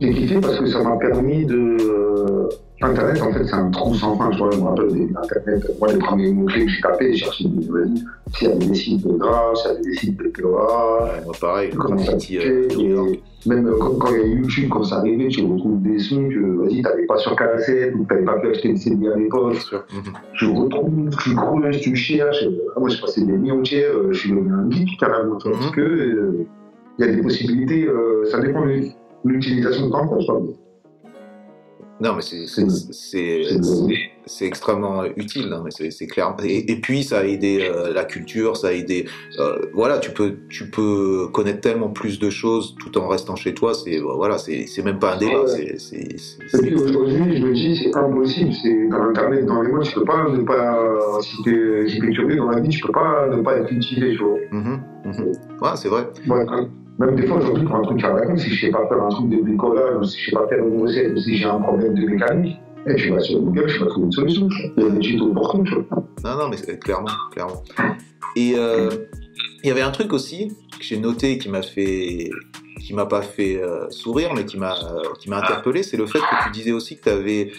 [0.00, 1.76] J'ai kiffé parce que ça m'a permis de.
[1.80, 2.48] euh,
[2.82, 4.30] Internet, en fait, c'est un trou sans fin.
[4.32, 5.70] Je me rappelle d'Internet.
[5.78, 7.90] Moi, les premiers mots-clés que j'ai tapés, j'ai cherché des nouvelles.
[8.34, 11.24] S'il y avait des sites de grâce, s'il y avait des sites de Cora, Ouais,
[11.26, 12.68] moi pareil, euh.
[12.78, 13.10] New York.
[13.44, 15.98] et Même euh, quand, quand il y a YouTube, quand ça arrivait, tu retrouves des
[15.98, 19.16] sons que, vas-y, t'avais pas sur cassette ou t'avais pas pu acheter le CD à
[19.16, 19.58] l'époque.
[20.38, 22.46] Tu retrouves, tu creuses, tu cherches.
[22.78, 25.34] Moi, j'ai passé des nuits entières, euh, je suis devenu un geek carrément.
[25.34, 25.52] Mhm.
[25.52, 26.46] Parce que euh,
[26.98, 28.84] il y a des possibilités, euh, ça dépend de
[29.24, 30.42] l'utilisation de je crois.
[32.00, 32.22] Non, mais
[34.24, 36.34] c'est extrêmement utile, hein, c'est clair.
[36.42, 39.06] Et, et puis ça a aidé euh, la culture, ça a aidé.
[39.38, 43.52] euh, voilà, tu peux tu peux connaître tellement plus de choses tout en restant chez
[43.52, 43.74] toi.
[43.74, 45.42] C'est voilà, c'est c'est même pas un débat.
[45.42, 45.74] Ouais.
[45.78, 50.04] c'est aujourd'hui, je me dis, c'est impossible, c'est dans Internet, dans les mots, tu peux
[50.04, 54.16] pas ne pas, si t'es dans la vie, tu peux pas ne pas être tu
[54.16, 54.38] vois.
[54.52, 55.32] Mhm, mhm.
[55.60, 56.08] Ouais, c'est vrai.
[56.28, 56.46] Ouais.
[57.00, 59.08] Même des fois, aujourd'hui, pour un truc à la si je sais pas faire un
[59.08, 61.60] truc de bricolage, ou si je sais pas faire une recette, ou si j'ai un
[61.60, 64.48] problème de mécanique, et tu vas sur Google, tu vas trouver une solution.
[64.48, 64.72] tu.
[64.76, 66.04] Il y a des tutos pour tout, tu vois.
[66.24, 67.62] Non, non, mais clairement, clairement.
[68.36, 68.90] Et euh,
[69.62, 70.48] il y avait un truc aussi
[70.78, 72.30] que j'ai noté qui m'a fait,
[72.80, 76.06] qui m'a pas fait euh, sourire, mais qui m'a, euh, qui m'a interpellé, c'est le
[76.06, 77.50] fait que tu disais aussi que t'avais,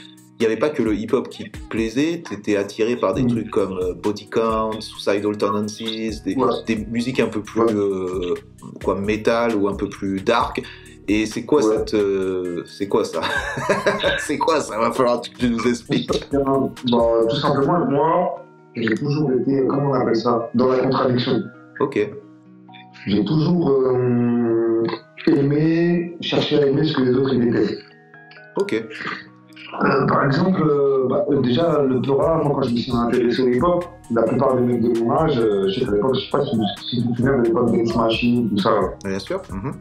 [0.41, 3.21] il n'y avait pas que le hip-hop qui te plaisait, tu étais attiré par des
[3.23, 3.27] Mm.
[3.27, 6.49] trucs comme euh, Body Count, Suicidal Tendencies, des, Ouais.
[6.65, 7.73] des musiques un peu plus Ouais.
[7.73, 8.33] euh,
[8.83, 10.63] quoi, metal ou un peu plus dark.
[11.07, 11.77] Et c'est quoi Ouais.
[11.77, 13.21] cette, euh, c'est quoi ça
[14.19, 14.79] C'est quoi ça?
[14.79, 16.09] Va falloir que tu nous expliques.
[16.31, 16.71] Bon,
[17.29, 21.43] tout simplement, moi, j'ai toujours été, comment on appelle ça, dans la contradiction.
[21.79, 22.09] Ok.
[23.07, 24.83] J'ai toujours euh,
[25.27, 27.83] aimé, cherché à aimer ce que les autres détestent.
[28.57, 28.83] Ok.
[29.73, 33.41] Euh, par exemple, euh, bah, euh, déjà, le Torah, moi, quand je me suis intéressé
[33.41, 36.19] au hip-hop, la plupart des mecs de mon âge, euh, je sais qu'à l'époque, je
[36.19, 36.57] sais pas si,
[36.89, 38.71] si tu te souviens de l'époque Dance Machine, tout ça.
[39.05, 39.41] Bien sûr.
[39.51, 39.73] Mhm.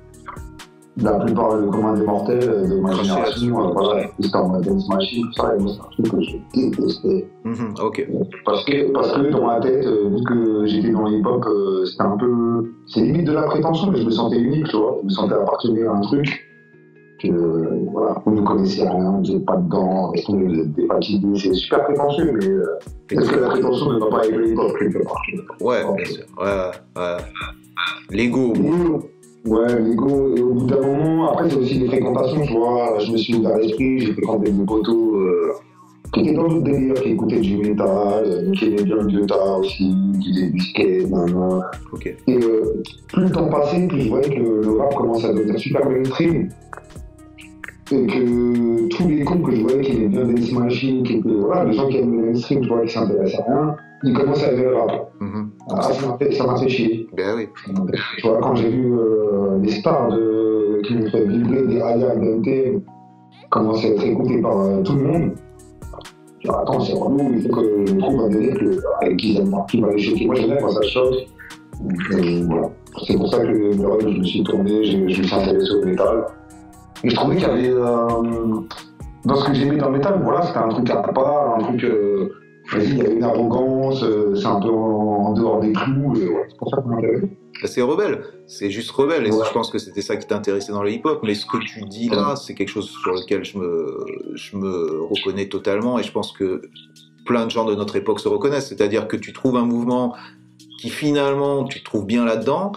[1.02, 5.24] La plupart des communs des mortels de ma génération, voilà, c'était en mode Dance Machine,
[5.24, 7.28] tout ça, et moi, c'est un truc que je détestais.
[7.44, 7.74] Mhm.
[7.82, 8.08] Ok.
[8.44, 11.44] Parce que, parce que dans ma tête, vu que j'étais dans hip-hop,
[11.86, 12.72] c'était un peu.
[12.86, 14.98] C'est limite de la prétention, mais je me sentais unique, tu vois.
[15.00, 16.49] Je me sentais appartenir à un truc.
[17.22, 21.28] Que, euh, voilà, on ne connaissait rien, on n'était pas dedans, des fatigués.
[21.36, 22.78] C'est super prétentieux, mais euh,
[23.10, 25.22] est-ce que la prétention ne va pas le hip-hop quelque part
[25.60, 26.24] Ouais, bien sûr.
[26.38, 27.16] Ouais, ouais.
[28.10, 28.54] L'ego.
[29.46, 32.98] Ouais, l'ego, et au bout d'un moment, après, c'est aussi des fréquentations, tu vois.
[32.98, 35.52] Je me suis ouvert l'esprit, j'ai fréquenté des poteaux euh,
[36.12, 39.58] qui étaient dans le délire, qui écoutaient du métal, euh, qui aimaient bien le Viota
[39.58, 41.70] aussi, qui du skate, nanana.
[41.92, 42.06] Ok.
[42.06, 45.58] Et euh, plus le temps passait, plus je voyais que le rap commençait à devenir
[45.58, 46.48] super mainstream.
[47.92, 51.28] Et que tous les cons que je voyais qui aimaient bien Dance Machine, qui étaient,
[51.28, 54.46] voilà, les gens qui aiment le mainstream, tu vois, qui s'intéressaient à rien, ils commençaient
[54.46, 55.12] à aimer le rap.
[55.20, 55.50] Mhm.
[55.70, 57.08] Ah, ça m'a fait, ça m'a fait chier.
[57.16, 57.48] Ben oui.
[58.18, 62.14] Tu vois, quand j'ai vu euh, les stars de, qui m'ont fait vibrer des Aya
[62.14, 62.78] BNT
[63.50, 65.32] commencer à être écoutés par euh, tout le monde,
[66.38, 69.90] je dis, attends, c'est relou, il faut que je trouve un délire que- qui va
[69.92, 70.26] les choquer.
[70.26, 71.14] Moi, j'aime bien quand ça choque.
[72.18, 72.70] Et voilà.
[73.06, 76.24] C'est pour ça que je me suis tourné, je, je me suis intéressé au métal.
[77.04, 77.68] Et je trouvais qu'il y avait.
[77.68, 78.60] euh,
[79.24, 81.84] dans ce que j'aimais dans le métal, voilà, c'était un truc à part, un truc.
[81.84, 82.30] euh,
[82.72, 86.56] vas-y, il y avait une arrogance, euh, c'est un peu en, dehors des clous, c'est
[86.56, 87.22] pour ça que m'intéresse.
[87.22, 88.22] Ben, C'est rebelle.
[88.46, 89.26] C'est juste rebelle.
[89.26, 91.20] Et je pense que c'était ça qui t'intéressait dans le hip-hop.
[91.22, 95.02] Mais ce que tu dis là, c'est quelque chose sur lequel je me, je me
[95.02, 95.98] reconnais totalement.
[95.98, 96.62] Et je pense que
[97.26, 98.68] plein de gens de notre époque se reconnaissent.
[98.68, 100.14] C'est-à-dire que tu trouves un mouvement
[100.80, 102.72] qui finalement, tu te trouves bien là-dedans.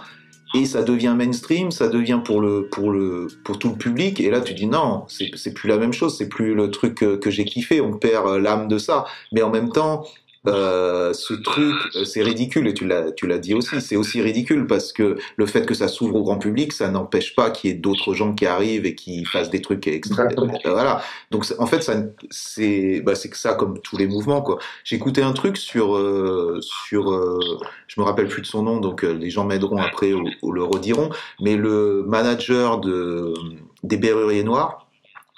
[0.56, 4.20] Et ça devient mainstream, ça devient pour le pour le pour tout le public.
[4.20, 7.16] Et là, tu dis non, c'est plus la même chose, c'est plus le truc que,
[7.16, 7.80] que j'ai kiffé.
[7.80, 9.04] On perd euh, l'âme de ça.
[9.32, 10.06] Mais en même temps,
[10.46, 14.20] euh, ce truc, euh, c'est ridicule et tu l'as, tu l'as dit aussi, c'est aussi
[14.20, 17.70] ridicule parce que le fait que ça s'ouvre au grand public, ça n'empêche pas qu'il
[17.70, 20.24] y ait d'autres gens qui arrivent et qui fassent des trucs extra.
[20.24, 21.02] Euh, voilà.
[21.30, 21.94] Donc en fait, ça,
[22.30, 24.58] c'est, bah, c'est que ça comme tous les mouvements quoi.
[24.90, 27.40] Écouté un truc sur, euh, sur, euh,
[27.88, 30.52] je me rappelle plus de son nom, donc euh, les gens m'aideront après ou, ou
[30.52, 33.34] le rediront, mais le manager de
[33.82, 34.83] des Berruriers Noirs.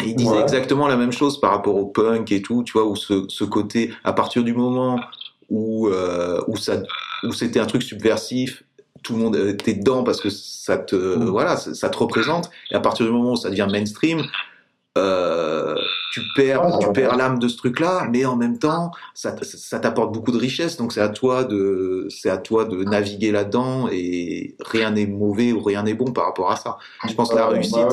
[0.02, 0.42] Et il disait Ouais.
[0.42, 3.44] exactement la même chose par rapport au punk et tout, tu vois, où ce, ce
[3.44, 5.00] côté, à partir du moment
[5.48, 6.82] où, euh, où, ça,
[7.22, 8.62] où c'était un truc subversif,
[9.02, 11.24] tout le monde était dedans parce que ça te, Mm.
[11.28, 12.50] voilà, ça, ça te représente.
[12.70, 14.22] Et à partir du moment où ça devient mainstream,
[14.98, 15.74] euh,
[16.12, 19.78] tu perds, Ah, tu perds l'âme de ce truc-là, mais en même temps, ça, ça
[19.78, 20.76] t'apporte beaucoup de richesse.
[20.78, 25.52] Donc c'est à toi de, c'est à toi de naviguer là-dedans et rien n'est mauvais
[25.52, 26.78] ou rien n'est bon par rapport à ça.
[27.08, 27.88] Je pense que la réussite, bah,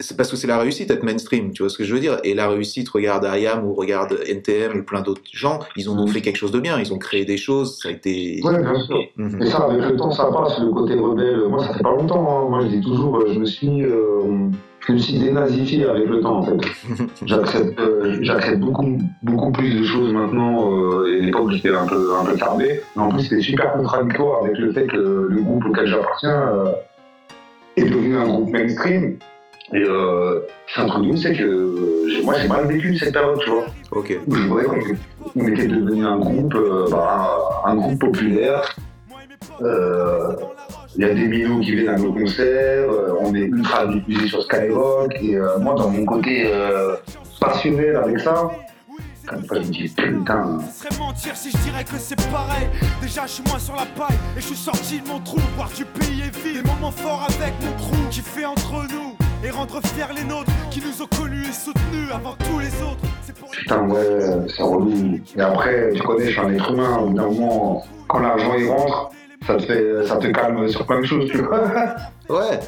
[0.00, 2.18] c'est parce que c'est la réussite d'être mainstream, tu vois ce que je veux dire?
[2.24, 6.08] Et la réussite, regarde IAM ou regarde NTM ou plein d'autres gens, ils ont Mhm.
[6.08, 8.40] fait quelque chose de bien, ils ont créé des choses, ça a été...
[8.42, 8.98] Ouais, bien sûr.
[9.16, 9.42] Mhm.
[9.42, 11.42] Et ça, avec le temps, ça passe, le côté rebelle.
[11.48, 12.26] Moi, ça fait pas longtemps.
[12.46, 12.48] hein.
[12.50, 14.48] Moi, je dis toujours, euh, je me suis, euh,
[14.88, 16.56] je me suis dénazifié avec le temps, en fait.
[17.26, 20.72] J'accepte, euh, j'accepte beaucoup, beaucoup plus de choses maintenant.
[20.72, 22.80] Euh, et à l'époque, j'étais un peu, un peu tardé.
[22.96, 24.96] Mais en plus, c'était super contradictoire avec le fait que
[25.30, 26.50] le groupe auquel j'appartiens
[27.76, 29.18] est devenu un groupe mainstream.
[29.74, 30.40] Et euh,
[30.74, 33.50] c'est un truc de ouf, c'est que euh, moi, j'ai mal vécu cette période, tu
[33.50, 33.64] vois.
[33.90, 34.18] Ok.
[34.26, 34.80] où je voyais qu'on
[35.36, 38.74] on était devenu un groupe, euh, bah, un groupe populaire.
[39.62, 40.34] Euh,
[40.96, 44.28] Il y a des minots qui viennent à nos concerts, euh, on est ultra diffusé
[44.28, 45.14] sur Skyrock.
[45.22, 46.96] Et euh, moi, dans mon côté euh,
[47.40, 48.50] passionnel avec ça,
[49.26, 50.58] comme ça, je me dis putain.
[50.70, 52.66] Ce serait mentir si je dirais que c'est pareil.
[53.00, 55.38] Déjà, je suis moins sur la paille et je suis sorti de mon trou.
[55.56, 59.11] Voir du pays et vivre des moments forts avec mon crew qui fait entre nous
[59.44, 63.02] et rendre fiers les nôtres qui nous ont connus et soutenus avant tous les autres.
[63.22, 65.18] C'est pour Putain, ouais, c'est relou.
[65.36, 66.98] Et après, tu connais, je suis un être humain.
[66.98, 69.10] Au bout d'un moment, quand l'argent y rentre,
[69.46, 71.64] ça te, fait, ça te calme sur plein de choses, tu vois.
[72.30, 72.60] Ouais.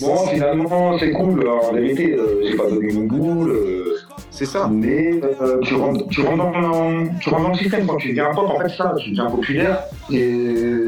[0.00, 1.48] Bon, finalement, c'est cool.
[1.48, 3.50] En vérité, euh, j'ai pas donné mon boule.
[3.50, 3.96] euh,
[4.30, 4.68] c'est ça.
[4.70, 8.30] Mais euh, tu, rentres, tu, rentres dans, tu rentres dans le système quand tu deviens
[8.32, 9.80] pop, en fait, ça, tu deviens populaire.
[10.12, 10.84] Et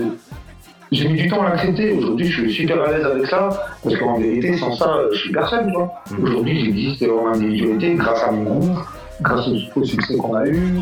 [0.93, 1.93] j'ai mis du temps à l'accepter.
[1.93, 3.49] Aujourd'hui, je suis super à l'aise avec ça.
[3.83, 5.67] Parce qu'en vérité, sans ça, je suis personne.
[5.69, 6.25] Mhm.
[6.25, 8.79] Aujourd'hui, j'existe en individualité grâce à mon groupe,
[9.21, 10.81] grâce au, succès qu'on a eu.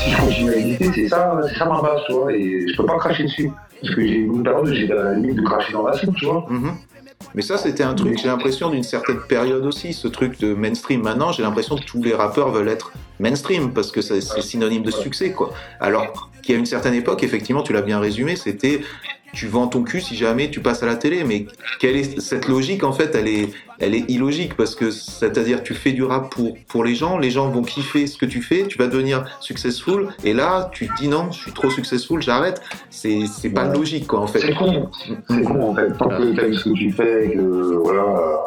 [0.00, 2.32] Si je continue à exister, c'est ça, c'est ça ma base, tu vois.
[2.32, 3.50] Et je peux pas cracher dessus.
[3.80, 6.26] Parce que j'ai une période où à la limite de cracher dans la soupe, tu
[6.26, 6.44] vois.
[6.48, 6.72] Mhm.
[7.34, 11.02] Mais ça, c'était un truc, j'ai l'impression, d'une certaine période aussi, ce truc de mainstream.
[11.02, 14.90] Maintenant, j'ai l'impression que tous les rappeurs veulent être mainstream parce que c'est synonyme de
[14.90, 15.52] succès, quoi.
[15.80, 18.82] Alors qu'à une certaine époque, effectivement, tu l'as bien résumé, c'était
[19.32, 21.24] tu vends ton cul si jamais tu passes à la télé.
[21.24, 21.46] Mais
[21.80, 25.74] quelle est cette logique, en fait, elle est, elle est illogique parce que c'est-à-dire tu
[25.74, 28.66] fais du rap pour, pour les gens, les gens vont kiffer ce que tu fais,
[28.66, 32.60] tu vas devenir successful, et là, tu te dis non, je suis trop successful, j'arrête.
[32.90, 33.74] C'est c'est pas Ouais.
[33.76, 34.40] logique, quoi, en fait.
[34.40, 34.88] C'est con,
[35.28, 35.96] c'est con en fait.
[35.98, 37.40] Tant que t'aimes ce que tu fais, que
[37.82, 38.44] voilà,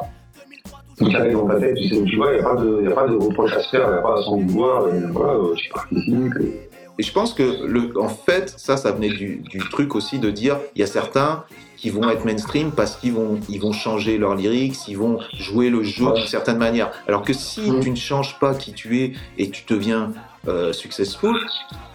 [0.97, 2.81] tout carré dans ta tête, tu sais où tu vas, il n'y a, pas de-
[2.83, 4.88] y a pas de reproche à se faire, il n'y a pas à s'en vouloir,
[4.88, 6.33] et voilà, tu participes.
[6.41, 6.64] et-
[6.97, 10.31] Et je pense que, le, en fait, ça, ça venait du, du truc aussi de
[10.31, 11.43] dire, il y a certains
[11.77, 15.69] qui vont être mainstream parce qu'ils vont, ils vont changer leurs lyrics, ils vont jouer
[15.69, 16.91] le jeu d'une certaine manière.
[17.07, 20.11] Alors que si tu ne changes pas qui tu es et tu deviens
[20.47, 21.35] euh, successful,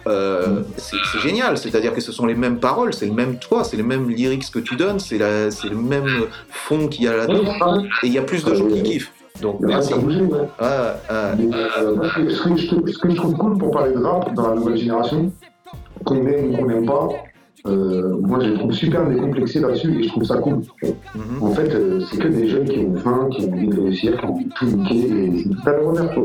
[0.07, 1.57] euh, c'est c'est génial.
[1.57, 4.49] C'est-à-dire que ce sont les mêmes paroles, c'est le même toi, c'est les mêmes lyrics
[4.51, 7.83] que tu donnes, c'est le même fond qu'il y a là-dedans.
[8.03, 9.11] Et il y a plus de gens qui kiffent.
[9.41, 9.93] Donc a merci.
[9.95, 10.47] bouger, ouais.
[10.59, 10.95] Ah,
[11.37, 11.95] Mais, euh,
[12.29, 14.49] ce, que, que je trouve- ce que je trouve cool pour parler de rap dans
[14.49, 15.31] la nouvelle génération,
[16.05, 17.07] qu'on aime ou qu'on n'aime pas,
[17.67, 20.61] euh, moi je les trouve super décomplexés là-dessus et je trouve ça cool.
[21.15, 21.41] mhm.
[21.43, 24.17] En fait, euh, c'est que des jeunes qui ont faim, qui ont envie de réussir,
[24.19, 26.23] qui ont envie de tout niquer, et c'est leur honneur, quoi.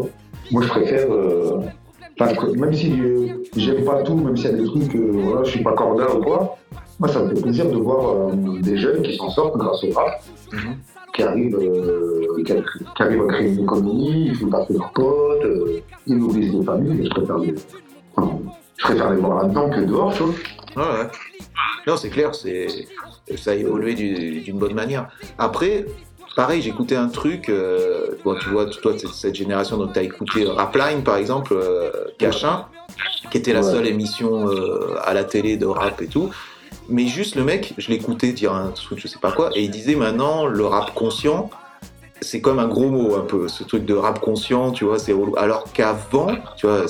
[0.52, 1.60] Moi, je préfère, euh,
[2.18, 2.92] que- même si
[3.56, 6.04] j'aime pas tout, même s'il y a des trucs, euh, voilà, je suis pas corda
[6.16, 6.56] ou quoi,
[6.98, 8.30] moi, ça me fait plaisir de voir
[8.62, 10.58] des jeunes qui s'en sortent grâce au rap, Mhm.
[11.16, 15.44] Qui arrivent, euh, qui, qui arrivent à créer une économie, ils font passer leurs potes,
[15.44, 17.54] euh, ils nourrissent des familles, et je préfère les,
[18.16, 18.38] enfin,
[18.76, 20.34] je préfère les voir là-dedans que dehors, tu vois.
[20.76, 21.08] Ouais, ouais.
[21.86, 22.66] Non, c'est clair, c'est
[23.36, 25.08] ça a évolué du- d'une bonne manière.
[25.38, 25.86] Après,
[26.36, 27.48] pareil, j'écoutais un truc.
[27.48, 31.90] euh, bon, tu vois, toi, cette génération, donc tu as écouté Rapline, par exemple, euh,
[32.18, 32.66] Cachin,
[33.30, 33.70] qui était la Ouais.
[33.72, 34.46] seule émission
[35.02, 36.30] à la télé de rap et tout.
[36.88, 39.70] Mais juste le mec, je l'écoutais dire un truc, je sais pas quoi, et il
[39.70, 41.50] disait maintenant le rap conscient,
[42.20, 45.14] c'est comme un gros mot un peu, ce truc de rap conscient, tu vois, c'est
[45.36, 46.86] Alors qu'avant, tu vois,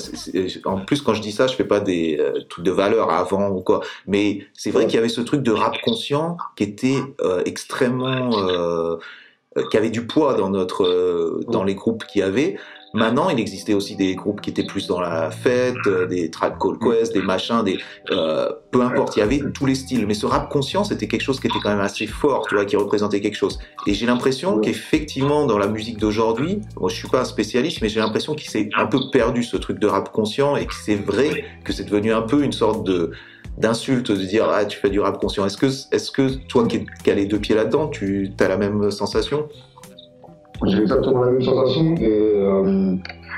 [0.65, 3.49] en plus quand je dis ça, je fais pas des euh, trucs de valeur avant
[3.49, 6.99] ou quoi, mais c'est vrai qu'il y avait ce truc de rap conscient qui était
[7.21, 8.97] euh, extrêmement, euh,
[9.71, 12.57] qui avait du poids dans notre, dans les groupes qu'il y avait.
[12.97, 16.53] Maintenant, il existait aussi des groupes qui étaient plus dans la fête, euh, des Tribe
[16.59, 17.77] Called Quest, des machins, des
[18.09, 19.15] euh, peu importe.
[19.15, 21.59] Il y avait tous les styles, mais ce rap conscient, c'était quelque chose qui était
[21.61, 23.59] quand même assez fort, tu vois, qui représentait quelque chose.
[23.85, 27.89] Et j'ai l'impression qu'effectivement, dans la musique d'aujourd'hui, moi, je suis pas un spécialiste, mais
[27.89, 30.95] j'ai l'impression qu'il s'est un peu perdu ce truc de rap conscient et que c'est
[30.95, 33.11] vrai que c'est devenu un peu une sorte de
[33.59, 35.45] d'insulte de dire ah tu fais du rap conscient.
[35.45, 38.57] Est-ce que est-ce que toi qui, qui as les deux pieds là-dedans, tu as la
[38.57, 39.49] même sensation?
[40.65, 42.95] J'ai exactement la même sensation et euh,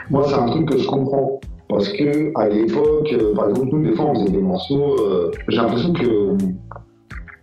[0.10, 1.40] moi c'est un truc que je comprends.
[1.68, 5.32] Parce que à l'époque, euh, par exemple nous des fois on faisait des morceaux, euh,
[5.48, 6.38] j'ai l'impression que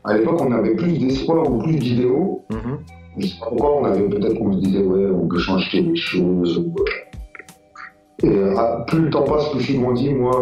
[0.05, 2.44] à l'époque on avait plus d'espoir ou plus d'idéaux.
[2.51, 2.77] Mm
[3.19, 5.97] Je sais pas pourquoi on avait peut-être qu'on se disait ouais on peut changer les
[5.97, 6.65] choses.
[8.23, 8.31] Et
[8.86, 10.32] plus le temps passe, plus je suis grandi, moi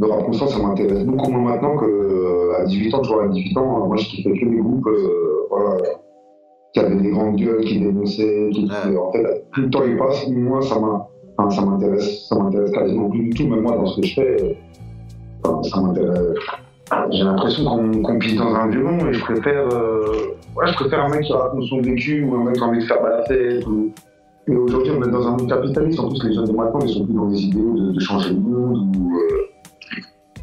[0.00, 3.86] le rap conscient ça m'intéresse beaucoup moins maintenant qu'à 18 ans, toujours à 18 ans,
[3.86, 4.88] moi je kiffais que des groupes,
[5.50, 5.76] voilà
[6.74, 8.50] qui avait des grandes gueules, qui dénonçaient.
[8.52, 13.28] Qui, En fait, plus le temps il passe, moins ça m'intéresse, ça m'intéresse quasiment plus
[13.28, 13.46] du tout.
[13.48, 14.58] Même moi, dans ce que je fais,
[15.62, 16.36] ça m'intéresse.
[17.10, 21.04] J'ai l'impression qu'on qu pisse dans un violon et je préfère, euh, ouais, je préfère
[21.04, 23.22] un mec qui raconte son vécu ou un mec qui a envie de faire la
[23.24, 23.66] fête.
[23.66, 23.90] Ou...
[24.46, 25.98] Et aujourd'hui, on est dans un monde capitaliste.
[25.98, 28.30] En plus, les jeunes de maintenant, ils sont plus dans les idées de, de changer
[28.30, 29.16] le monde ou.
[29.16, 29.53] Euh,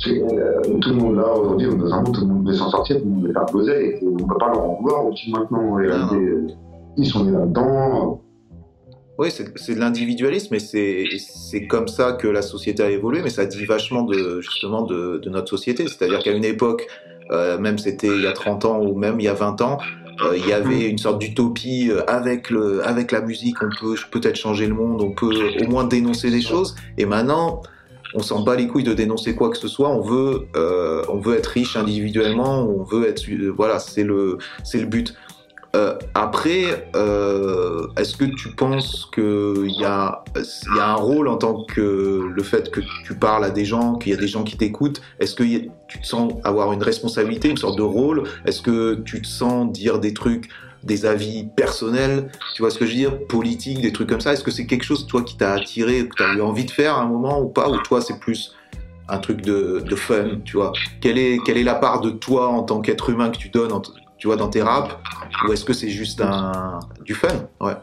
[0.07, 2.97] euh, tout le monde là, aujourd'hui, dans un monde, tout le monde veut s'en sortir,
[2.97, 5.31] tout le monde veut faire poser, et on ne peut pas leur en vouloir aussi
[5.31, 5.79] maintenant.
[5.79, 5.89] Et
[6.97, 8.21] ils sont là-dedans.
[9.17, 13.45] Oui, c'est de l'individualisme, et c'est comme ça que la société a évolué, mais ça
[13.45, 15.87] dit vachement de, justement de, de notre société.
[15.87, 16.87] C'est-à-dire qu'à une époque,
[17.31, 19.77] euh, même c'était il y a 30 ans ou même il y a 20 ans,
[20.23, 24.37] euh, il y avait une sorte d'utopie avec, le, avec la musique, on peut peut-être
[24.37, 27.61] changer le monde, on peut au moins dénoncer des choses, et maintenant
[28.13, 29.89] on s'en bat les couilles de dénoncer quoi que ce soit.
[29.89, 32.67] On veut, euh, on veut être riche individuellement.
[32.67, 33.23] On veut être,
[33.55, 35.15] voilà, c'est le, c'est le but.
[35.73, 41.37] Euh, après, euh, est-ce que tu penses qu'il y a, y a un rôle en
[41.37, 44.43] tant que le fait que tu parles à des gens, qu'il y a des gens
[44.43, 48.23] qui t'écoutent Est-ce que tu te sens avoir une responsabilité, une sorte de rôle?
[48.45, 50.49] Est-ce que tu te sens dire des trucs
[50.83, 54.33] des avis personnels, tu vois ce que je veux dire, politiques, des trucs comme ça.
[54.33, 56.71] Est-ce que c'est quelque chose, toi, qui t'a attiré, que tu as eu envie de
[56.71, 58.55] faire à un moment ou pas Ou toi, c'est plus
[59.07, 60.71] un truc de, fun, tu vois?
[61.01, 63.71] Quelle est, quelle est la part de toi en tant qu'être humain que tu donnes,
[64.17, 64.95] tu vois, dans tes raps?
[65.47, 67.27] Ou est-ce que c'est juste un, du fun?
[67.59, 67.73] Ouais.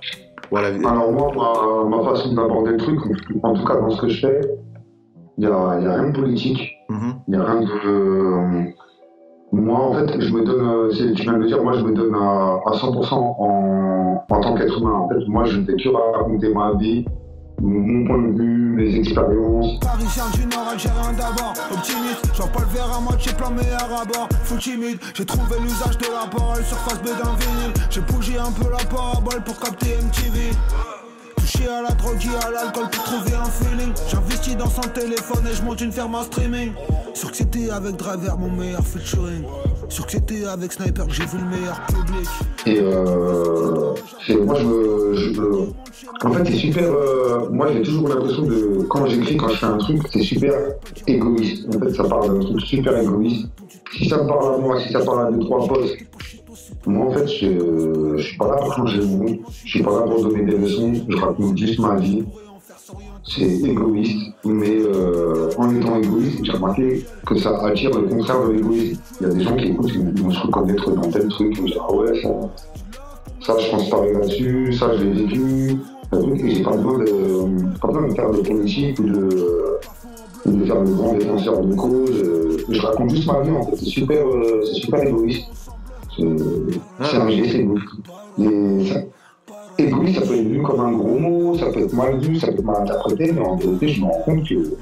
[0.50, 0.68] Voilà.
[0.68, 2.98] Alors moi, ma, façon d'aborder le truc,
[3.42, 4.40] en tout cas dans ce que je fais,
[5.36, 7.14] il n'y a, a, rien de politique, mm-hmm.
[7.28, 8.72] il n'y a rien de...
[9.50, 14.24] Moi, en fait, je me donne, euh, dire, moi, je me donne à, 100% en,
[14.28, 14.92] en tant qu'être humain.
[14.92, 17.06] En fait, moi, je ne fais que raconter ma vie,
[17.60, 19.80] mon point de vue, mes expériences.
[19.80, 24.04] Parisien du Nord, Algérien d'abord, optimiste, j'en pas le verre à moitié plein meilleur à
[24.04, 28.38] bord, fou timide, j'ai trouvé l'usage de la parole, surface B d'un vinyle, j'ai bougé
[28.38, 30.52] un peu la parabole pour capter MTV
[31.56, 33.92] à la drogue et à l'alcool pour trouver un feeling.
[34.10, 36.72] J'investis dans son téléphone et je monte une ferme en streaming.
[37.14, 39.44] Sur que c'était avec Driver mon meilleur featuring.
[39.88, 42.28] Sur que c'était avec Sniper que j'ai vu le meilleur public.
[42.66, 43.94] Et euh,
[44.44, 46.84] moi je, je, En fait c'est super.
[46.84, 48.86] Euh, moi j'ai toujours l'impression de.
[48.88, 50.52] Quand j'écris, quand je fais un truc, c'est super
[51.06, 51.66] égoïste.
[51.74, 53.48] En fait ça parle d'un truc super égoïste.
[53.96, 55.96] Si ça me parle à moi, si ça parle à deux, trois potes
[56.86, 59.38] moi, en fait, je ne suis pas là pour changer le monde.
[59.64, 60.92] Je suis pas là pour donner des leçons.
[61.08, 62.24] Je raconte juste ma vie.
[63.26, 68.52] C'est égoïste, mais euh, en étant égoïste, j'ai remarqué que ça attire le contraire de
[68.52, 68.98] l'égoïsme.
[69.20, 71.60] Il y a des gens qui écoutent, qui vont se reconnaître dans tel truc, ils
[71.60, 72.28] vont dire Ah ouais, ça,
[73.40, 75.76] ça je pense pas là-dessus, ça je l'ai vécu.
[76.46, 79.28] J'ai pas besoin de, pas besoin de faire de politique ou de,
[80.46, 82.24] de faire le grand défenseur de cause.
[82.70, 83.76] Je raconte juste ma vie en fait.
[83.76, 85.44] C'est super, euh, c'est super égoïste.
[86.18, 89.06] C'est un geste égoïste.
[89.78, 92.48] égoïste, ça peut être vu comme un gros mot, ça peut être mal vu, ça
[92.48, 94.74] peut être mal interprété, mais en vérité, je me rends compte que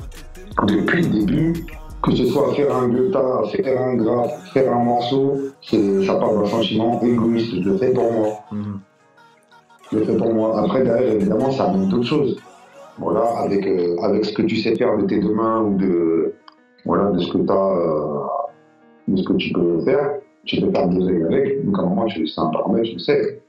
[0.66, 1.66] depuis le début,
[2.02, 6.46] que ce soit faire un guitar, faire un graphe, faire un morceau, ça part d'un
[6.46, 7.62] sentiment égoïste.
[7.62, 8.28] Je le fais pour moi.
[8.52, 8.80] Mhm.
[9.92, 10.58] Je le fais pour moi.
[10.60, 12.40] Après, derrière, évidemment, ça amène d'autres choses.
[12.98, 16.34] Voilà, avec, euh, avec ce que tu sais faire de tes deux mains ou de,
[16.86, 18.20] voilà, de ce que tu as, euh,
[19.08, 22.06] de ce que tu peux faire tu peux faire deux avec, donc à un moment,
[22.08, 23.42] c'est un paramètre, je sais.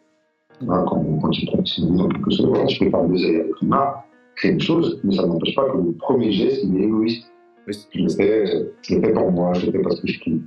[0.65, 0.85] quand,
[1.21, 3.93] quand tu prends quelque chose, voilà, tu peux faire deux avec une main,
[4.35, 7.31] créer une chose, mais ça n'empêche pas que le premier geste, il est égoïste.
[7.67, 8.45] Je le fais,
[8.81, 10.41] je le fais pour moi, je le fais parce que je kiffe.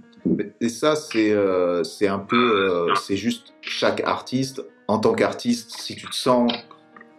[0.61, 5.95] Et ça, c'est euh, un peu, euh, c'est juste chaque artiste en tant qu'artiste, si
[5.95, 6.53] tu te sens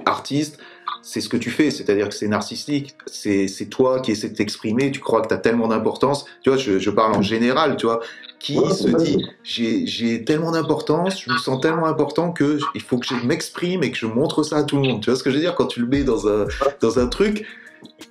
[0.05, 0.59] artiste,
[1.01, 4.91] c'est ce que tu fais, c'est-à-dire que c'est narcissique, c'est toi qui essaies de t'exprimer,
[4.91, 8.01] tu crois que tu as tellement d'importance, tu vois, je, parle en général, tu vois,
[8.39, 13.05] qui se dit, j'ai tellement d'importance, je me sens tellement important que il faut que
[13.05, 15.31] je m'exprime et que je montre ça à tout le monde, tu vois ce que
[15.31, 16.45] je veux dire, quand tu le mets dans un,
[16.81, 17.45] dans un truc,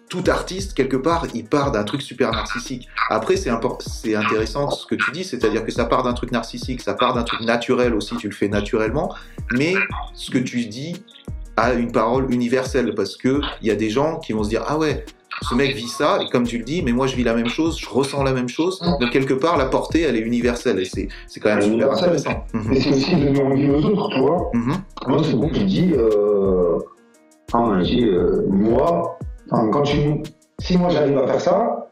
[0.08, 2.88] tout artiste, quelque part, il part d'un truc super narcissique.
[3.08, 6.94] Après, c'est intéressant ce que tu dis, c'est-à-dire que ça part d'un truc narcissique, ça
[6.94, 9.14] part d'un truc naturel aussi, tu le fais naturellement,
[9.52, 9.74] mais
[10.14, 10.96] ce que tu dis
[11.60, 14.78] a une parole universelle, parce qu'il y a des gens qui vont se dire, ah
[14.78, 15.04] ouais,
[15.42, 17.48] ce mec vit ça, et comme tu le dis, mais moi je vis la même
[17.48, 20.84] chose, je ressens la même chose, donc quelque part, la portée, elle est universelle, et
[20.84, 22.44] c'est quand même super intéressant.
[22.72, 24.50] Et c'est aussi de donner aux autres, tu vois.
[24.54, 24.72] Mhm.
[25.06, 26.78] Moi, c'est bon, je dis, euh,
[27.52, 29.18] enfin, euh, moi,
[29.50, 29.96] quand tu,
[30.60, 31.86] si moi j'arrive à faire ça,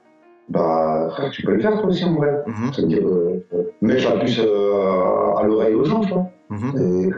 [0.48, 2.42] bah frère, tu peux le faire toi aussi en vrai.
[2.46, 3.44] Mm Ça veut dire, euh,
[3.82, 6.26] mettre la puce euh, à l'oreille aux gens, tu vois.
[6.50, 7.12] Mhm.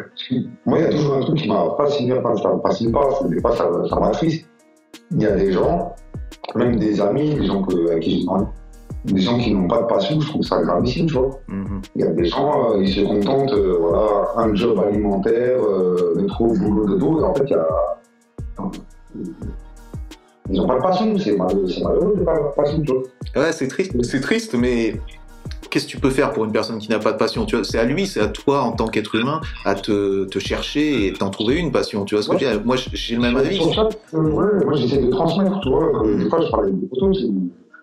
[0.66, 3.10] moi, il y a toujours un truc qui m'a fasciné, enfin, ça me fascine pas,
[3.12, 4.46] ça me pas, ça, ça m'attriste.
[5.12, 5.94] Il y a des gens,
[6.56, 8.46] même des amis, des gens que, avec qui j'ai parlé,
[9.04, 11.30] des gens qui n'ont pas de passion, je trouve ça gravissime, tu vois.
[11.48, 11.80] Mhm.
[11.94, 16.14] Il y a des gens, euh, ils se contentent, euh, voilà, un job alimentaire, euh,
[16.16, 17.66] de trop boulot de dos, et en fait, il y a
[20.50, 23.42] ils n'ont pas de passion, c'est malheureux, malheureux de pas de passion, tu vois.
[23.44, 24.94] Ouais, c'est triste, c'est triste, mais
[25.70, 27.64] qu'est-ce que tu peux faire pour une personne qui n'a pas de passion tu vois
[27.64, 31.12] C'est à lui, c'est à toi en tant qu'être humain à te, te chercher et
[31.12, 32.04] t'en trouver une passion.
[32.04, 32.62] Tu vois ce que je veux dire?
[32.64, 33.60] Moi, j'ai le même avis.
[33.60, 36.02] Euh, ouais, moi, j'essaie de transmettre, tu vois.
[36.04, 37.18] Des fois, je parle avec des photos,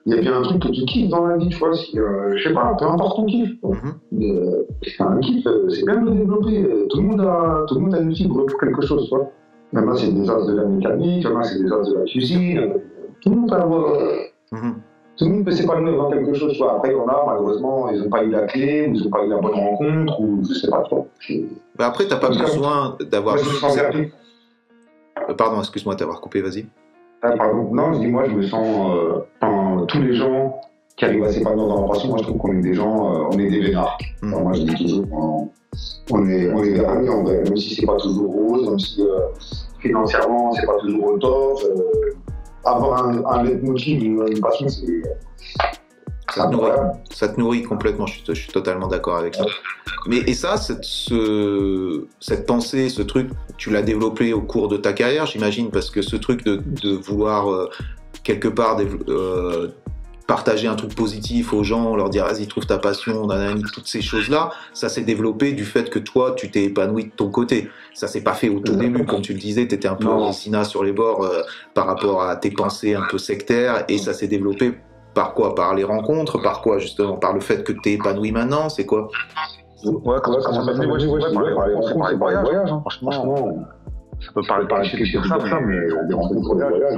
[0.06, 1.74] il y a bien un truc que tu kiffes dans la vie, tu vois.
[1.76, 3.50] Si, euh, je sais pas, peu importe ton kiff.
[3.62, 4.66] Mm -hmm.
[4.84, 6.58] c'est un kiff, euh, c'est bien de le développer.
[6.90, 9.30] Tout le monde a, tout le monde a une fibre pour quelque chose, tu vois.
[9.74, 12.74] Maintenant, c'est des as de la mécanique, maintenant, c'est des as de la cuisine.
[13.22, 13.66] Tout le monde a.
[13.66, 14.72] Euh,
[15.18, 16.53] tout le monde peut s'épanouir dans quelque chose.
[16.56, 19.03] Soit après, il y en a, malheureusement, ils n'ont pas eu la clé, ou ils
[19.03, 21.07] n'ont pas eu la bonne rencontre, ou je ne sais pas trop.
[21.30, 23.35] Mais après, tu n'as pas besoin d'avoir.
[23.38, 26.65] Euh, pardon, excuse-moi de t'avoir coupé, vas-y.
[27.23, 27.73] Ah, pardon.
[27.73, 28.95] Non, je dis, moi, je me sens.
[29.41, 30.61] Euh, tous les gens
[30.95, 33.30] qui arrivent à s'épanouir dans leur passion, moi, je trouve qu'on est des gens, euh,
[33.31, 33.98] on est des vénards.
[34.22, 34.30] Mmh.
[34.30, 35.06] moi, je dis toujours,
[36.11, 39.19] on, est, on est en vrai, même si c'est pas toujours rose, même si euh,
[39.80, 41.60] financièrement, c'est pas toujours au top.
[42.68, 45.03] Avoir un, un leitmotiv, une, une passion, c'est.
[46.35, 46.72] Ça te, nourrit,
[47.10, 49.45] ça te, nourrit, complètement, je suis, je suis totalement d'accord avec ça.
[50.07, 54.76] Mais et ça, cette, ce, cette pensée, ce truc, tu l'as développé au cours de
[54.76, 57.69] ta carrière, j'imagine, parce que ce truc de, de vouloir euh,
[58.23, 58.77] quelque part
[59.07, 59.69] euh,
[60.28, 64.02] partager un truc positif aux gens, leur dire vas-y trouve ta passion, nanani, toutes ces
[64.02, 67.70] choses-là, ça s'est développé du fait que toi tu t'es épanoui de ton côté.
[67.94, 70.10] Ça s'est pas fait au tout début, comme tu le disais, tu étais un peu
[70.10, 71.41] en sur les bords euh,
[71.74, 74.74] par rapport à tes pensées un peu sectaires et ça s'est développé
[75.14, 75.56] par quoi?
[75.56, 77.16] Par les rencontres, par quoi justement?
[77.18, 79.10] Par le fait que tu es épanoui maintenant, c'est quoi?
[79.86, 81.08] Ouais, comment ça s'est passé par les
[81.76, 83.68] rencontres, par les voyages, hein, franchement.
[84.20, 86.98] Ça peut parler par la de ça, mais on est rencontres, voyages,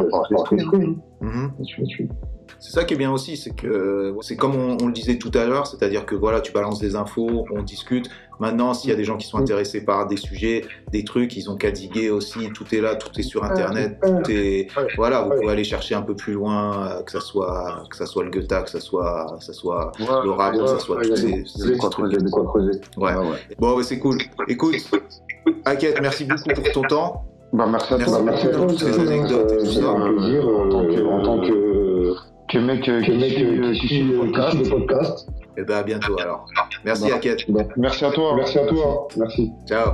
[1.21, 2.28] ça
[2.59, 5.45] c'est ça qui est bien aussi, c'est que c'est comme on, le disait tout à
[5.45, 8.09] l'heure, c'est-à-dire que voilà, tu balances des infos, on discute.
[8.39, 11.49] Maintenant, s'il y a des gens qui sont intéressés par des sujets, des trucs, ils
[11.49, 12.49] ont qu'à diguer aussi.
[12.53, 15.23] Tout est là, tout est sur Internet, tout est voilà.
[15.23, 18.23] Vous pouvez aller chercher un peu plus loin, euh, que ça soit que ça soit
[18.23, 21.43] le Goethe, que ça soit que ça soit le rap, que ça soit tous ces,
[22.97, 23.11] Ouais.
[23.57, 24.17] Bon, c'est cool.
[24.47, 24.75] Écoute,
[25.65, 27.25] Aket, merci beaucoup pour ton temps.
[27.51, 29.65] Bah, merci à toi, merci, à toi pour ces anecdotes.
[29.65, 30.65] C'est un plaisir euh,
[31.09, 31.68] en tant que
[32.49, 35.29] que mec, que mec qui, suit le podcast.
[35.57, 36.45] Et eh ben à bientôt alors.
[36.83, 37.41] Merci à Kate.
[37.77, 38.33] Merci à toi.
[38.35, 39.07] Merci à toi.
[39.17, 39.51] Merci.
[39.67, 39.91] Ciao.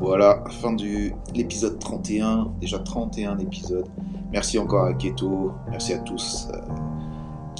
[0.00, 3.86] Voilà, fin de l'épisode 31, déjà 31 épisodes.
[4.32, 6.48] Merci encore à Keto, merci à tous.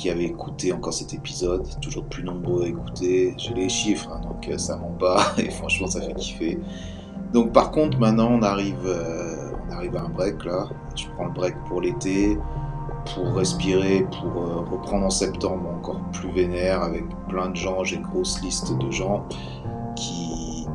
[0.01, 3.35] Qui avaient écouté encore cet épisode, toujours plus nombreux à écouter.
[3.37, 6.59] J'ai les chiffres, hein, donc euh, ça ment pas, et franchement ça fait kiffer.
[7.35, 10.71] Donc par contre maintenant on arrive, euh, on arrive à un break là.
[10.97, 12.39] Je prends le break pour l'été,
[13.15, 17.85] pour respirer, pour euh, reprendre en septembre encore plus vénère avec plein de gens.
[17.85, 19.27] J'ai une grosse liste de gens
[19.97, 20.30] qui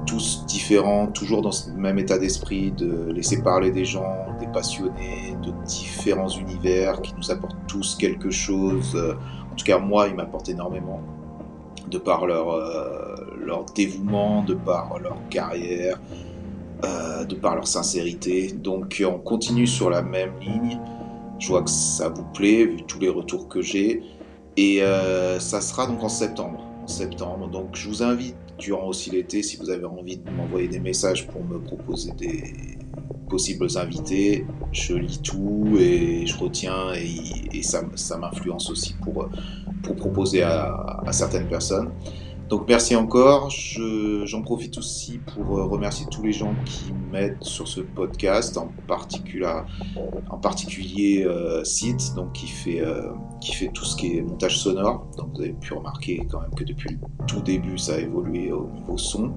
[0.06, 5.36] tous différents, toujours dans ce même état d'esprit de laisser parler des gens, des passionnés
[5.44, 8.95] de différents univers qui nous apportent tous quelque chose.
[9.52, 11.02] En tout cas, moi, ils m'apportent énormément
[11.90, 13.15] de par leur, euh,
[13.76, 15.99] dévouement, de par leur carrière,
[16.84, 18.52] euh, de par leur sincérité.
[18.52, 20.80] Donc, on continue sur la même ligne.
[21.40, 24.02] Je vois que ça vous plaît, vu tous les retours que j'ai.
[24.57, 26.64] Et euh, ça sera donc en septembre.
[26.84, 27.48] En septembre.
[27.49, 31.27] Donc, je vous invite durant aussi l'été, si vous avez envie de m'envoyer des messages
[31.27, 32.76] pour me proposer des,
[33.26, 34.45] possibles invités.
[34.72, 39.30] Je lis tout et je retiens et, ça, m'influence aussi pour,
[39.84, 41.90] pour proposer à, certaines personnes.
[42.49, 43.49] Donc merci encore.
[43.49, 48.69] J'en profite aussi pour euh, remercier tous les gens qui m'aident sur ce podcast, en
[50.38, 53.11] particulier, euh, Sid, donc qui fait, euh,
[53.41, 55.07] qui fait tout ce qui est montage sonore.
[55.17, 58.51] Donc vous avez pu remarquer quand même que depuis le tout début, ça a évolué
[58.51, 59.34] au niveau son.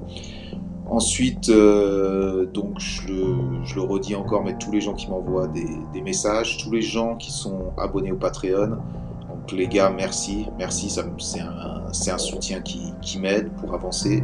[0.90, 6.56] Ensuite, euh, donc je le, redis encore, mais tous les gens qui m'envoient des, messages,
[6.56, 8.78] tous les gens qui sont abonnés au Patreon,
[9.48, 14.22] donc les gars, merci, merci, c'est un, soutien qui, m'aide pour avancer.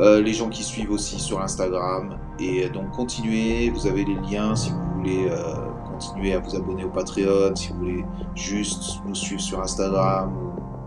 [0.00, 4.56] Euh, les gens qui suivent aussi sur Instagram, et donc continuez, vous avez les liens
[4.56, 5.54] si vous voulez euh,
[5.92, 8.04] continuer à vous abonner au Patreon, si vous voulez
[8.34, 10.32] juste nous suivre sur Instagram,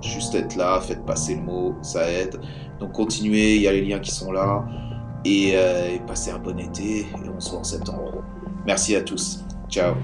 [0.02, 2.42] juste être là, faites passer le mot, ça aide.
[2.82, 4.66] Donc continuez, il y a les liens qui sont là
[5.24, 8.22] et, euh, passez un bon été et on se voit en septembre.
[8.66, 9.46] Merci à tous.
[9.70, 9.96] Ciao.